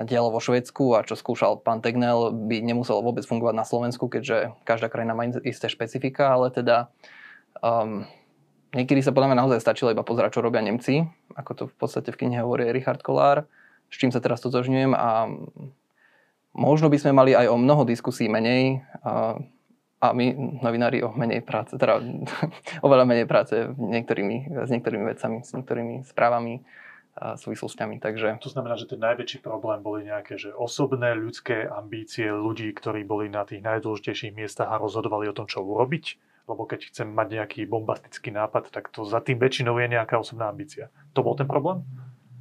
dialo 0.01 0.33
vo 0.33 0.41
Švedsku 0.41 0.97
a 0.97 1.05
čo 1.05 1.21
skúšal 1.21 1.61
pán 1.61 1.85
Tegnell, 1.85 2.33
by 2.33 2.65
nemuselo 2.65 3.05
vôbec 3.05 3.29
fungovať 3.29 3.55
na 3.55 3.69
Slovensku, 3.69 4.09
keďže 4.09 4.57
každá 4.65 4.89
krajina 4.89 5.13
má 5.13 5.29
isté 5.45 5.69
špecifika, 5.69 6.33
ale 6.33 6.49
teda 6.49 6.89
um, 7.61 8.09
niekedy 8.73 9.05
sa 9.05 9.13
podľa 9.13 9.37
mňa 9.37 9.41
naozaj 9.45 9.61
stačilo 9.61 9.93
iba 9.93 10.01
pozerať, 10.01 10.41
čo 10.41 10.45
robia 10.45 10.65
Nemci, 10.65 11.05
ako 11.37 11.51
to 11.53 11.63
v 11.69 11.77
podstate 11.77 12.09
v 12.09 12.25
knihe 12.25 12.41
hovorí 12.41 12.73
Richard 12.73 13.05
Kolár, 13.05 13.45
s 13.93 14.01
čím 14.01 14.09
sa 14.09 14.25
teraz 14.25 14.41
totožňujem 14.41 14.97
a 14.97 15.29
možno 16.57 16.89
by 16.89 16.97
sme 16.97 17.13
mali 17.13 17.37
aj 17.37 17.53
o 17.53 17.61
mnoho 17.61 17.85
diskusí 17.85 18.33
menej. 18.33 18.81
Uh, 19.05 19.45
a 20.03 20.11
my 20.11 20.59
novinári 20.59 20.99
o 21.07 21.15
menej 21.15 21.47
práce, 21.47 21.79
teda 21.79 22.03
oveľa 22.87 23.05
menej 23.07 23.27
práce 23.31 23.71
niektorými, 23.71 24.67
s 24.67 24.71
niektorými 24.75 25.05
vecami, 25.15 25.47
s 25.47 25.55
niektorými 25.55 26.03
správami 26.03 26.67
a 27.13 27.37
súvislostiami. 27.39 28.03
Takže... 28.03 28.43
To 28.43 28.51
znamená, 28.51 28.75
že 28.75 28.89
ten 28.89 28.99
najväčší 28.99 29.45
problém 29.45 29.85
boli 29.85 30.09
nejaké 30.09 30.41
že 30.41 30.51
osobné 30.51 31.15
ľudské 31.15 31.69
ambície 31.69 32.27
ľudí, 32.27 32.73
ktorí 32.75 33.05
boli 33.07 33.29
na 33.29 33.47
tých 33.47 33.63
najdôležitejších 33.63 34.33
miestach 34.35 34.73
a 34.73 34.81
rozhodovali 34.81 35.29
o 35.31 35.37
tom, 35.37 35.47
čo 35.47 35.63
urobiť? 35.63 36.19
Lebo 36.51 36.67
keď 36.67 36.91
chcem 36.91 37.07
mať 37.07 37.39
nejaký 37.39 37.61
bombastický 37.71 38.35
nápad, 38.35 38.75
tak 38.75 38.91
to 38.91 39.07
za 39.07 39.23
tým 39.23 39.39
väčšinou 39.39 39.79
je 39.79 39.93
nejaká 39.93 40.19
osobná 40.19 40.51
ambícia. 40.51 40.91
To 41.15 41.23
bol 41.23 41.39
ten 41.39 41.47
problém? 41.47 41.85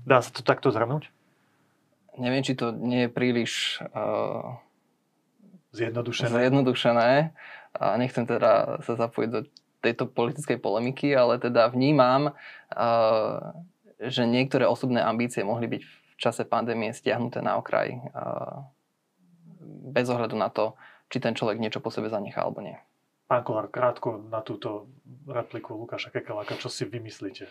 Dá 0.07 0.23
sa 0.23 0.33
to 0.33 0.41
takto 0.41 0.73
zhrnúť? 0.73 1.11
Neviem, 2.17 2.41
či 2.41 2.57
to 2.57 2.73
nie 2.73 3.05
je 3.05 3.09
príliš 3.11 3.83
uh 3.93 4.57
Zjednodušené. 5.71 6.31
Zjednodušené. 6.31 7.11
A 7.71 7.85
nechcem 7.95 8.27
teda 8.27 8.83
sa 8.83 8.93
zapojiť 8.99 9.29
do 9.31 9.47
tejto 9.79 10.05
politickej 10.05 10.59
polemiky, 10.59 11.15
ale 11.15 11.39
teda 11.39 11.71
vnímam, 11.71 12.35
že 13.97 14.23
niektoré 14.27 14.67
osobné 14.67 15.01
ambície 15.01 15.41
mohli 15.41 15.71
byť 15.71 15.81
v 15.81 16.15
čase 16.19 16.43
pandémie 16.45 16.93
stiahnuté 16.93 17.41
na 17.41 17.57
okraj 17.57 17.97
bez 19.91 20.05
ohľadu 20.11 20.37
na 20.37 20.53
to, 20.53 20.77
či 21.09 21.17
ten 21.17 21.33
človek 21.33 21.57
niečo 21.57 21.81
po 21.81 21.89
sebe 21.89 22.11
zanechá 22.13 22.45
alebo 22.45 22.61
nie. 22.61 22.77
Pán 23.25 23.47
Kolár, 23.47 23.71
krátko 23.71 24.19
na 24.27 24.43
túto 24.43 24.91
repliku 25.23 25.79
Lukáša 25.79 26.11
Kekeláka, 26.11 26.59
čo 26.59 26.67
si 26.67 26.83
vymyslíte 26.83 27.47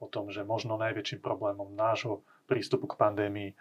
o 0.00 0.08
tom, 0.08 0.32
že 0.32 0.40
možno 0.42 0.80
najväčším 0.80 1.20
problémom 1.20 1.74
nášho 1.76 2.24
prístupu 2.48 2.88
k 2.88 2.98
pandémii 2.98 3.52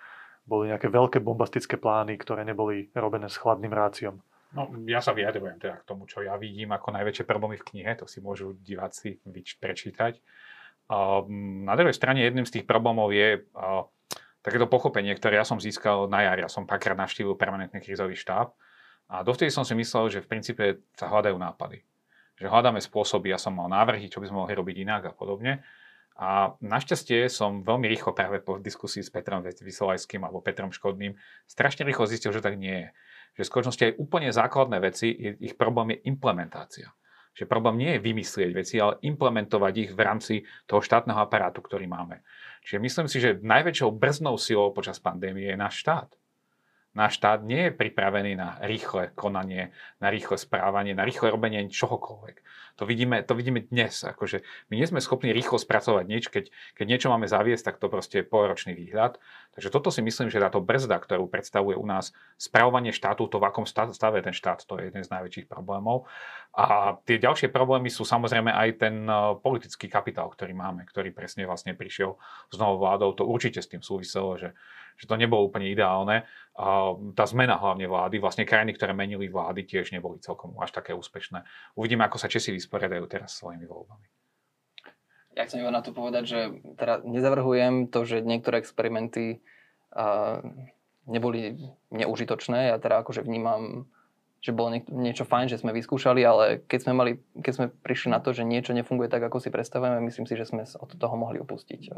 boli 0.47 0.71
nejaké 0.71 0.87
veľké 0.87 1.19
bombastické 1.19 1.75
plány, 1.75 2.15
ktoré 2.15 2.47
neboli 2.47 2.87
robené 2.95 3.27
s 3.27 3.35
chladným 3.35 3.75
ráciom. 3.75 4.23
No, 4.55 4.71
ja 4.87 5.03
sa 5.03 5.11
vyjadrujem 5.11 5.59
teda 5.59 5.83
k 5.83 5.87
tomu, 5.87 6.07
čo 6.07 6.23
ja 6.23 6.39
vidím 6.39 6.71
ako 6.71 6.95
najväčšie 6.95 7.27
problémy 7.27 7.59
v 7.59 7.67
knihe, 7.67 7.91
to 7.99 8.07
si 8.07 8.23
môžu 8.23 8.55
diváci 8.63 9.19
prečítať. 9.59 10.23
Na 11.67 11.73
druhej 11.75 11.91
strane 11.91 12.23
jedným 12.23 12.47
z 12.47 12.55
tých 12.55 12.65
problémov 12.65 13.11
je 13.11 13.43
takéto 14.39 14.71
pochopenie, 14.71 15.11
ktoré 15.19 15.35
ja 15.35 15.43
som 15.43 15.59
získal 15.59 16.07
na 16.07 16.23
jar. 16.23 16.39
Ja 16.39 16.47
som 16.47 16.63
párkrát 16.63 16.95
navštívil 16.95 17.35
permanentný 17.35 17.83
krízový 17.83 18.15
štáb 18.15 18.55
a 19.11 19.19
dovtedy 19.19 19.51
som 19.51 19.67
si 19.67 19.75
myslel, 19.75 20.07
že 20.07 20.23
v 20.23 20.31
princípe 20.31 20.79
sa 20.95 21.11
hľadajú 21.11 21.35
nápady. 21.35 21.83
Že 22.39 22.47
hľadáme 22.47 22.79
spôsoby, 22.79 23.35
ja 23.35 23.39
som 23.41 23.51
mal 23.51 23.67
návrhy, 23.67 24.07
čo 24.07 24.23
by 24.23 24.31
sme 24.31 24.47
mohli 24.47 24.55
robiť 24.55 24.75
inak 24.79 25.11
a 25.11 25.13
podobne. 25.13 25.59
A 26.17 26.57
našťastie 26.65 27.29
som 27.29 27.61
veľmi 27.61 27.85
rýchlo 27.85 28.09
práve 28.09 28.41
po 28.41 28.57
diskusii 28.57 29.05
s 29.05 29.13
Petrom 29.13 29.45
Vysolajským 29.45 30.25
alebo 30.25 30.41
Petrom 30.41 30.73
Škodným 30.73 31.13
strašne 31.45 31.85
rýchlo 31.85 32.09
zistil, 32.09 32.33
že 32.33 32.41
tak 32.41 32.57
nie 32.57 32.73
je. 32.73 32.89
Že 33.37 33.41
v 33.45 33.49
skutočnosti 33.53 33.83
aj 33.85 33.97
úplne 34.01 34.33
základné 34.33 34.81
veci, 34.81 35.13
ich 35.13 35.53
problém 35.53 35.93
je 35.93 36.09
implementácia. 36.09 36.89
Že 37.37 37.45
problém 37.45 37.77
nie 37.85 37.91
je 37.93 38.01
vymyslieť 38.01 38.49
veci, 38.49 38.81
ale 38.81 38.97
implementovať 39.05 39.73
ich 39.77 39.91
v 39.93 40.01
rámci 40.01 40.35
toho 40.65 40.81
štátneho 40.81 41.21
aparátu, 41.21 41.61
ktorý 41.61 41.85
máme. 41.85 42.25
Čiže 42.65 42.81
myslím 42.81 43.05
si, 43.05 43.21
že 43.21 43.37
najväčšou 43.37 43.93
brznou 43.93 44.41
silou 44.41 44.73
počas 44.73 44.97
pandémie 44.97 45.45
je 45.45 45.53
náš 45.53 45.85
štát. 45.85 46.09
náš 46.97 47.21
štát 47.21 47.45
nie 47.45 47.69
je 47.69 47.77
pripravený 47.77 48.33
na 48.33 48.57
rýchle 48.65 49.13
konanie, 49.13 49.69
na 50.01 50.09
rýchle 50.09 50.33
správanie, 50.41 50.97
na 50.97 51.05
rýchle 51.05 51.29
robenie 51.29 51.69
čohokoľvek. 51.69 52.41
To 52.77 52.85
vidíme, 52.85 53.25
to 53.25 53.33
vidíme 53.33 53.65
dnes. 53.65 54.05
Akože 54.05 54.45
my 54.69 54.77
nie 54.77 54.85
sme 54.85 55.01
schopní 55.01 55.33
rýchlo 55.33 55.57
spracovať 55.57 56.05
nič, 56.05 56.29
keď, 56.29 56.53
keď 56.77 56.85
niečo 56.85 57.07
máme 57.09 57.25
zaviesť, 57.25 57.73
tak 57.73 57.75
to 57.81 57.89
proste 57.89 58.21
je 58.21 58.29
polročný 58.29 58.77
výhľad. 58.77 59.17
Takže 59.57 59.73
toto 59.73 59.89
si 59.89 60.05
myslím, 60.05 60.29
že 60.29 60.37
táto 60.37 60.61
brzda, 60.61 61.01
ktorú 61.01 61.25
predstavuje 61.25 61.73
u 61.73 61.85
nás 61.89 62.13
spravovanie 62.37 62.93
štátu, 62.93 63.25
to 63.25 63.41
v 63.41 63.49
akom 63.49 63.65
stave 63.65 64.21
ten 64.21 64.33
štát, 64.33 64.61
to 64.61 64.77
je 64.77 64.93
jeden 64.93 65.01
z 65.01 65.09
najväčších 65.09 65.49
problémov. 65.49 66.05
A 66.53 66.97
tie 67.05 67.17
ďalšie 67.17 67.49
problémy 67.49 67.89
sú 67.89 68.05
samozrejme 68.05 68.53
aj 68.53 68.69
ten 68.77 69.09
eh, 69.09 69.17
politický 69.41 69.89
kapitál, 69.89 70.29
ktorý 70.29 70.53
máme, 70.53 70.85
ktorý 70.85 71.09
presne 71.09 71.49
vlastne 71.49 71.73
prišiel 71.73 72.13
s 72.53 72.55
novou 72.61 72.85
vládou. 72.85 73.17
To 73.17 73.25
určite 73.25 73.57
s 73.57 73.69
tým 73.73 73.81
súviselo, 73.81 74.37
že 74.37 74.53
že 74.97 75.05
to 75.05 75.15
nebolo 75.15 75.45
úplne 75.45 75.69
ideálne. 75.69 76.25
A 76.57 76.97
tá 77.13 77.29
zmena 77.29 77.53
hlavne 77.61 77.85
vlády, 77.85 78.17
vlastne 78.17 78.41
krajiny, 78.41 78.73
ktoré 78.73 78.89
menili 78.89 79.29
vlády, 79.29 79.61
tiež 79.61 79.93
neboli 79.93 80.17
celkom 80.17 80.57
až 80.57 80.73
také 80.73 80.89
úspešné. 80.97 81.45
Uvidíme, 81.77 82.01
ako 82.01 82.17
sa 82.17 82.25
Česi 82.25 82.49
vysporiadajú 82.67 83.07
teraz 83.07 83.39
svojimi 83.39 83.63
voľbami. 83.63 84.03
Ja 85.39 85.47
chcem 85.47 85.63
iba 85.63 85.71
na 85.71 85.79
to 85.79 85.95
povedať, 85.95 86.23
že 86.27 86.39
teda 86.75 87.07
nezavrhujem 87.07 87.87
to, 87.87 88.03
že 88.03 88.19
niektoré 88.19 88.59
experimenty 88.59 89.39
uh, 89.95 90.43
neboli 91.07 91.71
neužitočné. 91.95 92.75
Ja 92.75 92.81
teda 92.81 92.99
akože 93.05 93.23
vnímam, 93.23 93.87
že 94.43 94.51
bolo 94.51 94.75
niečo 94.91 95.23
fajn, 95.23 95.47
že 95.47 95.61
sme 95.63 95.71
vyskúšali, 95.71 96.25
ale 96.27 96.65
keď 96.67 96.79
sme, 96.83 96.93
mali, 96.93 97.11
keď 97.39 97.53
sme 97.53 97.65
prišli 97.71 98.11
na 98.11 98.19
to, 98.19 98.35
že 98.35 98.43
niečo 98.43 98.75
nefunguje 98.75 99.07
tak, 99.07 99.23
ako 99.23 99.39
si 99.39 99.53
predstavujeme, 99.53 100.03
myslím 100.09 100.27
si, 100.27 100.35
že 100.35 100.49
sme 100.49 100.67
od 100.67 100.91
toho 100.91 101.15
mohli 101.15 101.39
opustiť. 101.39 101.93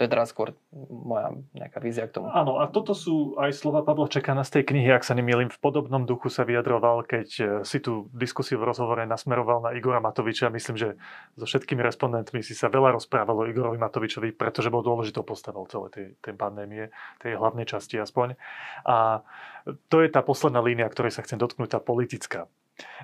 To 0.00 0.08
je 0.08 0.16
teraz 0.16 0.32
skôr 0.32 0.56
moja 0.88 1.28
nejaká 1.52 1.76
vízia 1.76 2.08
k 2.08 2.16
tomu. 2.16 2.32
Áno, 2.32 2.56
a 2.56 2.72
toto 2.72 2.96
sú 2.96 3.36
aj 3.36 3.52
slova 3.52 3.84
Pavla 3.84 4.08
Čekana 4.08 4.48
z 4.48 4.56
tej 4.56 4.72
knihy, 4.72 4.88
ak 4.96 5.04
sa 5.04 5.12
nemýlim, 5.12 5.52
v 5.52 5.60
podobnom 5.60 6.08
duchu 6.08 6.32
sa 6.32 6.48
vyjadroval, 6.48 7.04
keď 7.04 7.28
e, 7.36 7.44
si 7.68 7.84
tú 7.84 8.08
diskusiu 8.16 8.56
v 8.56 8.72
rozhovore 8.72 9.04
nasmeroval 9.04 9.60
na 9.60 9.76
Igora 9.76 10.00
Matoviča. 10.00 10.48
Myslím, 10.48 10.80
že 10.80 10.96
so 11.36 11.44
všetkými 11.44 11.84
respondentmi 11.84 12.40
si 12.40 12.56
sa 12.56 12.72
veľa 12.72 12.96
rozprávalo 12.96 13.44
Igorovi 13.44 13.76
Matovičovi, 13.76 14.32
pretože 14.32 14.72
bol 14.72 14.80
dôležitou 14.80 15.20
postavou 15.20 15.68
celé 15.68 15.92
tej, 15.92 16.06
tej 16.24 16.32
pandémie, 16.32 16.88
tej 17.20 17.36
hlavnej 17.36 17.68
časti 17.68 18.00
aspoň. 18.00 18.40
A 18.88 19.20
to 19.92 20.00
je 20.00 20.08
tá 20.08 20.24
posledná 20.24 20.64
línia, 20.64 20.88
ktorej 20.88 21.12
sa 21.12 21.20
chcem 21.28 21.36
dotknúť, 21.36 21.76
tá 21.76 21.80
politická. 21.84 22.48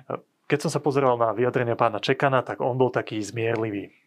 E, 0.09 0.17
keď 0.49 0.65
som 0.65 0.73
sa 0.73 0.81
pozeral 0.81 1.13
na 1.21 1.29
vyjadrenia 1.29 1.77
pána 1.77 2.01
Čekana, 2.01 2.41
tak 2.41 2.57
on 2.57 2.73
bol 2.73 2.89
taký 2.89 3.21
zmierlivý 3.21 4.06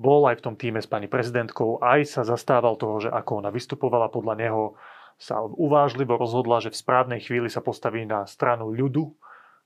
bol 0.00 0.24
aj 0.32 0.40
v 0.40 0.44
tom 0.48 0.54
týme 0.56 0.80
s 0.80 0.88
pani 0.88 1.12
prezidentkou, 1.12 1.84
aj 1.84 2.08
sa 2.08 2.22
zastával 2.24 2.80
toho, 2.80 3.04
že 3.04 3.12
ako 3.12 3.44
ona 3.44 3.52
vystupovala 3.52 4.08
podľa 4.08 4.34
neho, 4.40 4.62
sa 5.20 5.44
uvážlivo 5.44 6.16
rozhodla, 6.16 6.64
že 6.64 6.72
v 6.72 6.80
správnej 6.80 7.20
chvíli 7.20 7.52
sa 7.52 7.60
postaví 7.60 8.08
na 8.08 8.24
stranu 8.24 8.72
ľudu, 8.72 9.12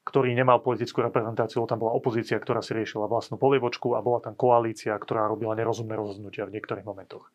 ktorý 0.03 0.35
nemal 0.35 0.59
politickú 0.59 1.01
reprezentáciu, 1.07 1.63
tam 1.71 1.81
bola 1.81 1.95
opozícia, 1.95 2.37
ktorá 2.37 2.61
si 2.61 2.75
riešila 2.75 3.07
vlastnú 3.07 3.39
polievočku 3.39 3.95
a 3.95 4.03
bola 4.03 4.19
tam 4.19 4.35
koalícia, 4.35 4.93
ktorá 4.99 5.31
robila 5.31 5.55
nerozumné 5.55 5.95
rozhodnutia 5.95 6.45
v 6.51 6.59
niektorých 6.59 6.85
momentoch. 6.85 7.31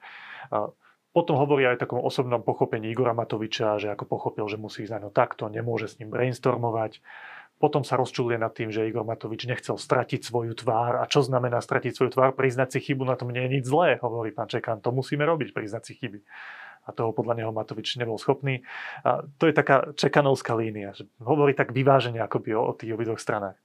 Potom 1.10 1.42
hovorí 1.42 1.66
aj 1.66 1.82
o 1.82 1.84
takom 1.88 2.00
osobnom 2.06 2.46
pochopení 2.46 2.94
Igora 2.94 3.18
Matoviča, 3.18 3.82
že 3.82 3.90
ako 3.90 4.06
pochopil, 4.06 4.46
že 4.46 4.62
musí 4.62 4.86
ísť 4.86 5.02
na 5.02 5.10
takto, 5.10 5.50
nemôže 5.50 5.90
s 5.90 5.98
ním 5.98 6.14
brainstormovať. 6.14 7.02
Potom 7.60 7.84
sa 7.84 8.00
rozčuluje 8.00 8.39
nad 8.39 8.56
tým, 8.56 8.72
že 8.72 8.88
Igor 8.88 9.04
Matovič 9.04 9.43
nechcel 9.43 9.76
stratiť 9.76 10.24
svoju 10.24 10.56
tvár. 10.56 11.04
A 11.04 11.04
čo 11.12 11.19
znamená 11.19 11.60
stratiť 11.60 11.91
svoju 11.91 12.15
tvár? 12.15 12.32
Priznať 12.32 12.80
si 12.80 12.80
chybu, 12.80 13.04
na 13.04 13.19
tom 13.19 13.36
nie 13.36 13.43
je 13.43 13.60
nič 13.60 13.65
zlé, 13.67 14.00
hovorí 14.00 14.32
pán 14.32 14.48
Čekan. 14.48 14.80
To 14.80 14.95
musíme 14.95 15.28
robiť, 15.28 15.52
priznať 15.52 15.84
si 15.84 15.93
chyby. 16.00 16.24
A 16.86 16.96
toho 16.96 17.12
podľa 17.13 17.44
neho 17.44 17.52
Matovič 17.52 17.98
nebol 17.98 18.15
schopný. 18.22 18.63
A 19.04 19.26
to 19.38 19.50
je 19.50 19.54
taká 19.54 19.92
čekanovská 19.94 20.56
línia. 20.56 20.96
Že 20.96 21.10
hovorí 21.22 21.54
tak 21.54 21.76
vyvážene 21.76 22.22
akoby 22.24 22.56
o, 22.56 22.72
o 22.72 22.74
tých 22.74 22.94
obidvoch 22.96 23.22
stranách. 23.22 23.60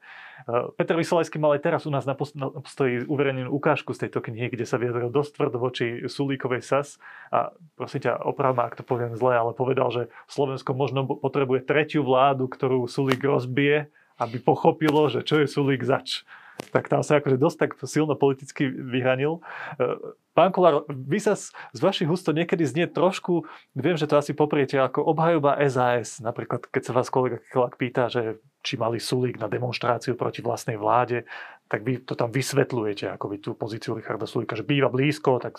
Peter 0.77 0.99
Vysolajský 0.99 1.39
mal 1.39 1.55
aj 1.55 1.63
teraz 1.63 1.83
u 1.87 1.93
nás 1.95 2.05
na 2.05 2.19
postoji 2.19 3.07
uverejnenú 3.07 3.55
ukážku 3.55 3.95
z 3.95 4.07
tejto 4.07 4.19
knihy, 4.19 4.51
kde 4.51 4.67
sa 4.67 4.77
vyjadril 4.83 5.09
dosť 5.09 5.31
tvrdo 5.39 5.57
voči 5.63 6.05
Sulíkovej 6.11 6.61
SAS 6.61 6.99
a 7.31 7.55
prosím 7.79 8.11
ťa, 8.11 8.19
oprav 8.27 8.59
ak 8.59 8.77
to 8.77 8.85
poviem 8.85 9.15
zle, 9.15 9.31
ale 9.31 9.55
povedal, 9.55 9.95
že 9.95 10.03
Slovensko 10.27 10.75
možno 10.75 11.07
potrebuje 11.07 11.65
tretiu 11.65 12.03
vládu, 12.03 12.51
ktorú 12.51 12.91
Sulík 12.91 13.23
rozbije, 13.23 13.89
aby 14.19 14.37
pochopilo, 14.43 15.07
že 15.07 15.23
čo 15.23 15.39
je 15.43 15.47
Sulík 15.47 15.87
zač 15.87 16.27
tak 16.71 16.87
tam 16.87 17.03
sa 17.03 17.19
akože 17.19 17.39
dosť 17.39 17.57
tak 17.59 17.71
silno 17.87 18.15
politicky 18.15 18.67
vyhranil. 18.71 19.43
E, 19.79 19.99
pán 20.35 20.55
Kolár, 20.55 20.87
vy 20.91 21.19
sa 21.19 21.35
z, 21.35 21.51
z 21.75 21.81
vašich 21.83 22.11
úst 22.11 22.27
niekedy 22.27 22.63
znie 22.63 22.87
trošku, 22.87 23.47
viem, 23.75 23.99
že 23.99 24.07
to 24.07 24.19
asi 24.19 24.35
popriete 24.35 24.79
ako 24.79 25.03
obhajoba 25.03 25.59
SAS. 25.67 26.23
Napríklad, 26.23 26.67
keď 26.71 26.83
sa 26.91 26.93
vás 26.95 27.11
kolega 27.11 27.43
Kelak 27.51 27.79
pýta, 27.79 28.07
že 28.07 28.39
či 28.63 28.79
mali 28.79 29.03
Sulík 29.03 29.37
na 29.37 29.51
demonstráciu 29.51 30.17
proti 30.17 30.41
vlastnej 30.41 30.79
vláde, 30.79 31.27
tak 31.69 31.83
vy 31.83 32.01
to 32.03 32.15
tam 32.15 32.31
vysvetľujete, 32.31 33.11
ako 33.11 33.25
vy 33.29 33.37
tú 33.43 33.51
pozíciu 33.59 33.99
Richarda 33.99 34.25
Sulíka, 34.25 34.57
že 34.57 34.67
býva 34.67 34.89
blízko, 34.89 35.43
tak 35.43 35.59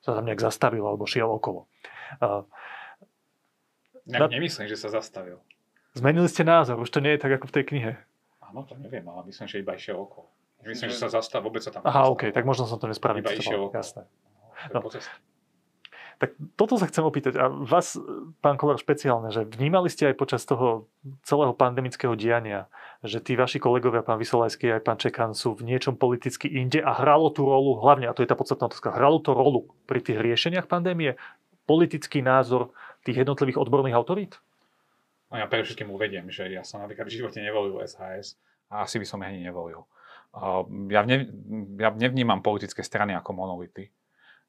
sa 0.00 0.16
tam 0.16 0.24
nejak 0.24 0.40
zastavil 0.40 0.82
alebo 0.82 1.04
šiel 1.04 1.28
okolo. 1.28 1.68
Uh, 2.18 2.48
ja 4.08 4.24
na... 4.24 4.26
nemyslím, 4.26 4.66
že 4.66 4.80
sa 4.80 4.88
zastavil. 4.90 5.38
Zmenili 5.94 6.30
ste 6.30 6.46
názor, 6.46 6.78
už 6.78 6.90
to 6.90 7.02
nie 7.02 7.18
je 7.18 7.22
tak 7.22 7.34
ako 7.38 7.50
v 7.50 7.54
tej 7.54 7.64
knihe. 7.66 7.92
Áno, 8.50 8.66
to 8.66 8.74
neviem, 8.74 9.06
ale 9.06 9.30
myslím, 9.30 9.46
že 9.46 9.62
iba 9.62 9.78
išiel 9.78 9.94
okolo. 9.94 10.26
Myslím, 10.66 10.90
že 10.92 10.98
sa 10.98 11.08
zastav, 11.08 11.40
vôbec 11.40 11.62
sa 11.62 11.70
tam 11.72 11.86
Aha, 11.86 12.10
OK, 12.10 12.34
tak 12.34 12.44
možno 12.44 12.66
som 12.66 12.76
to 12.76 12.90
nespravil. 12.90 13.22
Iba 13.22 13.32
išiel 13.32 13.70
okolo. 13.70 13.78
Jasné. 13.78 14.02
No, 14.74 14.84
tak 16.20 16.36
toto 16.52 16.76
sa 16.76 16.84
chcem 16.84 17.00
opýtať. 17.00 17.40
A 17.40 17.48
vás, 17.48 17.96
pán 18.44 18.60
Kolár, 18.60 18.76
špeciálne, 18.76 19.32
že 19.32 19.48
vnímali 19.48 19.88
ste 19.88 20.12
aj 20.12 20.20
počas 20.20 20.44
toho 20.44 20.84
celého 21.24 21.56
pandemického 21.56 22.12
diania, 22.12 22.68
že 23.00 23.24
tí 23.24 23.40
vaši 23.40 23.56
kolegovia, 23.56 24.04
pán 24.04 24.20
Vysolajský 24.20 24.76
aj 24.76 24.84
pán 24.84 25.00
Čekan, 25.00 25.32
sú 25.32 25.56
v 25.56 25.64
niečom 25.64 25.96
politicky 25.96 26.44
inde 26.44 26.84
a 26.84 26.92
hralo 26.92 27.32
tú 27.32 27.48
rolu, 27.48 27.80
hlavne, 27.80 28.04
a 28.04 28.12
to 28.12 28.20
je 28.20 28.28
tá 28.28 28.36
podstatná 28.36 28.68
otázka, 28.68 28.92
hralo 28.92 29.16
to 29.24 29.32
rolu 29.32 29.72
pri 29.88 30.04
tých 30.04 30.20
riešeniach 30.20 30.68
pandémie 30.68 31.16
politický 31.64 32.20
názor 32.20 32.76
tých 33.00 33.24
jednotlivých 33.24 33.56
odborných 33.56 33.96
autorít? 33.96 34.36
No 35.30 35.38
ja 35.38 35.46
pre 35.46 35.62
všetkým 35.62 35.90
uvediem, 35.94 36.26
že 36.28 36.50
ja 36.50 36.66
som 36.66 36.82
napríklad 36.82 37.06
v 37.06 37.22
živote 37.22 37.38
nevolil 37.38 37.78
SHS 37.86 38.34
a 38.70 38.86
asi 38.86 38.98
by 38.98 39.06
som 39.06 39.22
ani 39.22 39.42
nevolil. 39.46 39.86
Ja, 40.90 41.02
ne, 41.02 41.26
ja 41.78 41.90
nevnímam 41.90 42.38
politické 42.38 42.86
strany 42.86 43.18
ako 43.18 43.34
monolity. 43.34 43.90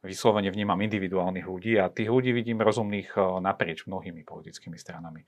Vyslovene 0.02 0.50
vnímam 0.50 0.78
individuálnych 0.82 1.46
ľudí 1.46 1.78
a 1.78 1.90
tých 1.90 2.10
ľudí 2.10 2.34
vidím 2.34 2.62
rozumných 2.62 3.18
naprieč 3.42 3.86
mnohými 3.86 4.26
politickými 4.26 4.78
stranami. 4.78 5.26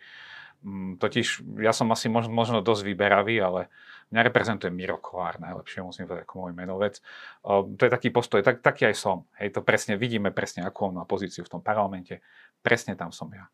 Mm, 0.65 0.97
totiž 0.97 1.45
ja 1.61 1.73
som 1.73 1.89
asi 1.93 2.09
možno, 2.09 2.33
možno 2.33 2.65
dosť 2.65 2.81
vyberavý, 2.89 3.37
ale 3.37 3.69
mňa 4.09 4.21
reprezentuje 4.29 4.73
Miro 4.73 4.97
Kolár 4.97 5.37
najlepšie, 5.37 5.85
musím 5.85 6.09
povedať 6.09 6.25
ako 6.25 6.35
môj 6.39 6.53
menovec. 6.57 7.01
To 7.45 7.81
je 7.81 7.91
taký 7.91 8.09
postoj, 8.09 8.41
tak, 8.41 8.65
taký 8.65 8.89
aj 8.89 8.95
som. 8.97 9.29
Hej, 9.37 9.57
to 9.57 9.61
presne, 9.61 9.97
vidíme 9.97 10.33
presne, 10.33 10.65
akú 10.65 10.89
on 10.89 11.01
má 11.01 11.05
pozíciu 11.05 11.45
v 11.45 11.59
tom 11.59 11.61
parlamente. 11.61 12.21
Presne 12.65 12.97
tam 12.97 13.13
som 13.13 13.29
ja. 13.29 13.45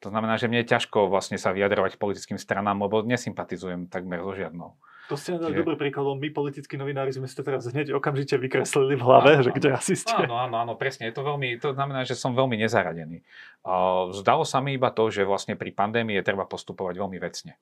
To 0.00 0.08
znamená, 0.08 0.40
že 0.40 0.48
mne 0.48 0.64
je 0.64 0.72
ťažko 0.72 1.12
vlastne 1.12 1.36
sa 1.36 1.52
vyjadrovať 1.52 2.00
politickým 2.00 2.40
stranám, 2.40 2.80
lebo 2.80 3.04
nesympatizujem 3.04 3.92
takmer 3.92 4.24
so 4.24 4.32
žiadnou. 4.32 4.72
To 5.10 5.18
ste 5.18 5.34
dali 5.34 5.58
Čiže... 5.58 5.66
dobrý 5.66 5.74
príklad, 5.74 6.06
my 6.22 6.28
politickí 6.30 6.78
novinári 6.78 7.10
sme 7.10 7.26
si 7.26 7.34
to 7.34 7.42
teraz 7.42 7.66
hneď 7.66 7.98
okamžite 7.98 8.38
vykreslili 8.38 8.94
v 8.94 9.02
hlave, 9.02 9.30
áno, 9.36 9.42
že 9.42 9.50
kde 9.50 9.74
asi 9.74 9.98
ste. 9.98 10.14
Áno, 10.14 10.38
áno, 10.38 10.54
áno, 10.54 10.72
presne. 10.78 11.10
Je 11.10 11.14
to, 11.18 11.26
veľmi, 11.26 11.58
to 11.58 11.74
znamená, 11.74 12.06
že 12.06 12.14
som 12.14 12.30
veľmi 12.30 12.54
nezaradený. 12.62 13.18
Zdalo 14.14 14.46
sa 14.46 14.62
mi 14.62 14.78
iba 14.78 14.94
to, 14.94 15.10
že 15.10 15.26
vlastne 15.26 15.58
pri 15.58 15.74
pandémii 15.74 16.14
je 16.22 16.24
treba 16.24 16.46
postupovať 16.46 16.94
veľmi 16.94 17.18
vecne. 17.18 17.58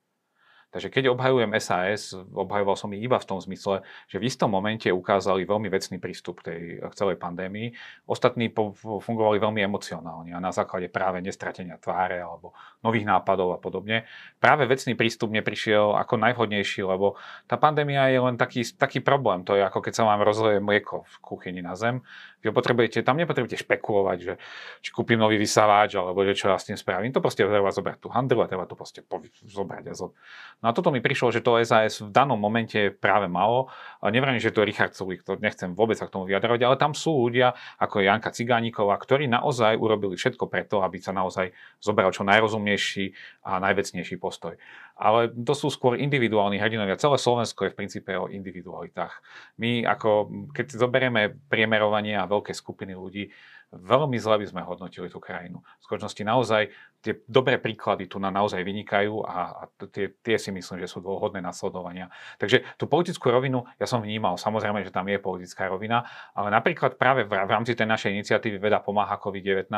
Takže 0.69 0.93
keď 0.93 1.17
obhajujem 1.17 1.49
SAS, 1.57 2.13
obhajoval 2.13 2.77
som 2.77 2.93
ich 2.93 3.01
iba 3.01 3.17
v 3.17 3.25
tom 3.25 3.41
zmysle, 3.41 3.81
že 4.05 4.21
v 4.21 4.29
istom 4.29 4.53
momente 4.53 4.93
ukázali 4.93 5.49
veľmi 5.49 5.73
vecný 5.73 5.97
prístup 5.97 6.45
k 6.45 6.53
tej 6.53 6.61
k 6.85 6.93
celej 6.93 7.17
pandémii. 7.17 7.73
Ostatní 8.05 8.53
fungovali 8.85 9.41
veľmi 9.41 9.65
emocionálne 9.65 10.37
a 10.37 10.41
na 10.45 10.53
základe 10.53 10.93
práve 10.93 11.25
nestratenia 11.25 11.81
tváre 11.81 12.21
alebo 12.21 12.53
nových 12.85 13.09
nápadov 13.09 13.57
a 13.57 13.59
podobne. 13.59 14.05
Práve 14.37 14.69
vecný 14.69 14.93
prístup 14.93 15.33
neprišiel 15.33 15.97
ako 15.97 16.21
najvhodnejší, 16.21 16.85
lebo 16.85 17.17
tá 17.49 17.57
pandémia 17.57 18.13
je 18.13 18.21
len 18.21 18.37
taký, 18.37 18.61
taký 18.77 19.01
problém. 19.01 19.49
To 19.49 19.57
je 19.57 19.65
ako 19.65 19.81
keď 19.81 19.93
sa 19.97 20.05
vám 20.05 20.21
rozleje 20.21 20.61
mlieko 20.61 21.09
v 21.09 21.15
kuchyni 21.25 21.65
na 21.65 21.81
zem 21.81 22.05
vy 22.39 22.55
potrebujete, 22.55 23.03
tam 23.03 23.19
nepotrebujete 23.19 23.59
špekulovať, 23.67 24.19
že 24.23 24.35
či 24.79 24.91
kúpim 24.95 25.19
nový 25.19 25.35
vysávač, 25.39 25.99
alebo 25.99 26.23
že 26.23 26.39
čo 26.39 26.51
ja 26.51 26.59
s 26.59 26.71
tým 26.71 26.79
spravím. 26.79 27.11
To 27.11 27.19
proste 27.19 27.43
treba 27.43 27.71
zobrať 27.75 27.99
tú 27.99 28.09
handru 28.15 28.41
a 28.43 28.47
treba 28.47 28.65
to 28.71 28.79
proste 28.79 29.03
zobrať. 29.43 29.85
A 29.91 29.95
zo... 29.99 30.15
No 30.63 30.71
a 30.71 30.73
toto 30.73 30.95
mi 30.95 31.03
prišlo, 31.03 31.35
že 31.35 31.43
to 31.43 31.59
SAS 31.67 31.99
v 31.99 32.11
danom 32.15 32.39
momente 32.39 32.95
práve 32.95 33.27
malo. 33.27 33.71
A 33.99 34.15
že 34.39 34.55
to 34.55 34.63
je 34.63 34.71
Richard 34.71 34.95
Sulik, 34.95 35.27
to 35.27 35.35
nechcem 35.43 35.75
vôbec 35.75 35.99
sa 35.99 36.07
k 36.07 36.15
tomu 36.15 36.31
vyjadrovať, 36.31 36.61
ale 36.63 36.77
tam 36.79 36.95
sú 36.95 37.27
ľudia 37.27 37.59
ako 37.83 38.07
Janka 38.07 38.31
Cigániková, 38.31 38.95
ktorí 39.03 39.27
naozaj 39.27 39.75
urobili 39.75 40.15
všetko 40.15 40.47
preto, 40.47 40.87
aby 40.87 41.03
sa 41.03 41.11
naozaj 41.11 41.51
zobral 41.83 42.15
čo 42.15 42.23
najrozumnejší 42.23 43.15
a 43.47 43.59
najvecnejší 43.59 44.17
postoj 44.23 44.55
ale 44.99 45.31
to 45.31 45.55
sú 45.55 45.71
skôr 45.71 45.95
individuálni 45.95 46.59
hrdinovia. 46.59 46.99
Celé 46.99 47.23
Slovensko 47.23 47.71
je 47.71 47.73
v 47.73 47.79
princípe 47.79 48.11
o 48.19 48.27
individualitách. 48.27 49.23
My 49.63 49.87
ako, 49.87 50.27
keď 50.51 50.75
zoberieme 50.75 51.39
priemerovanie 51.47 52.19
a 52.19 52.27
veľké 52.27 52.51
skupiny 52.51 52.99
ľudí, 52.99 53.31
veľmi 53.71 54.17
zle 54.19 54.43
by 54.43 54.47
sme 54.49 54.67
hodnotili 54.67 55.07
tú 55.13 55.23
krajinu. 55.23 55.61
V 55.61 55.83
skutočnosti 55.87 56.23
naozaj 56.25 56.73
tie 56.99 57.21
dobré 57.31 57.61
príklady 57.63 58.11
tu 58.11 58.19
na 58.19 58.33
naozaj 58.33 58.65
vynikajú 58.65 59.23
a, 59.23 59.39
a 59.55 59.63
tie, 59.93 60.11
tie 60.19 60.37
si 60.41 60.51
myslím, 60.51 60.83
že 60.83 60.91
sú 60.91 60.99
dôhodné 60.99 61.39
nasledovania. 61.39 62.11
Takže 62.41 62.65
tú 62.81 62.91
politickú 62.91 63.29
rovinu 63.31 63.69
ja 63.79 63.87
som 63.87 64.03
vnímal, 64.03 64.41
samozrejme, 64.41 64.83
že 64.83 64.91
tam 64.91 65.07
je 65.07 65.21
politická 65.21 65.69
rovina, 65.69 66.03
ale 66.33 66.49
napríklad 66.51 66.97
práve 66.97 67.29
v, 67.29 67.33
v 67.39 67.51
rámci 67.53 67.77
tej 67.77 67.87
našej 67.87 68.11
iniciatívy 68.19 68.57
Veda 68.57 68.81
pomáha 68.81 69.21
COVID-19 69.21 69.69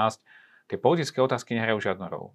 tie 0.70 0.78
politické 0.78 1.18
otázky 1.18 1.58
nehrajú 1.58 1.82
žiadnu 1.82 2.06
rolu. 2.06 2.30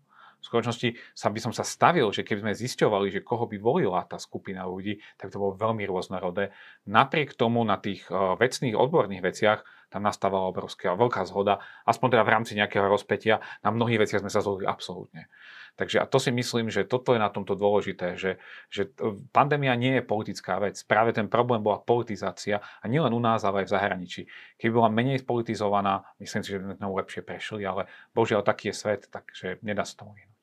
Skutočnosti 0.46 0.94
sa 1.18 1.34
by 1.34 1.40
som 1.42 1.50
sa 1.50 1.66
stavil, 1.66 2.06
že 2.14 2.22
keby 2.22 2.46
sme 2.46 2.54
zisťovali, 2.54 3.10
že 3.10 3.26
koho 3.26 3.50
by 3.50 3.58
volila 3.58 4.06
tá 4.06 4.22
skupina 4.22 4.70
ľudí, 4.70 5.02
tak 5.18 5.34
to 5.34 5.42
bolo 5.42 5.58
veľmi 5.58 5.82
rôznorodé. 5.90 6.54
Napriek 6.86 7.34
tomu 7.34 7.66
na 7.66 7.82
tých 7.82 8.06
uh, 8.14 8.38
vecných, 8.38 8.78
odborných 8.78 9.26
veciach 9.26 9.60
tam 9.90 10.06
nastávala 10.06 10.52
obrovská 10.52 10.94
veľká 10.94 11.24
zhoda, 11.24 11.64
aspoň 11.88 12.20
teda 12.20 12.24
v 12.28 12.34
rámci 12.36 12.52
nejakého 12.58 12.86
rozpetia. 12.86 13.40
Na 13.64 13.72
mnohých 13.72 14.06
veciach 14.06 14.22
sme 14.22 14.34
sa 14.34 14.44
zhodli 14.44 14.68
absolútne. 14.68 15.32
Takže 15.76 16.00
a 16.00 16.06
to 16.08 16.20
si 16.24 16.32
myslím, 16.32 16.72
že 16.72 16.88
toto 16.88 17.12
je 17.12 17.20
na 17.20 17.28
tomto 17.28 17.56
dôležité, 17.56 18.16
že, 18.16 18.40
že 18.72 18.88
pandémia 19.36 19.76
nie 19.76 20.00
je 20.00 20.08
politická 20.08 20.56
vec. 20.60 20.80
Práve 20.88 21.12
ten 21.12 21.28
problém 21.28 21.60
bola 21.60 21.84
politizácia 21.84 22.64
a 22.80 22.86
nielen 22.88 23.12
u 23.12 23.20
nás, 23.20 23.44
ale 23.44 23.64
aj 23.64 23.68
v 23.68 23.74
zahraničí. 23.76 24.22
Keby 24.56 24.72
bola 24.72 24.90
menej 24.92 25.28
politizovaná, 25.28 26.08
myslím 26.20 26.44
si, 26.44 26.56
že 26.56 26.60
by 26.64 26.80
sme 26.80 26.88
lepšie 26.96 27.22
prešli, 27.28 27.64
ale 27.68 27.92
božiaľ 28.16 28.48
taký 28.48 28.72
je 28.72 28.76
svet, 28.76 29.02
takže 29.12 29.60
nedá 29.68 29.84
sa 29.84 30.00
tomu 30.00 30.16
vyhnúť. 30.16 30.35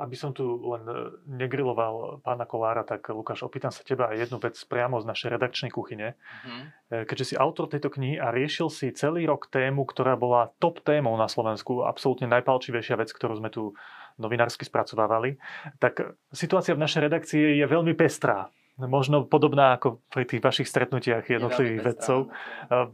Aby 0.00 0.16
som 0.16 0.32
tu 0.32 0.42
len 0.64 0.84
e, 0.88 0.94
negriloval 1.28 2.24
pána 2.24 2.48
Kolára, 2.48 2.82
tak 2.88 3.12
Lukáš, 3.12 3.44
opýtam 3.44 3.68
sa 3.68 3.84
teba 3.84 4.08
jednu 4.16 4.40
vec 4.40 4.56
priamo 4.64 4.96
z 4.98 5.06
našej 5.06 5.28
redakčnej 5.36 5.68
kuchyne. 5.68 6.16
Mm-hmm. 6.16 6.64
Keďže 7.04 7.24
si 7.28 7.34
autor 7.36 7.68
tejto 7.68 7.92
knihy 7.92 8.16
a 8.16 8.32
riešil 8.32 8.72
si 8.72 8.90
celý 8.96 9.28
rok 9.28 9.52
tému, 9.52 9.84
ktorá 9.84 10.16
bola 10.16 10.50
top 10.58 10.80
témou 10.82 11.14
na 11.20 11.28
Slovensku, 11.28 11.84
absolútne 11.84 12.26
najpalčivejšia 12.32 12.96
vec, 12.98 13.12
ktorú 13.12 13.38
sme 13.38 13.52
tu 13.52 13.76
novinársky 14.18 14.64
spracovávali, 14.66 15.38
tak 15.78 16.16
situácia 16.34 16.74
v 16.74 16.82
našej 16.82 17.00
redakcii 17.06 17.62
je 17.62 17.66
veľmi 17.68 17.94
pestrá 17.94 18.50
možno 18.86 19.28
podobná 19.28 19.76
ako 19.76 20.00
pri 20.08 20.24
tých 20.24 20.40
vašich 20.40 20.68
stretnutiach 20.68 21.28
jednotlivých 21.28 21.80
vedcov. 21.84 22.32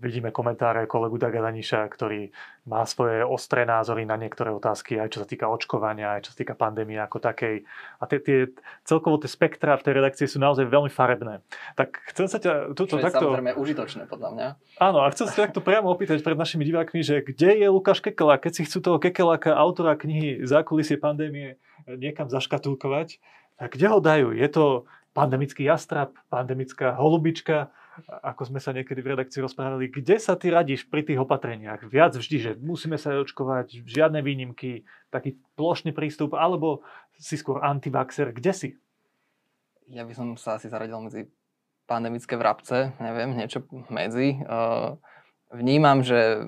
Vidíme 0.03 0.35
komentáre 0.35 0.89
kolegu 0.91 1.21
Daga 1.21 1.45
Daniša, 1.45 1.87
ktorý 1.87 2.33
má 2.67 2.83
svoje 2.83 3.23
ostré 3.23 3.63
názory 3.63 4.03
na 4.03 4.19
niektoré 4.19 4.51
otázky, 4.51 4.99
aj 4.99 5.15
čo 5.15 5.19
sa 5.23 5.29
týka 5.29 5.47
očkovania, 5.47 6.19
aj 6.19 6.27
čo 6.27 6.31
sa 6.35 6.39
týka 6.43 6.59
pandémie 6.59 6.99
ako 6.99 7.23
takej. 7.23 7.63
A 8.03 8.05
tie, 8.11 8.19
tie 8.19 8.39
celkovo 8.83 9.23
tie 9.23 9.31
spektra 9.31 9.79
v 9.79 9.87
tej 9.87 9.93
redakcii 10.03 10.27
sú 10.27 10.43
naozaj 10.43 10.67
veľmi 10.67 10.91
farebné. 10.91 11.47
Tak 11.79 12.03
chcem 12.11 12.27
sa 12.27 12.43
ťa 12.43 12.75
tuto 12.75 12.99
čo 12.99 13.07
takto... 13.07 13.31
samozrejme 13.31 13.55
užitočné 13.55 14.11
podľa 14.11 14.29
mňa. 14.35 14.49
Áno, 14.83 14.99
a 15.07 15.07
chcem 15.15 15.31
sa 15.31 15.35
ťa 15.39 15.43
takto 15.51 15.63
priamo 15.63 15.95
opýtať 15.95 16.19
pred 16.27 16.35
našimi 16.35 16.67
divákmi, 16.67 17.07
že 17.07 17.23
kde 17.23 17.63
je 17.63 17.67
Lukáš 17.71 18.03
Kekela, 18.03 18.43
keď 18.43 18.53
si 18.59 18.63
chcú 18.67 18.83
toho 18.83 18.99
Kekeláka, 18.99 19.55
autora 19.55 19.95
knihy 19.95 20.43
Zákulisie 20.43 20.99
pandémie, 20.99 21.63
niekam 21.87 22.27
zaškatulkovať, 22.27 23.23
a 23.57 23.73
kde 23.73 23.87
ho 23.89 23.99
dajú? 24.05 24.37
Je 24.37 24.49
to 24.53 24.85
pandemický 25.17 25.65
jastrab, 25.65 26.13
pandemická 26.29 26.93
holubička, 27.01 27.73
ako 28.21 28.53
sme 28.53 28.61
sa 28.61 28.77
niekedy 28.77 29.01
v 29.01 29.17
redakcii 29.17 29.41
rozprávali, 29.41 29.89
kde 29.89 30.21
sa 30.21 30.37
ty 30.37 30.53
radíš 30.53 30.85
pri 30.85 31.01
tých 31.01 31.17
opatreniach? 31.17 31.81
Viac 31.89 32.21
vždy, 32.21 32.37
že 32.37 32.53
musíme 32.61 33.01
sa 33.01 33.17
očkovať, 33.17 33.89
žiadne 33.89 34.21
výnimky, 34.21 34.85
taký 35.09 35.41
plošný 35.57 35.97
prístup, 35.97 36.37
alebo 36.37 36.85
si 37.17 37.41
skôr 37.41 37.65
antivaxer, 37.65 38.37
kde 38.37 38.53
si? 38.53 38.69
Ja 39.89 40.05
by 40.05 40.13
som 40.13 40.37
sa 40.37 40.61
asi 40.61 40.69
zaradil 40.69 41.01
medzi 41.01 41.33
pandemické 41.89 42.37
vrabce, 42.37 42.93
neviem, 43.01 43.33
niečo 43.33 43.65
medzi. 43.89 44.45
Vnímam, 45.49 46.05
že 46.05 46.45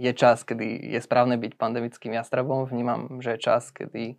je 0.00 0.10
čas, 0.14 0.42
kedy 0.42 0.96
je 0.96 1.00
správne 1.02 1.38
byť 1.38 1.54
pandemickým 1.54 2.18
jastrabom, 2.18 2.66
vnímam, 2.66 3.22
že 3.22 3.38
je 3.38 3.44
čas, 3.44 3.70
kedy 3.70 4.18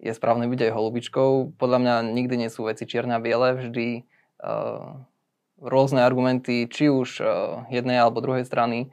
je 0.00 0.12
správne 0.16 0.48
byť 0.48 0.60
aj 0.68 0.74
holubičkou. 0.74 1.30
Podľa 1.60 1.78
mňa 1.78 1.94
nikdy 2.16 2.34
nie 2.40 2.50
sú 2.50 2.64
veci 2.64 2.88
čierne 2.88 3.20
a 3.20 3.22
biele, 3.22 3.60
vždy 3.60 4.08
uh, 4.40 4.96
rôzne 5.60 6.00
argumenty, 6.00 6.64
či 6.72 6.88
už 6.88 7.20
uh, 7.20 7.28
jednej 7.68 8.00
alebo 8.00 8.24
druhej 8.24 8.48
strany, 8.48 8.88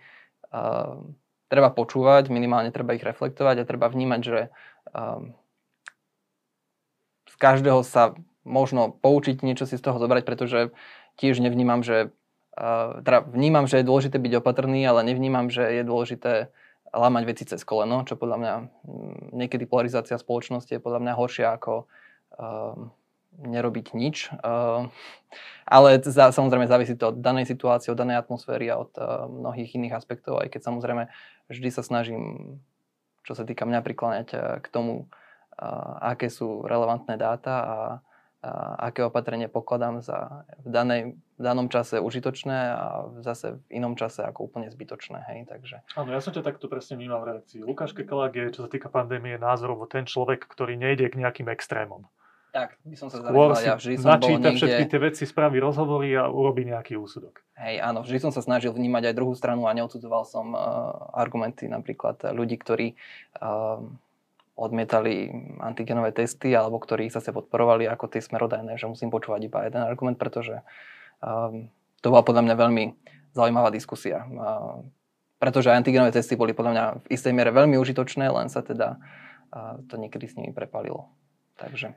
uh, 0.51 0.99
treba 1.47 1.71
počúvať, 1.71 2.27
minimálne 2.27 2.75
treba 2.75 2.91
ich 2.99 3.07
reflektovať 3.07 3.63
a 3.63 3.67
treba 3.67 3.87
vnímať, 3.87 4.21
že 4.21 4.39
uh, 4.91 5.23
z 7.31 7.35
každého 7.39 7.87
sa 7.87 8.19
možno 8.43 8.91
poučiť, 8.91 9.47
niečo 9.47 9.63
si 9.63 9.79
z 9.79 9.83
toho 9.83 10.03
zobrať, 10.03 10.27
pretože 10.27 10.75
tiež 11.15 11.39
nevnímam, 11.39 11.87
že 11.87 12.11
uh, 12.59 12.99
teda 12.99 13.23
vnímam, 13.23 13.63
že 13.63 13.79
je 13.79 13.87
dôležité 13.87 14.19
byť 14.19 14.43
opatrný, 14.43 14.83
ale 14.83 15.07
nevnímam, 15.07 15.47
že 15.47 15.63
je 15.71 15.83
dôležité 15.87 16.51
lámať 16.93 17.23
veci 17.27 17.43
cez 17.47 17.61
koleno, 17.67 18.03
čo 18.07 18.15
podľa 18.15 18.37
mňa 18.39 18.53
niekedy 19.35 19.67
polarizácia 19.67 20.15
spoločnosti 20.15 20.71
je 20.71 20.83
podľa 20.83 21.03
mňa 21.03 21.13
horšia 21.17 21.47
ako 21.55 21.83
uh, 21.83 22.75
nerobiť 23.37 23.87
nič. 23.93 24.31
Uh, 24.41 24.89
ale 25.67 25.99
za, 26.01 26.31
samozrejme 26.31 26.65
závisí 26.65 26.95
to 26.95 27.11
od 27.11 27.19
danej 27.19 27.47
situácie, 27.47 27.91
od 27.91 27.99
danej 27.99 28.23
atmosféry 28.23 28.71
a 28.71 28.79
od 28.79 28.91
uh, 28.97 29.27
mnohých 29.27 29.75
iných 29.75 29.97
aspektov, 29.99 30.39
aj 30.41 30.49
keď 30.53 30.61
samozrejme 30.63 31.03
vždy 31.51 31.69
sa 31.69 31.83
snažím, 31.83 32.57
čo 33.27 33.35
sa 33.35 33.43
týka 33.43 33.67
mňa, 33.67 33.85
prikláňať 33.85 34.27
uh, 34.33 34.41
k 34.63 34.67
tomu, 34.71 35.05
uh, 35.59 36.15
aké 36.15 36.31
sú 36.31 36.63
relevantné 36.65 37.19
dáta 37.19 37.55
a 37.61 37.77
aké 38.81 39.03
opatrenie 39.05 39.51
pokladám 39.51 39.99
za 40.01 40.45
v, 40.63 40.69
danej, 40.71 41.01
v 41.37 41.41
danom 41.41 41.67
čase 41.67 41.99
užitočné 42.01 42.57
a 42.73 42.85
zase 43.21 43.59
v 43.69 43.81
inom 43.81 43.99
čase 43.99 44.23
ako 44.23 44.47
úplne 44.47 44.71
zbytočné. 44.71 45.23
Hej, 45.27 45.51
takže... 45.51 45.83
Áno, 45.97 46.09
ja 46.11 46.19
som 46.23 46.31
ťa 46.31 46.43
takto 46.43 46.71
presne 46.71 46.97
vnímal 46.97 47.23
v 47.23 47.37
reakcii. 47.37 47.61
Lukáš 47.63 47.93
Kekelák 47.93 48.33
je, 48.33 48.45
čo 48.55 48.65
sa 48.65 48.69
týka 48.69 48.87
pandémie, 48.89 49.37
názorovo 49.37 49.85
ten 49.85 50.07
človek, 50.07 50.47
ktorý 50.47 50.79
nejde 50.79 51.07
k 51.11 51.19
nejakým 51.19 51.47
extrémom. 51.51 52.07
Tak, 52.55 52.79
by 52.81 52.95
som 52.97 53.11
sa 53.11 53.21
zavedal, 53.21 53.53
ja 53.59 53.75
vždy 53.77 54.01
som 54.01 54.17
bol 54.17 54.33
niekde... 54.33 54.57
všetky 54.57 54.83
tie 54.89 54.99
veci, 55.03 55.23
spraví 55.29 55.61
rozhovory 55.61 56.15
a 56.17 56.25
urobí 56.25 56.65
nejaký 56.65 56.97
úsudok. 56.97 57.43
Hej, 57.59 57.83
áno, 57.85 58.01
vždy 58.01 58.17
som 58.17 58.31
sa 58.33 58.41
snažil 58.41 58.73
vnímať 58.73 59.11
aj 59.11 59.17
druhú 59.19 59.37
stranu 59.37 59.69
a 59.69 59.75
neodsudzoval 59.77 60.25
som 60.25 60.55
uh, 60.55 61.11
argumenty 61.13 61.69
napríklad 61.69 62.17
ľudí, 62.33 62.57
ktorí 62.57 62.97
uh, 63.43 63.83
odmietali 64.57 65.29
antigenové 65.61 66.09
testy 66.09 66.57
alebo 66.57 66.81
ktorí 66.81 67.07
ich 67.07 67.13
zase 67.13 67.29
podporovali 67.29 67.85
ako 67.85 68.09
tie 68.09 68.25
smerodajné, 68.25 68.81
že 68.81 68.89
musím 68.89 69.13
počúvať 69.13 69.45
iba 69.45 69.69
jeden 69.69 69.85
argument, 69.85 70.17
pretože 70.17 70.65
um, 71.21 71.69
to 72.01 72.09
bola 72.09 72.25
podľa 72.25 72.49
mňa 72.49 72.55
veľmi 72.57 72.83
zaujímavá 73.37 73.69
diskusia. 73.69 74.25
Uh, 74.25 74.81
pretože 75.37 75.69
antigenové 75.69 76.09
testy 76.09 76.33
boli 76.33 76.57
podľa 76.57 76.71
mňa 76.73 76.85
v 77.05 77.07
istej 77.13 77.31
miere 77.37 77.53
veľmi 77.53 77.77
užitočné, 77.77 78.25
len 78.33 78.49
sa 78.49 78.65
teda 78.65 78.97
uh, 78.97 79.77
to 79.85 80.01
niekedy 80.01 80.25
s 80.25 80.33
nimi 80.33 80.49
prepalilo. 80.49 81.13
Takže... 81.61 81.93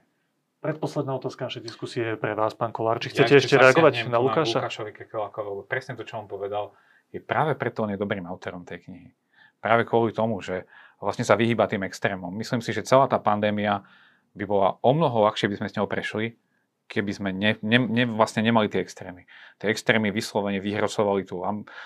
Predposledná 0.61 1.17
otázka 1.17 1.49
našej 1.49 1.65
diskusie 1.65 2.05
je 2.05 2.17
pre 2.21 2.37
vás, 2.37 2.53
pán 2.53 2.69
Kolár. 2.69 3.01
Či 3.01 3.17
chcete 3.17 3.33
ja 3.33 3.41
ešte 3.41 3.57
reagovať 3.57 4.13
na 4.13 4.21
Lukáša? 4.21 4.61
Lukášovi 4.61 4.93
Kekelákovi, 4.93 5.65
presne 5.65 5.97
to, 5.97 6.05
čo 6.05 6.21
on 6.21 6.29
povedal, 6.29 6.77
je 7.09 7.17
práve 7.17 7.57
preto 7.57 7.89
on 7.89 7.97
je 7.97 7.97
dobrým 7.97 8.29
autorom 8.29 8.69
tej 8.69 8.85
knihy. 8.85 9.09
Práve 9.57 9.89
kvôli 9.89 10.13
tomu, 10.13 10.45
že 10.45 10.69
vlastne 11.01 11.25
sa 11.25 11.35
vyhýba 11.35 11.67
tým 11.67 11.83
extrémom. 11.89 12.31
Myslím 12.37 12.61
si, 12.61 12.77
že 12.77 12.85
celá 12.85 13.09
tá 13.09 13.17
pandémia 13.17 13.83
by 14.37 14.45
bola 14.47 14.69
o 14.85 14.91
mnoho 14.93 15.27
ľahšie, 15.27 15.51
by 15.51 15.59
sme 15.59 15.69
s 15.73 15.77
ňou 15.81 15.89
prešli, 15.91 16.39
keby 16.91 17.11
sme 17.15 17.31
ne, 17.31 17.57
ne, 17.63 17.79
ne, 17.79 18.05
vlastne 18.07 18.43
nemali 18.43 18.67
tie 18.67 18.83
extrémy. 18.83 19.25
Tie 19.63 19.71
extrémy 19.71 20.11
vyslovene 20.11 20.59
vyhrocovali 20.59 21.23
tú, 21.23 21.43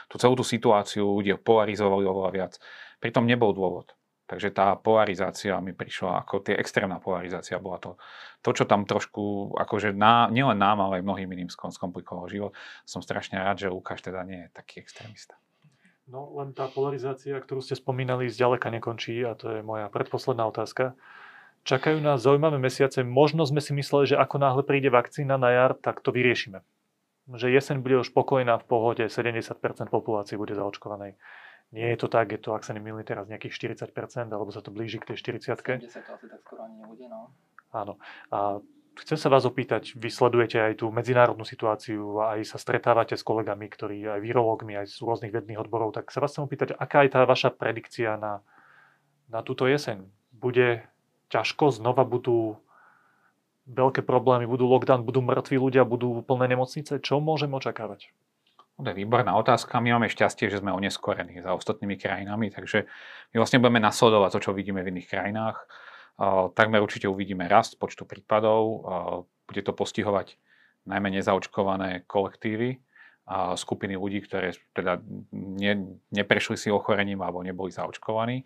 tú 0.09 0.15
celú 0.17 0.35
tú 0.35 0.45
situáciu, 0.45 1.05
ľudia 1.05 1.37
polarizovali 1.37 2.05
oveľa 2.09 2.31
viac. 2.33 2.53
Pritom 3.01 3.29
nebol 3.29 3.53
dôvod. 3.53 3.93
Takže 4.25 4.57
tá 4.57 4.73
polarizácia 4.81 5.53
mi 5.61 5.77
prišla, 5.77 6.25
ako 6.25 6.49
tie 6.49 6.57
extrémna 6.57 6.97
polarizácia 6.97 7.61
bola 7.61 7.77
to, 7.77 8.01
to 8.41 8.57
čo 8.57 8.65
tam 8.65 8.89
trošku, 8.89 9.53
akože 9.53 9.93
ná, 9.93 10.33
nielen 10.33 10.57
nám, 10.57 10.81
ale 10.81 11.01
aj 11.01 11.05
mnohým 11.05 11.29
iným 11.29 11.53
skomplikovalo 11.53 12.33
život. 12.33 12.57
Som 12.89 13.05
strašne 13.05 13.37
rád, 13.37 13.61
že 13.61 13.69
Lukáš 13.69 14.01
teda 14.01 14.25
nie 14.25 14.49
je 14.49 14.57
taký 14.57 14.81
extrémista. 14.81 15.37
No 16.05 16.37
len 16.37 16.53
tá 16.53 16.69
polarizácia, 16.69 17.41
ktorú 17.41 17.65
ste 17.65 17.81
spomínali, 17.81 18.29
zďaleka 18.29 18.69
nekončí 18.69 19.25
a 19.25 19.33
to 19.33 19.57
je 19.57 19.61
moja 19.65 19.89
predposledná 19.89 20.45
otázka. 20.45 20.93
Čakajú 21.65 21.97
nás 22.05 22.21
zaujímavé 22.21 22.61
mesiace. 22.61 23.01
Možno 23.01 23.49
sme 23.49 23.65
si 23.65 23.73
mysleli, 23.73 24.13
že 24.13 24.21
ako 24.21 24.37
náhle 24.37 24.63
príde 24.69 24.93
vakcína 24.93 25.41
na 25.41 25.49
jar, 25.49 25.73
tak 25.73 26.05
to 26.05 26.13
vyriešime. 26.13 26.61
Že 27.25 27.57
jeseň 27.57 27.81
bude 27.81 28.05
už 28.05 28.13
spokojná, 28.13 28.61
v 28.61 28.69
pohode, 28.69 29.01
70% 29.01 29.57
populácie 29.89 30.37
bude 30.37 30.53
zaočkovanej. 30.53 31.17
Nie 31.73 31.97
je 31.97 32.05
to 32.05 32.13
tak, 32.13 32.37
je 32.37 32.39
to, 32.39 32.53
ak 32.53 32.69
sa 32.69 32.77
nemýlim 32.77 33.01
teraz, 33.01 33.25
nejakých 33.25 33.81
40%, 33.81 34.29
alebo 34.29 34.53
sa 34.53 34.61
to 34.61 34.69
blíži 34.69 35.01
k 35.01 35.17
tej 35.17 35.41
40 35.41 35.57
70 35.57 36.05
to 36.05 36.13
asi 36.13 36.27
tak 36.29 36.45
skoro 36.45 36.69
ani 36.69 36.85
nebude, 36.85 37.09
no. 37.09 37.33
Áno. 37.73 37.97
A 38.29 38.61
Chcem 38.95 39.19
sa 39.19 39.27
vás 39.27 39.43
opýtať, 39.43 39.99
vy 39.99 40.07
sledujete 40.07 40.55
aj 40.55 40.79
tú 40.79 40.87
medzinárodnú 40.95 41.43
situáciu, 41.43 42.23
aj 42.23 42.47
sa 42.47 42.63
stretávate 42.63 43.19
s 43.19 43.27
kolegami, 43.27 43.67
ktorí 43.67 44.07
aj 44.07 44.23
virológmi, 44.23 44.79
aj 44.79 44.87
z 44.87 45.03
rôznych 45.03 45.35
vedných 45.35 45.59
odborov, 45.59 45.99
tak 45.99 46.15
sa 46.15 46.23
vás 46.23 46.31
chcem 46.31 46.47
opýtať, 46.47 46.79
aká 46.79 47.03
je 47.03 47.11
tá 47.11 47.27
vaša 47.27 47.51
predikcia 47.51 48.15
na, 48.15 48.47
na 49.27 49.43
túto 49.43 49.67
jeseň? 49.67 50.07
Bude 50.31 50.87
ťažko, 51.35 51.75
znova 51.75 52.07
budú 52.07 52.63
veľké 53.67 54.07
problémy, 54.07 54.47
budú 54.47 54.71
lockdown, 54.71 55.03
budú 55.03 55.25
mŕtvi 55.25 55.57
ľudia, 55.59 55.83
budú 55.83 56.23
plné 56.23 56.55
nemocnice? 56.55 57.03
Čo 57.03 57.19
môžeme 57.19 57.59
očakávať? 57.59 58.15
To 58.75 58.91
je 58.91 58.99
výborná 58.99 59.39
otázka. 59.39 59.79
My 59.79 59.95
máme 59.95 60.11
šťastie, 60.11 60.51
že 60.51 60.59
sme 60.59 60.75
oneskorení 60.75 61.39
za 61.39 61.55
ostatnými 61.55 61.95
krajinami, 61.95 62.51
takže 62.51 62.91
my 63.31 63.37
vlastne 63.39 63.63
budeme 63.63 63.79
nasledovať 63.79 64.31
to, 64.35 64.51
čo 64.51 64.51
vidíme 64.51 64.83
v 64.83 64.91
iných 64.91 65.11
krajinách. 65.11 65.63
Takmer 66.55 66.79
určite 66.79 67.11
uvidíme 67.11 67.51
rast 67.51 67.75
počtu 67.79 68.07
prípadov. 68.07 68.87
Bude 69.51 69.63
to 69.67 69.75
postihovať 69.75 70.39
najmä 70.87 71.11
nezaočkované 71.19 72.07
kolektívy 72.07 72.79
a 73.25 73.57
skupiny 73.57 73.97
ľudí, 73.97 74.21
ktoré 74.21 74.53
teda 74.77 75.01
ne, 75.33 75.99
neprešli 76.13 76.61
si 76.61 76.69
ochorením 76.69 77.25
alebo 77.25 77.41
neboli 77.41 77.73
zaočkovaní. 77.73 78.45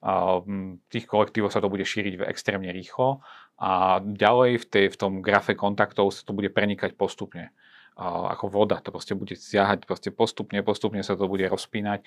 A 0.00 0.40
tých 0.88 1.06
kolektívov 1.06 1.52
sa 1.52 1.60
to 1.60 1.68
bude 1.68 1.84
šíriť 1.84 2.24
extrémne 2.26 2.72
rýchlo 2.72 3.20
a 3.60 4.00
ďalej 4.00 4.64
v, 4.64 4.66
tej, 4.66 4.86
v 4.92 4.96
tom 4.96 5.12
grafe 5.20 5.52
kontaktov 5.52 6.10
sa 6.16 6.24
to 6.24 6.32
bude 6.32 6.50
prenikať 6.56 6.96
postupne 6.96 7.52
ako 8.00 8.48
voda, 8.48 8.80
to 8.80 8.88
proste 8.88 9.12
bude 9.12 9.36
siahať 9.36 9.84
proste 9.84 10.08
postupne, 10.08 10.64
postupne 10.64 11.04
sa 11.04 11.20
to 11.20 11.28
bude 11.28 11.44
rozpínať. 11.44 12.00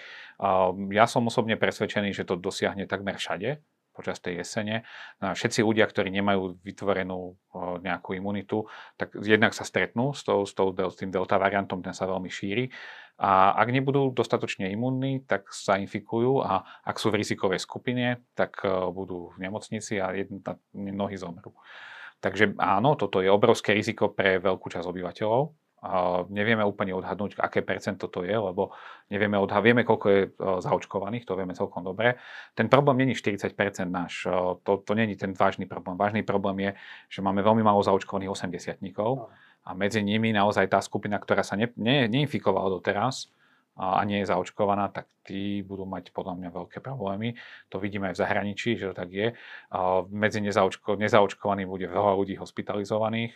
Ja 0.90 1.06
som 1.06 1.30
osobne 1.30 1.54
presvedčený, 1.54 2.18
že 2.18 2.26
to 2.26 2.34
dosiahne 2.34 2.90
takmer 2.90 3.22
všade 3.22 3.62
počas 3.94 4.18
tej 4.18 4.42
jesene. 4.42 4.82
No 5.22 5.38
všetci 5.38 5.62
ľudia, 5.62 5.86
ktorí 5.86 6.10
nemajú 6.10 6.60
vytvorenú 6.66 7.38
nejakú 7.86 8.18
imunitu, 8.18 8.66
tak 8.98 9.14
jednak 9.22 9.54
sa 9.54 9.64
stretnú 9.64 10.18
s, 10.18 10.26
tou, 10.26 10.44
s, 10.44 10.58
tou, 10.58 10.74
s 10.74 10.98
tým 10.98 11.14
delta 11.14 11.38
variantom, 11.38 11.86
ten 11.86 11.94
sa 11.94 12.10
veľmi 12.10 12.28
šíri. 12.28 12.74
A 13.22 13.54
ak 13.54 13.70
nebudú 13.70 14.10
dostatočne 14.10 14.74
imunní, 14.74 15.22
tak 15.30 15.54
sa 15.54 15.78
infikujú 15.78 16.42
a 16.42 16.66
ak 16.82 16.98
sú 16.98 17.14
v 17.14 17.22
rizikovej 17.22 17.62
skupine, 17.62 18.26
tak 18.34 18.66
budú 18.90 19.30
v 19.38 19.46
nemocnici 19.46 20.02
a 20.02 20.18
jedna, 20.18 20.58
mnohí 20.74 21.14
zomrú. 21.14 21.54
Takže 22.18 22.58
áno, 22.58 22.98
toto 22.98 23.22
je 23.22 23.30
obrovské 23.30 23.78
riziko 23.78 24.10
pre 24.10 24.42
veľkú 24.42 24.66
časť 24.66 24.90
obyvateľov, 24.90 25.63
nevieme 26.32 26.64
úplne 26.64 26.96
odhadnúť, 26.96 27.36
aké 27.44 27.60
percento 27.60 28.08
to 28.08 28.24
je, 28.24 28.32
lebo 28.32 28.72
nevieme 29.12 29.36
odhadnúť, 29.36 29.66
vieme, 29.68 29.84
koľko 29.84 30.08
je 30.10 30.22
e, 30.24 30.30
zaočkovaných, 30.64 31.28
to 31.28 31.36
vieme 31.36 31.52
celkom 31.52 31.84
dobre. 31.84 32.16
Ten 32.56 32.72
problém 32.72 33.04
není 33.04 33.14
40% 33.14 33.52
náš, 33.92 34.24
e, 34.24 34.32
to, 34.64 34.80
to 34.80 34.92
není 34.96 35.20
ten 35.20 35.36
vážny 35.36 35.68
problém. 35.68 36.00
Vážny 36.00 36.24
problém 36.24 36.60
je, 36.60 36.72
že 37.12 37.20
máme 37.20 37.44
veľmi 37.44 37.64
málo 37.64 37.84
zaočkovaných 37.84 38.32
80 38.32 38.80
a 39.64 39.70
medzi 39.76 40.04
nimi 40.04 40.32
naozaj 40.36 40.68
tá 40.68 40.80
skupina, 40.80 41.20
ktorá 41.20 41.44
sa 41.44 41.56
ne, 41.56 41.72
ne, 41.76 42.08
neinfikovala 42.08 42.72
doteraz, 42.72 43.32
a 43.74 44.06
nie 44.06 44.22
je 44.22 44.30
zaočkovaná, 44.30 44.94
tak 44.94 45.10
tí 45.26 45.66
budú 45.66 45.90
mať 45.90 46.14
podľa 46.14 46.38
mňa 46.38 46.50
veľké 46.54 46.78
problémy. 46.78 47.34
To 47.74 47.82
vidíme 47.82 48.14
aj 48.14 48.14
v 48.14 48.22
zahraničí, 48.22 48.78
že 48.78 48.94
to 48.94 48.96
tak 49.02 49.10
je. 49.10 49.34
Medzi 50.14 50.46
nezaočko, 50.46 50.94
nezaočkovaných 50.94 51.66
bude 51.66 51.90
veľa 51.90 52.14
ľudí 52.14 52.38
hospitalizovaných 52.38 53.34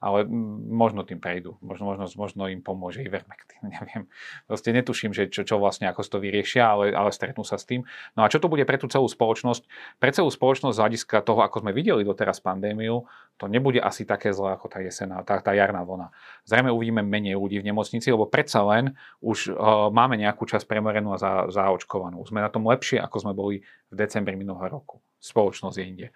ale 0.00 0.24
možno 0.72 1.04
tým 1.04 1.20
prejdú. 1.20 1.60
Možno, 1.60 1.84
možno, 1.84 2.08
možno 2.16 2.48
im 2.48 2.64
pomôže 2.64 3.04
Ivermectin, 3.04 3.68
neviem. 3.76 4.08
Proste 4.48 4.72
netuším, 4.72 5.12
že 5.12 5.28
čo, 5.28 5.44
čo 5.44 5.60
vlastne, 5.60 5.92
ako 5.92 6.00
to 6.08 6.18
vyriešia, 6.18 6.64
ale, 6.64 6.96
ale 6.96 7.12
stretnú 7.12 7.44
sa 7.44 7.60
s 7.60 7.68
tým. 7.68 7.84
No 8.16 8.24
a 8.24 8.32
čo 8.32 8.40
to 8.40 8.48
bude 8.48 8.64
pre 8.64 8.80
tú 8.80 8.88
celú 8.88 9.06
spoločnosť? 9.06 9.68
Pre 10.00 10.10
celú 10.10 10.32
spoločnosť 10.32 10.74
z 10.74 10.80
hľadiska 10.80 11.16
toho, 11.20 11.44
ako 11.44 11.62
sme 11.62 11.76
videli 11.76 12.00
doteraz 12.00 12.40
pandémiu, 12.40 13.04
to 13.36 13.48
nebude 13.48 13.80
asi 13.80 14.04
také 14.04 14.32
zlé 14.36 14.56
ako 14.56 14.68
tá 14.68 14.84
jesená, 14.84 15.24
tá, 15.24 15.40
tá 15.40 15.56
jarná 15.56 15.80
vlna. 15.80 16.12
Zrejme 16.44 16.68
uvidíme 16.72 17.00
menej 17.00 17.40
ľudí 17.40 17.60
v 17.60 17.72
nemocnici, 17.72 18.12
lebo 18.12 18.28
predsa 18.28 18.60
len 18.64 18.96
už 19.24 19.52
uh, 19.52 19.88
máme 19.88 20.20
nejakú 20.20 20.44
časť 20.44 20.68
premorenú 20.68 21.16
a 21.16 21.18
za, 21.20 21.32
zaočkovanú. 21.48 22.20
Sme 22.28 22.44
na 22.44 22.52
tom 22.52 22.68
lepšie, 22.68 23.00
ako 23.00 23.16
sme 23.16 23.32
boli 23.32 23.64
v 23.90 23.94
decembri 23.98 24.38
minulého 24.38 24.70
roku. 24.70 25.02
Spoločnosť 25.18 25.76
je 25.76 25.84
inde. 25.84 26.06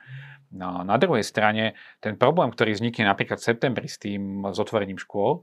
No, 0.55 0.87
na 0.87 0.97
druhej 0.97 1.27
strane, 1.27 1.75
ten 1.99 2.15
problém, 2.15 2.49
ktorý 2.55 2.79
vznikne 2.79 3.11
napríklad 3.11 3.43
v 3.43 3.49
septembri 3.51 3.91
s 3.91 3.99
tým 3.99 4.47
s 4.47 4.59
otvorením 4.63 4.97
škôl, 4.97 5.43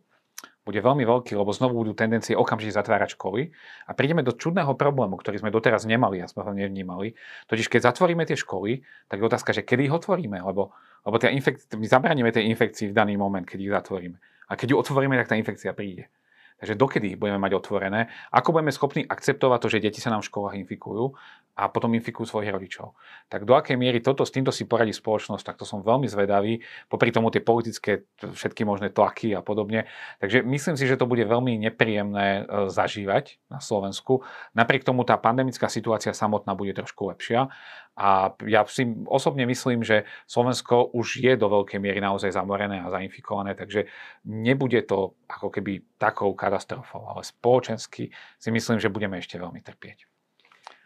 bude 0.61 0.77
veľmi 0.77 1.01
veľký, 1.01 1.33
lebo 1.33 1.49
znovu 1.49 1.81
budú 1.81 1.97
tendencie 1.97 2.37
okamžite 2.37 2.77
zatvárať 2.77 3.17
školy 3.17 3.49
a 3.89 3.91
prídeme 3.97 4.21
do 4.21 4.29
čudného 4.29 4.77
problému, 4.77 5.17
ktorý 5.17 5.41
sme 5.41 5.49
doteraz 5.49 5.89
nemali 5.89 6.21
a 6.21 6.29
sme 6.29 6.45
ho 6.45 6.53
nevnímali. 6.53 7.17
Totiž 7.49 7.65
keď 7.65 7.89
zatvoríme 7.89 8.21
tie 8.29 8.37
školy, 8.37 8.85
tak 9.09 9.19
je 9.19 9.25
otázka, 9.25 9.57
že 9.57 9.65
kedy 9.65 9.89
ich 9.89 9.93
otvoríme, 9.93 10.37
lebo, 10.37 10.69
lebo 11.01 11.15
infek- 11.17 11.65
my 11.73 11.87
zabraníme 11.89 12.29
tej 12.29 12.45
infekcii 12.53 12.93
v 12.93 12.97
daný 12.97 13.17
moment, 13.17 13.41
keď 13.41 13.57
ich 13.57 13.73
zatvoríme. 13.73 14.17
A 14.21 14.51
keď 14.53 14.67
ju 14.73 14.75
otvoríme, 14.77 15.17
tak 15.17 15.33
tá 15.33 15.35
infekcia 15.35 15.73
príde. 15.73 16.13
Takže 16.61 16.77
dokedy 16.77 17.17
budeme 17.17 17.41
mať 17.41 17.57
otvorené? 17.57 18.13
Ako 18.29 18.53
budeme 18.53 18.69
schopní 18.69 19.01
akceptovať 19.01 19.59
to, 19.65 19.67
že 19.73 19.81
deti 19.81 19.97
sa 19.97 20.13
nám 20.13 20.21
v 20.21 20.29
školách 20.29 20.55
infikujú 20.61 21.17
a 21.57 21.65
potom 21.73 21.89
infikujú 21.97 22.29
svojich 22.29 22.53
rodičov? 22.53 22.93
Tak 23.33 23.49
do 23.49 23.57
akej 23.57 23.81
miery 23.81 23.97
toto, 23.97 24.21
s 24.21 24.29
týmto 24.29 24.53
si 24.53 24.69
poradí 24.69 24.93
spoločnosť, 24.93 25.41
tak 25.41 25.57
to 25.57 25.65
som 25.65 25.81
veľmi 25.81 26.05
zvedavý. 26.05 26.61
Popri 26.85 27.09
tomu 27.09 27.33
tie 27.33 27.41
politické 27.41 28.05
všetky 28.21 28.61
možné 28.61 28.93
tlaky 28.93 29.33
a 29.33 29.41
podobne. 29.41 29.89
Takže 30.21 30.45
myslím 30.45 30.77
si, 30.77 30.85
že 30.85 31.01
to 31.01 31.09
bude 31.09 31.25
veľmi 31.25 31.57
nepríjemné 31.65 32.45
e, 32.45 32.69
zažívať 32.69 33.41
na 33.49 33.57
Slovensku. 33.57 34.21
Napriek 34.53 34.85
tomu 34.85 35.01
tá 35.01 35.17
pandemická 35.17 35.65
situácia 35.65 36.13
samotná 36.13 36.53
bude 36.53 36.77
trošku 36.77 37.09
lepšia 37.09 37.49
a 37.95 38.31
ja 38.47 38.63
si 38.71 38.87
osobne 39.05 39.43
myslím, 39.43 39.83
že 39.83 40.07
Slovensko 40.23 40.95
už 40.95 41.19
je 41.19 41.33
do 41.35 41.51
veľkej 41.51 41.79
miery 41.83 41.99
naozaj 41.99 42.31
zamorené 42.31 42.79
a 42.79 42.91
zainfikované, 42.91 43.51
takže 43.51 43.91
nebude 44.23 44.79
to 44.87 45.19
ako 45.27 45.51
keby 45.51 45.83
takou 45.99 46.31
katastrofou, 46.31 47.03
ale 47.11 47.27
spoločensky 47.27 48.09
si 48.39 48.49
myslím, 48.49 48.79
že 48.79 48.87
budeme 48.87 49.19
ešte 49.19 49.35
veľmi 49.35 49.59
trpieť. 49.59 50.07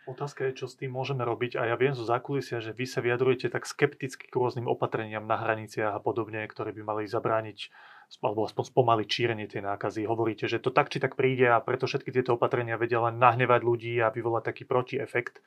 Otázka 0.06 0.46
je, 0.50 0.62
čo 0.62 0.70
s 0.70 0.78
tým 0.78 0.94
môžeme 0.94 1.26
robiť 1.26 1.58
a 1.58 1.66
ja 1.66 1.76
viem 1.82 1.98
zo 1.98 2.06
zákulisia, 2.06 2.62
že 2.62 2.78
vy 2.78 2.86
sa 2.86 3.02
vyjadrujete 3.02 3.50
tak 3.50 3.66
skepticky 3.66 4.30
k 4.30 4.38
rôznym 4.38 4.70
opatreniam 4.70 5.26
na 5.26 5.34
hraniciach 5.34 5.98
a 5.98 6.02
podobne, 6.02 6.46
ktoré 6.46 6.78
by 6.78 6.82
mali 6.86 7.04
zabrániť 7.10 7.74
alebo 8.22 8.46
aspoň 8.46 8.70
spomaliť 8.70 9.08
šírenie 9.10 9.50
tej 9.50 9.66
nákazy. 9.66 10.06
Hovoríte, 10.06 10.46
že 10.46 10.62
to 10.62 10.70
tak 10.70 10.94
či 10.94 11.02
tak 11.02 11.18
príde 11.18 11.50
a 11.50 11.58
preto 11.58 11.90
všetky 11.90 12.14
tieto 12.14 12.38
opatrenia 12.38 12.78
vedia 12.78 13.02
len 13.02 13.18
nahnevať 13.18 13.66
ľudí 13.66 13.98
a 13.98 14.14
vyvolať 14.14 14.54
taký 14.54 14.64
protiefekt. 14.70 15.42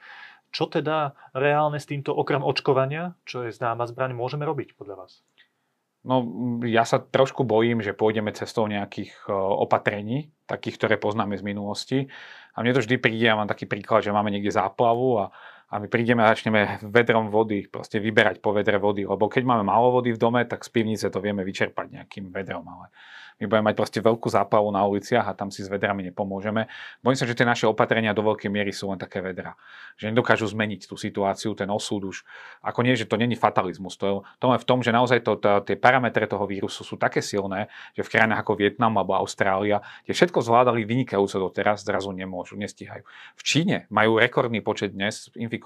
Čo 0.49 0.73
teda 0.73 1.13
reálne 1.37 1.77
s 1.77 1.89
týmto 1.89 2.17
okrem 2.17 2.41
očkovania, 2.41 3.15
čo 3.29 3.45
je 3.45 3.53
známa 3.53 3.85
zbraň, 3.85 4.17
môžeme 4.17 4.49
robiť 4.49 4.75
podľa 4.75 5.05
vás? 5.05 5.21
No, 6.07 6.25
ja 6.65 6.87
sa 6.87 7.03
trošku 7.03 7.45
bojím, 7.45 7.85
že 7.85 7.93
pôjdeme 7.93 8.33
cestou 8.33 8.65
nejakých 8.71 9.29
opatrení, 9.35 10.31
takých, 10.49 10.79
ktoré 10.81 10.95
poznáme 10.97 11.37
z 11.37 11.45
minulosti. 11.45 11.99
A 12.57 12.65
mne 12.65 12.73
to 12.73 12.81
vždy 12.81 12.97
príde, 12.97 13.29
ja 13.29 13.37
mám 13.37 13.51
taký 13.51 13.69
príklad, 13.69 14.07
že 14.07 14.15
máme 14.15 14.33
niekde 14.33 14.55
záplavu 14.55 15.21
a 15.21 15.25
a 15.69 15.75
my 15.77 15.87
prídeme 15.87 16.25
a 16.25 16.33
začneme 16.33 16.81
vedrom 16.89 17.29
vody, 17.29 17.69
proste 17.69 18.01
vyberať 18.01 18.41
po 18.41 18.57
vedre 18.57 18.81
vody, 18.81 19.05
lebo 19.05 19.29
keď 19.29 19.45
máme 19.45 19.65
málo 19.69 19.93
vody 19.93 20.17
v 20.17 20.21
dome, 20.21 20.41
tak 20.49 20.65
z 20.65 20.71
pivnice 20.73 21.07
to 21.13 21.21
vieme 21.21 21.45
vyčerpať 21.45 21.87
nejakým 21.93 22.33
vedrom, 22.33 22.65
ale 22.65 22.89
my 23.39 23.47
budeme 23.47 23.71
mať 23.71 23.77
proste 23.79 24.01
veľkú 24.03 24.27
zápalu 24.27 24.75
na 24.75 24.83
uliciach 24.83 25.31
a 25.31 25.33
tam 25.33 25.55
si 25.55 25.63
s 25.63 25.71
vedrami 25.71 26.03
nepomôžeme. 26.11 26.67
Bojím 27.07 27.19
sa, 27.19 27.23
že 27.23 27.39
tie 27.39 27.47
naše 27.47 27.71
opatrenia 27.71 28.11
do 28.11 28.27
veľkej 28.27 28.51
miery 28.51 28.75
sú 28.75 28.91
len 28.91 28.99
také 28.99 29.23
vedra. 29.23 29.55
Že 29.95 30.11
nedokážu 30.11 30.51
zmeniť 30.51 30.91
tú 30.91 30.99
situáciu, 30.99 31.55
ten 31.55 31.71
osud 31.71 32.03
už. 32.11 32.27
Ako 32.67 32.83
nie, 32.83 32.99
že 32.99 33.07
to 33.07 33.15
není 33.15 33.39
fatalizmus. 33.39 33.95
To 34.03 34.05
je, 34.11 34.15
to 34.43 34.45
je 34.51 34.59
v 34.59 34.67
tom, 34.67 34.83
že 34.83 34.91
naozaj 34.91 35.23
to, 35.23 35.39
to, 35.39 35.63
tie 35.71 35.79
parametre 35.79 36.27
toho 36.27 36.51
vírusu 36.51 36.83
sú 36.83 36.99
také 36.99 37.23
silné, 37.23 37.71
že 37.95 38.03
v 38.03 38.11
krajinách 38.11 38.43
ako 38.43 38.59
Vietnam 38.59 38.99
alebo 38.99 39.15
Austrália, 39.15 39.87
tie 40.03 40.19
všetko 40.19 40.43
zvládali 40.43 40.83
vynikajúco 40.83 41.39
doteraz, 41.39 41.87
zrazu 41.87 42.11
nemôžu, 42.11 42.59
nestíhajú. 42.59 43.07
V 43.39 43.43
Číne 43.47 43.87
majú 43.95 44.19
rekordný 44.19 44.67
počet 44.67 44.91
dnes 44.91 45.31
infikovaných. 45.39 45.58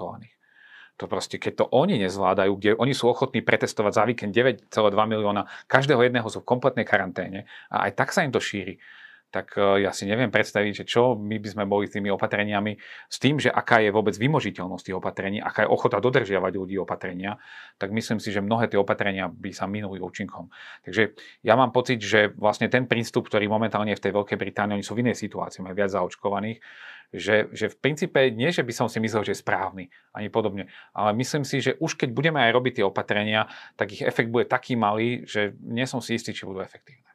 To 1.00 1.08
proste, 1.08 1.40
keď 1.40 1.64
to 1.64 1.64
oni 1.72 1.98
nezvládajú, 1.98 2.52
kde 2.58 2.70
oni 2.76 2.92
sú 2.92 3.08
ochotní 3.08 3.40
pretestovať 3.40 3.92
za 3.92 4.04
víkend 4.04 4.32
9,2 4.36 4.70
milióna, 5.08 5.48
každého 5.66 6.04
jedného 6.04 6.28
sú 6.28 6.44
v 6.44 6.48
kompletnej 6.52 6.84
karanténe 6.84 7.48
a 7.72 7.88
aj 7.88 7.96
tak 7.96 8.08
sa 8.12 8.22
im 8.22 8.30
to 8.30 8.38
šíri 8.38 8.76
tak 9.32 9.56
e, 9.56 9.80
ja 9.82 9.90
si 9.96 10.04
neviem 10.04 10.28
predstaviť, 10.28 10.72
že 10.76 10.84
čo 10.84 11.16
my 11.16 11.40
by 11.40 11.48
sme 11.48 11.64
boli 11.64 11.88
tými 11.88 12.12
opatreniami 12.12 12.76
s 13.08 13.16
tým, 13.16 13.40
že 13.40 13.48
aká 13.48 13.80
je 13.80 13.88
vôbec 13.88 14.12
vymožiteľnosť 14.12 14.92
tých 14.92 14.98
opatrení, 15.00 15.40
aká 15.40 15.64
je 15.64 15.72
ochota 15.72 15.96
dodržiavať 15.98 16.52
ľudí 16.52 16.76
opatrenia, 16.76 17.40
tak 17.80 17.96
myslím 17.96 18.20
si, 18.20 18.28
že 18.28 18.44
mnohé 18.44 18.68
tie 18.68 18.76
opatrenia 18.76 19.32
by 19.32 19.50
sa 19.56 19.64
minuli 19.64 19.98
účinkom. 20.04 20.52
Takže 20.84 21.16
ja 21.40 21.56
mám 21.56 21.72
pocit, 21.72 22.04
že 22.04 22.28
vlastne 22.36 22.68
ten 22.68 22.84
prístup, 22.84 23.32
ktorý 23.32 23.48
momentálne 23.48 23.96
je 23.96 23.98
v 23.98 24.04
tej 24.04 24.12
Veľkej 24.12 24.38
Británii, 24.38 24.76
oni 24.76 24.84
sú 24.84 24.92
v 24.92 25.08
inej 25.08 25.16
situácii, 25.16 25.64
majú 25.64 25.74
viac 25.80 25.90
zaočkovaných, 25.96 26.60
že, 27.12 27.52
že 27.52 27.68
v 27.68 27.76
princípe 27.76 28.20
nie, 28.32 28.48
že 28.48 28.64
by 28.64 28.72
som 28.72 28.88
si 28.88 28.96
myslel, 28.96 29.28
že 29.28 29.32
je 29.36 29.42
správny, 29.44 29.92
ani 30.16 30.32
podobne, 30.32 30.72
ale 30.96 31.12
myslím 31.20 31.44
si, 31.44 31.60
že 31.60 31.76
už 31.76 32.00
keď 32.00 32.08
budeme 32.16 32.40
aj 32.40 32.50
robiť 32.56 32.72
tie 32.80 32.84
opatrenia, 32.88 33.52
tak 33.76 33.92
ich 33.92 34.00
efekt 34.00 34.32
bude 34.32 34.48
taký 34.48 34.80
malý, 34.80 35.28
že 35.28 35.52
nie 35.60 35.84
som 35.84 36.00
si 36.00 36.16
istý, 36.16 36.32
či 36.32 36.48
budú 36.48 36.64
efektívne. 36.64 37.11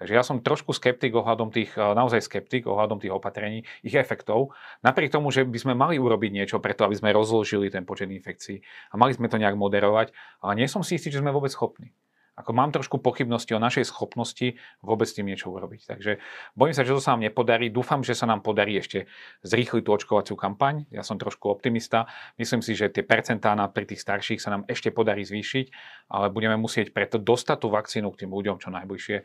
Takže 0.00 0.16
ja 0.16 0.24
som 0.24 0.40
trošku 0.40 0.72
skeptik 0.72 1.12
ohľadom 1.12 1.52
tých, 1.52 1.76
naozaj 1.76 2.24
skeptik 2.24 2.64
ohľadom 2.64 3.04
tých 3.04 3.12
opatrení, 3.12 3.68
ich 3.84 3.92
efektov, 3.92 4.56
napriek 4.80 5.12
tomu, 5.12 5.28
že 5.28 5.44
by 5.44 5.58
sme 5.60 5.74
mali 5.76 6.00
urobiť 6.00 6.32
niečo 6.32 6.56
preto, 6.56 6.88
aby 6.88 6.96
sme 6.96 7.12
rozložili 7.12 7.68
ten 7.68 7.84
počet 7.84 8.08
infekcií 8.08 8.64
a 8.90 8.96
mali 8.96 9.12
sme 9.12 9.28
to 9.28 9.36
nejak 9.36 9.60
moderovať, 9.60 10.16
ale 10.40 10.52
nie 10.56 10.72
som 10.72 10.80
si 10.80 10.96
istý, 10.96 11.12
že 11.12 11.20
sme 11.20 11.28
vôbec 11.28 11.52
schopní. 11.52 11.92
Ako 12.40 12.56
mám 12.56 12.72
trošku 12.72 13.04
pochybnosti 13.04 13.52
o 13.52 13.60
našej 13.60 13.84
schopnosti 13.92 14.56
vôbec 14.80 15.04
s 15.04 15.12
tým 15.12 15.28
niečo 15.28 15.52
urobiť. 15.52 15.84
Takže 15.84 16.24
bojím 16.56 16.72
sa, 16.72 16.88
že 16.88 16.96
to 16.96 17.04
sa 17.04 17.12
nám 17.12 17.28
nepodarí. 17.28 17.68
Dúfam, 17.68 18.00
že 18.00 18.16
sa 18.16 18.24
nám 18.24 18.40
podarí 18.40 18.80
ešte 18.80 19.12
zrýchliť 19.44 19.84
tú 19.84 19.92
očkovaciu 19.92 20.40
kampaň. 20.40 20.88
Ja 20.88 21.04
som 21.04 21.20
trošku 21.20 21.52
optimista. 21.52 22.08
Myslím 22.40 22.64
si, 22.64 22.72
že 22.72 22.88
tie 22.88 23.04
percentá 23.04 23.52
pri 23.68 23.84
tých 23.84 24.00
starších 24.00 24.40
sa 24.40 24.56
nám 24.56 24.64
ešte 24.72 24.88
podarí 24.88 25.20
zvýšiť, 25.20 25.66
ale 26.08 26.32
budeme 26.32 26.56
musieť 26.56 26.96
preto 26.96 27.20
dostať 27.20 27.60
tú 27.60 27.68
vakcínu 27.68 28.08
k 28.08 28.24
tým 28.24 28.32
ľuďom 28.32 28.56
čo 28.56 28.72
najbližšie 28.72 29.20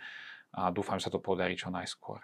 a 0.56 0.72
dúfam, 0.72 0.96
že 0.96 1.12
sa 1.12 1.14
to 1.14 1.20
podarí 1.20 1.60
čo 1.60 1.68
najskôr. 1.68 2.24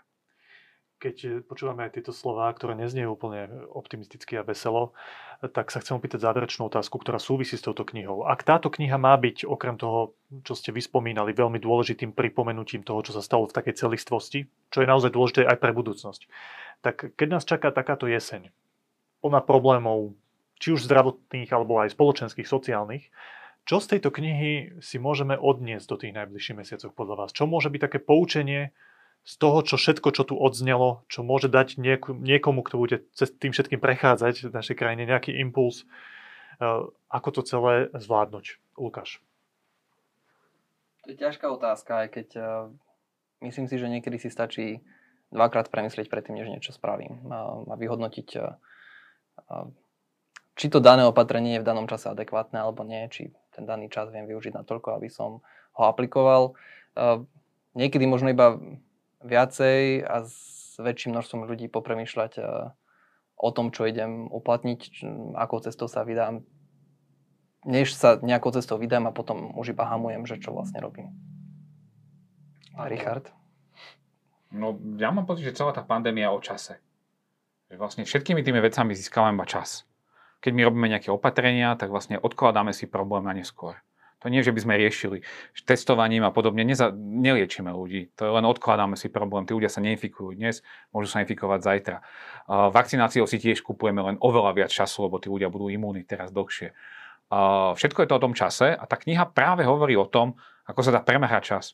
keď 1.02 1.42
počúvame 1.50 1.90
aj 1.90 1.98
tieto 1.98 2.14
slová, 2.14 2.54
ktoré 2.54 2.78
nezniejú 2.78 3.18
úplne 3.18 3.50
optimisticky 3.74 4.38
a 4.38 4.46
veselo, 4.46 4.94
tak 5.42 5.74
sa 5.74 5.82
chcem 5.82 5.98
opýtať 5.98 6.22
záverečnú 6.22 6.70
otázku, 6.70 7.02
ktorá 7.02 7.18
súvisí 7.18 7.58
s 7.58 7.66
touto 7.66 7.82
knihou. 7.82 8.30
Ak 8.30 8.46
táto 8.46 8.70
kniha 8.70 9.02
má 9.02 9.18
byť, 9.18 9.50
okrem 9.50 9.82
toho, 9.82 10.14
čo 10.46 10.54
ste 10.54 10.70
vyspomínali, 10.70 11.34
veľmi 11.34 11.58
dôležitým 11.58 12.14
pripomenutím 12.14 12.86
toho, 12.86 13.02
čo 13.02 13.18
sa 13.18 13.26
stalo 13.26 13.50
v 13.50 13.58
takej 13.58 13.82
celistvosti, 13.82 14.46
čo 14.70 14.86
je 14.86 14.88
naozaj 14.88 15.10
dôležité 15.10 15.50
aj 15.50 15.58
pre 15.58 15.74
budúcnosť, 15.74 16.30
tak 16.86 17.18
keď 17.18 17.28
nás 17.34 17.50
čaká 17.50 17.74
takáto 17.74 18.06
jeseň, 18.06 18.54
plná 19.26 19.42
problémov, 19.42 20.14
či 20.62 20.78
už 20.78 20.86
zdravotných, 20.86 21.50
alebo 21.50 21.82
aj 21.82 21.98
spoločenských, 21.98 22.46
sociálnych, 22.46 23.10
čo 23.66 23.78
z 23.78 23.98
tejto 23.98 24.10
knihy 24.10 24.82
si 24.82 24.98
môžeme 24.98 25.38
odniesť 25.38 25.88
do 25.88 25.98
tých 26.02 26.14
najbližších 26.18 26.58
mesiacoch 26.58 26.94
podľa 26.98 27.26
vás? 27.26 27.36
Čo 27.36 27.46
môže 27.46 27.70
byť 27.70 27.82
také 27.82 28.00
poučenie, 28.02 28.74
z 29.22 29.34
toho, 29.38 29.62
čo 29.62 29.78
všetko, 29.78 30.10
čo 30.18 30.24
tu 30.26 30.34
odznelo, 30.34 31.06
čo 31.06 31.22
môže 31.22 31.46
dať 31.46 31.78
nieku, 31.78 32.18
niekomu, 32.18 32.66
kto 32.66 32.76
bude 32.82 32.98
cez 33.14 33.30
tým 33.30 33.54
všetkým 33.54 33.78
prechádzať 33.78 34.50
v 34.50 34.54
našej 34.54 34.76
krajine, 34.78 35.06
nejaký 35.06 35.38
impuls, 35.38 35.86
uh, 36.58 36.90
ako 37.14 37.30
to 37.30 37.42
celé 37.46 37.94
zvládnuť. 37.94 38.58
Lukáš. 38.82 39.22
To 41.06 41.14
je 41.14 41.18
ťažká 41.22 41.46
otázka, 41.54 42.06
aj 42.06 42.08
keď 42.18 42.28
uh, 42.38 42.46
myslím 43.46 43.70
si, 43.70 43.78
že 43.78 43.92
niekedy 43.94 44.18
si 44.18 44.34
stačí 44.34 44.82
dvakrát 45.30 45.70
premyslieť 45.70 46.10
predtým, 46.10 46.42
než 46.42 46.50
niečo 46.50 46.74
spravím 46.74 47.22
a, 47.30 47.78
vyhodnotiť, 47.78 48.30
uh, 48.42 48.58
či 50.56 50.68
to 50.68 50.84
dané 50.84 51.08
opatrenie 51.08 51.58
je 51.58 51.64
v 51.64 51.68
danom 51.68 51.88
čase 51.88 52.12
adekvátne 52.12 52.60
alebo 52.60 52.84
nie, 52.84 53.08
či 53.08 53.32
ten 53.52 53.64
daný 53.68 53.88
čas 53.92 54.12
viem 54.12 54.28
využiť 54.28 54.56
na 54.56 54.64
toľko, 54.64 55.00
aby 55.00 55.08
som 55.12 55.44
ho 55.76 55.84
aplikoval. 55.88 56.56
Uh, 56.96 57.24
niekedy 57.76 58.04
možno 58.04 58.32
iba 58.32 58.60
viacej 59.24 60.04
a 60.04 60.26
s 60.26 60.76
väčším 60.82 61.16
množstvom 61.16 61.46
ľudí 61.46 61.70
popremýšľať 61.70 62.32
eh, 62.42 62.46
o 63.38 63.50
tom, 63.54 63.74
čo 63.74 63.90
idem 63.90 64.30
uplatniť, 64.30 65.06
akou 65.38 65.62
cestou 65.62 65.90
sa 65.90 66.06
vydám, 66.06 66.46
než 67.66 67.94
sa 67.94 68.18
nejakou 68.22 68.54
cestou 68.54 68.78
vydám 68.78 69.10
a 69.10 69.16
potom 69.16 69.54
už 69.58 69.74
iba 69.74 69.86
hamujem, 69.86 70.26
že 70.26 70.42
čo 70.42 70.54
vlastne 70.54 70.82
robím. 70.82 71.14
A 72.78 72.90
Richard? 72.90 73.30
No, 74.52 74.76
ja 75.00 75.14
mám 75.14 75.26
pocit, 75.26 75.48
že 75.48 75.58
celá 75.58 75.72
tá 75.72 75.82
pandémia 75.86 76.32
o 76.34 76.40
čase. 76.42 76.80
Že 77.72 77.76
vlastne 77.80 78.04
všetkými 78.04 78.44
tými 78.44 78.60
vecami 78.60 78.92
získavame 78.94 79.40
iba 79.40 79.48
čas. 79.48 79.88
Keď 80.42 80.52
my 80.58 80.62
robíme 80.66 80.88
nejaké 80.90 81.14
opatrenia, 81.14 81.78
tak 81.78 81.94
vlastne 81.94 82.18
odkladáme 82.18 82.74
si 82.74 82.90
problém 82.90 83.24
na 83.24 83.38
neskôr. 83.38 83.78
To 84.22 84.30
nie, 84.30 84.46
že 84.46 84.54
by 84.54 84.62
sme 84.62 84.78
riešili 84.78 85.26
testovaním 85.66 86.22
a 86.22 86.30
podobne. 86.30 86.62
Neza, 86.62 86.94
neliečíme 86.94 87.74
ľudí. 87.74 88.14
To 88.22 88.38
len 88.38 88.46
odkladáme 88.46 88.94
si 88.94 89.10
problém. 89.10 89.50
Tí 89.50 89.58
ľudia 89.58 89.70
sa 89.70 89.82
neinfikujú 89.82 90.38
dnes, 90.38 90.62
môžu 90.94 91.10
sa 91.10 91.26
infikovať 91.26 91.60
zajtra. 91.66 91.98
Uh, 92.46 92.70
vakcináciou 92.70 93.26
si 93.26 93.42
tiež 93.42 93.66
kupujeme 93.66 93.98
len 93.98 94.16
oveľa 94.22 94.54
viac 94.54 94.70
času, 94.70 95.10
lebo 95.10 95.18
tí 95.18 95.26
ľudia 95.26 95.50
budú 95.50 95.74
imúni 95.74 96.06
teraz 96.06 96.30
dlhšie. 96.30 96.78
Uh, 97.34 97.74
všetko 97.74 98.06
je 98.06 98.10
to 98.14 98.18
o 98.22 98.24
tom 98.30 98.38
čase 98.38 98.78
a 98.78 98.84
tá 98.86 98.94
kniha 98.94 99.26
práve 99.26 99.66
hovorí 99.66 99.98
o 99.98 100.06
tom, 100.06 100.38
ako 100.70 100.86
sa 100.86 100.94
dá 100.94 101.02
premerať 101.02 101.58
čas. 101.58 101.66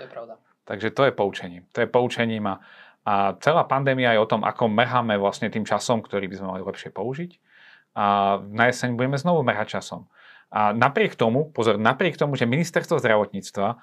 To 0.00 0.08
je 0.08 0.08
pravda. 0.08 0.40
Takže 0.64 0.88
to 0.96 1.02
je 1.04 1.12
poučením. 1.12 1.62
To 1.76 1.84
je 1.84 1.88
poučením 1.90 2.48
a, 2.48 2.64
a 3.04 3.34
celá 3.40 3.64
pandémia 3.64 4.12
je 4.12 4.20
o 4.20 4.28
tom, 4.28 4.44
ako 4.44 4.68
merháme 4.68 5.16
vlastne 5.16 5.48
tým 5.48 5.64
časom, 5.64 6.04
ktorý 6.04 6.28
by 6.28 6.36
sme 6.36 6.50
mali 6.52 6.62
lepšie 6.62 6.92
použiť 6.92 7.40
a 7.96 8.38
na 8.52 8.70
jeseň 8.70 8.94
budeme 8.94 9.18
znovu 9.18 9.42
merať 9.42 9.80
časom. 9.80 10.06
A 10.50 10.74
napriek 10.74 11.14
tomu, 11.14 11.50
pozor, 11.50 11.78
napriek 11.78 12.18
tomu, 12.18 12.34
že 12.34 12.46
ministerstvo 12.46 12.98
zdravotníctva 12.98 13.78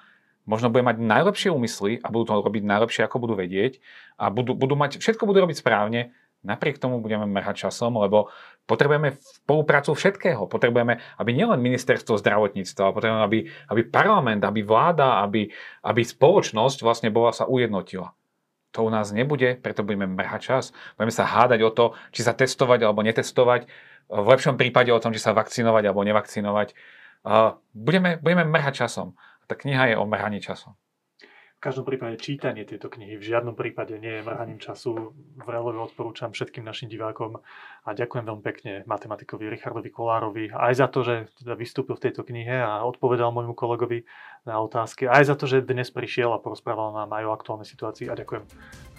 možno 0.48 0.72
bude 0.72 0.84
mať 0.84 1.00
najlepšie 1.00 1.48
úmysly 1.52 2.00
a 2.00 2.08
budú 2.08 2.28
to 2.28 2.40
robiť 2.40 2.64
najlepšie, 2.64 3.02
ako 3.04 3.20
budú 3.20 3.34
vedieť 3.36 3.80
a 4.16 4.32
budú, 4.32 4.56
budú 4.56 4.76
mať, 4.76 5.00
všetko 5.00 5.28
budú 5.28 5.44
robiť 5.44 5.60
správne, 5.60 6.12
napriek 6.44 6.80
tomu 6.80 7.02
budeme 7.02 7.28
merať 7.28 7.68
časom, 7.68 8.00
lebo 8.00 8.32
potrebujeme 8.64 9.16
spoluprácu 9.20 9.92
všetkého. 9.92 10.46
Potrebujeme, 10.46 11.00
aby 11.18 11.30
nielen 11.34 11.60
ministerstvo 11.60 12.16
zdravotníctva, 12.20 12.94
potrebujeme, 12.94 13.24
aby, 13.24 13.38
aby 13.68 13.80
parlament, 13.88 14.44
aby 14.44 14.60
vláda, 14.64 15.24
aby, 15.24 15.50
aby 15.84 16.00
spoločnosť 16.04 16.84
vlastne 16.84 17.10
bola 17.12 17.34
sa 17.34 17.44
ujednotila. 17.44 18.14
To 18.76 18.84
u 18.84 18.90
nás 18.92 19.12
nebude, 19.12 19.56
preto 19.56 19.80
budeme 19.80 20.04
merať 20.04 20.40
čas. 20.44 20.64
Budeme 21.00 21.14
sa 21.14 21.24
hádať 21.24 21.60
o 21.64 21.70
to, 21.72 21.84
či 22.12 22.20
sa 22.20 22.36
testovať 22.36 22.84
alebo 22.84 23.00
netestovať 23.00 23.64
v 24.08 24.26
lepšom 24.28 24.56
prípade 24.56 24.88
o 24.88 25.00
tom, 25.00 25.12
či 25.12 25.20
sa 25.20 25.36
vakcinovať 25.36 25.88
alebo 25.88 26.00
nevakcinovať. 26.04 26.72
Budeme, 27.76 28.16
budeme 28.20 28.44
mrhať 28.48 28.84
časom. 28.84 29.16
Tá 29.48 29.56
kniha 29.56 29.92
je 29.92 29.96
o 29.96 30.04
mrhaní 30.04 30.40
časom. 30.40 30.76
V 31.58 31.66
každom 31.66 31.82
prípade 31.82 32.22
čítanie 32.22 32.62
tejto 32.62 32.86
knihy 32.86 33.18
v 33.18 33.34
žiadnom 33.34 33.58
prípade 33.58 33.98
nie 33.98 34.22
je 34.22 34.22
mrhaním 34.22 34.62
času. 34.62 35.10
Vrelo 35.42 35.74
odporúčam 35.74 36.30
všetkým 36.30 36.62
našim 36.62 36.86
divákom 36.86 37.42
a 37.82 37.90
ďakujem 37.98 38.30
veľmi 38.30 38.44
pekne 38.46 38.72
matematikovi 38.86 39.50
Richardovi 39.50 39.90
Kolárovi 39.90 40.54
aj 40.54 40.74
za 40.78 40.86
to, 40.86 41.02
že 41.02 41.26
teda 41.42 41.58
vystúpil 41.58 41.98
v 41.98 42.06
tejto 42.06 42.22
knihe 42.22 42.62
a 42.62 42.86
odpovedal 42.86 43.34
môjmu 43.34 43.58
kolegovi 43.58 44.06
na 44.46 44.62
otázky, 44.62 45.10
aj 45.10 45.24
za 45.24 45.34
to, 45.34 45.50
že 45.50 45.66
dnes 45.66 45.90
prišiel 45.90 46.30
a 46.30 46.38
porozprával 46.38 46.94
nám 46.94 47.10
aj 47.10 47.26
o 47.26 47.34
aktuálnej 47.34 47.66
situácii 47.66 48.06
a 48.06 48.14
ďakujem 48.14 48.46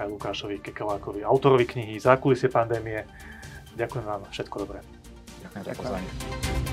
aj 0.03 0.07
Lukášovi 0.11 0.59
Kekelákovi, 0.59 1.23
autorovi 1.23 1.63
knihy 1.63 1.95
Zákulisie 1.95 2.51
pandémie. 2.51 3.07
Ďakujem 3.79 4.03
vám, 4.03 4.27
všetko 4.35 4.67
dobré. 4.67 4.83
Ďakujem 5.47 5.63
za 5.63 5.73
pozvanie. 5.79 6.68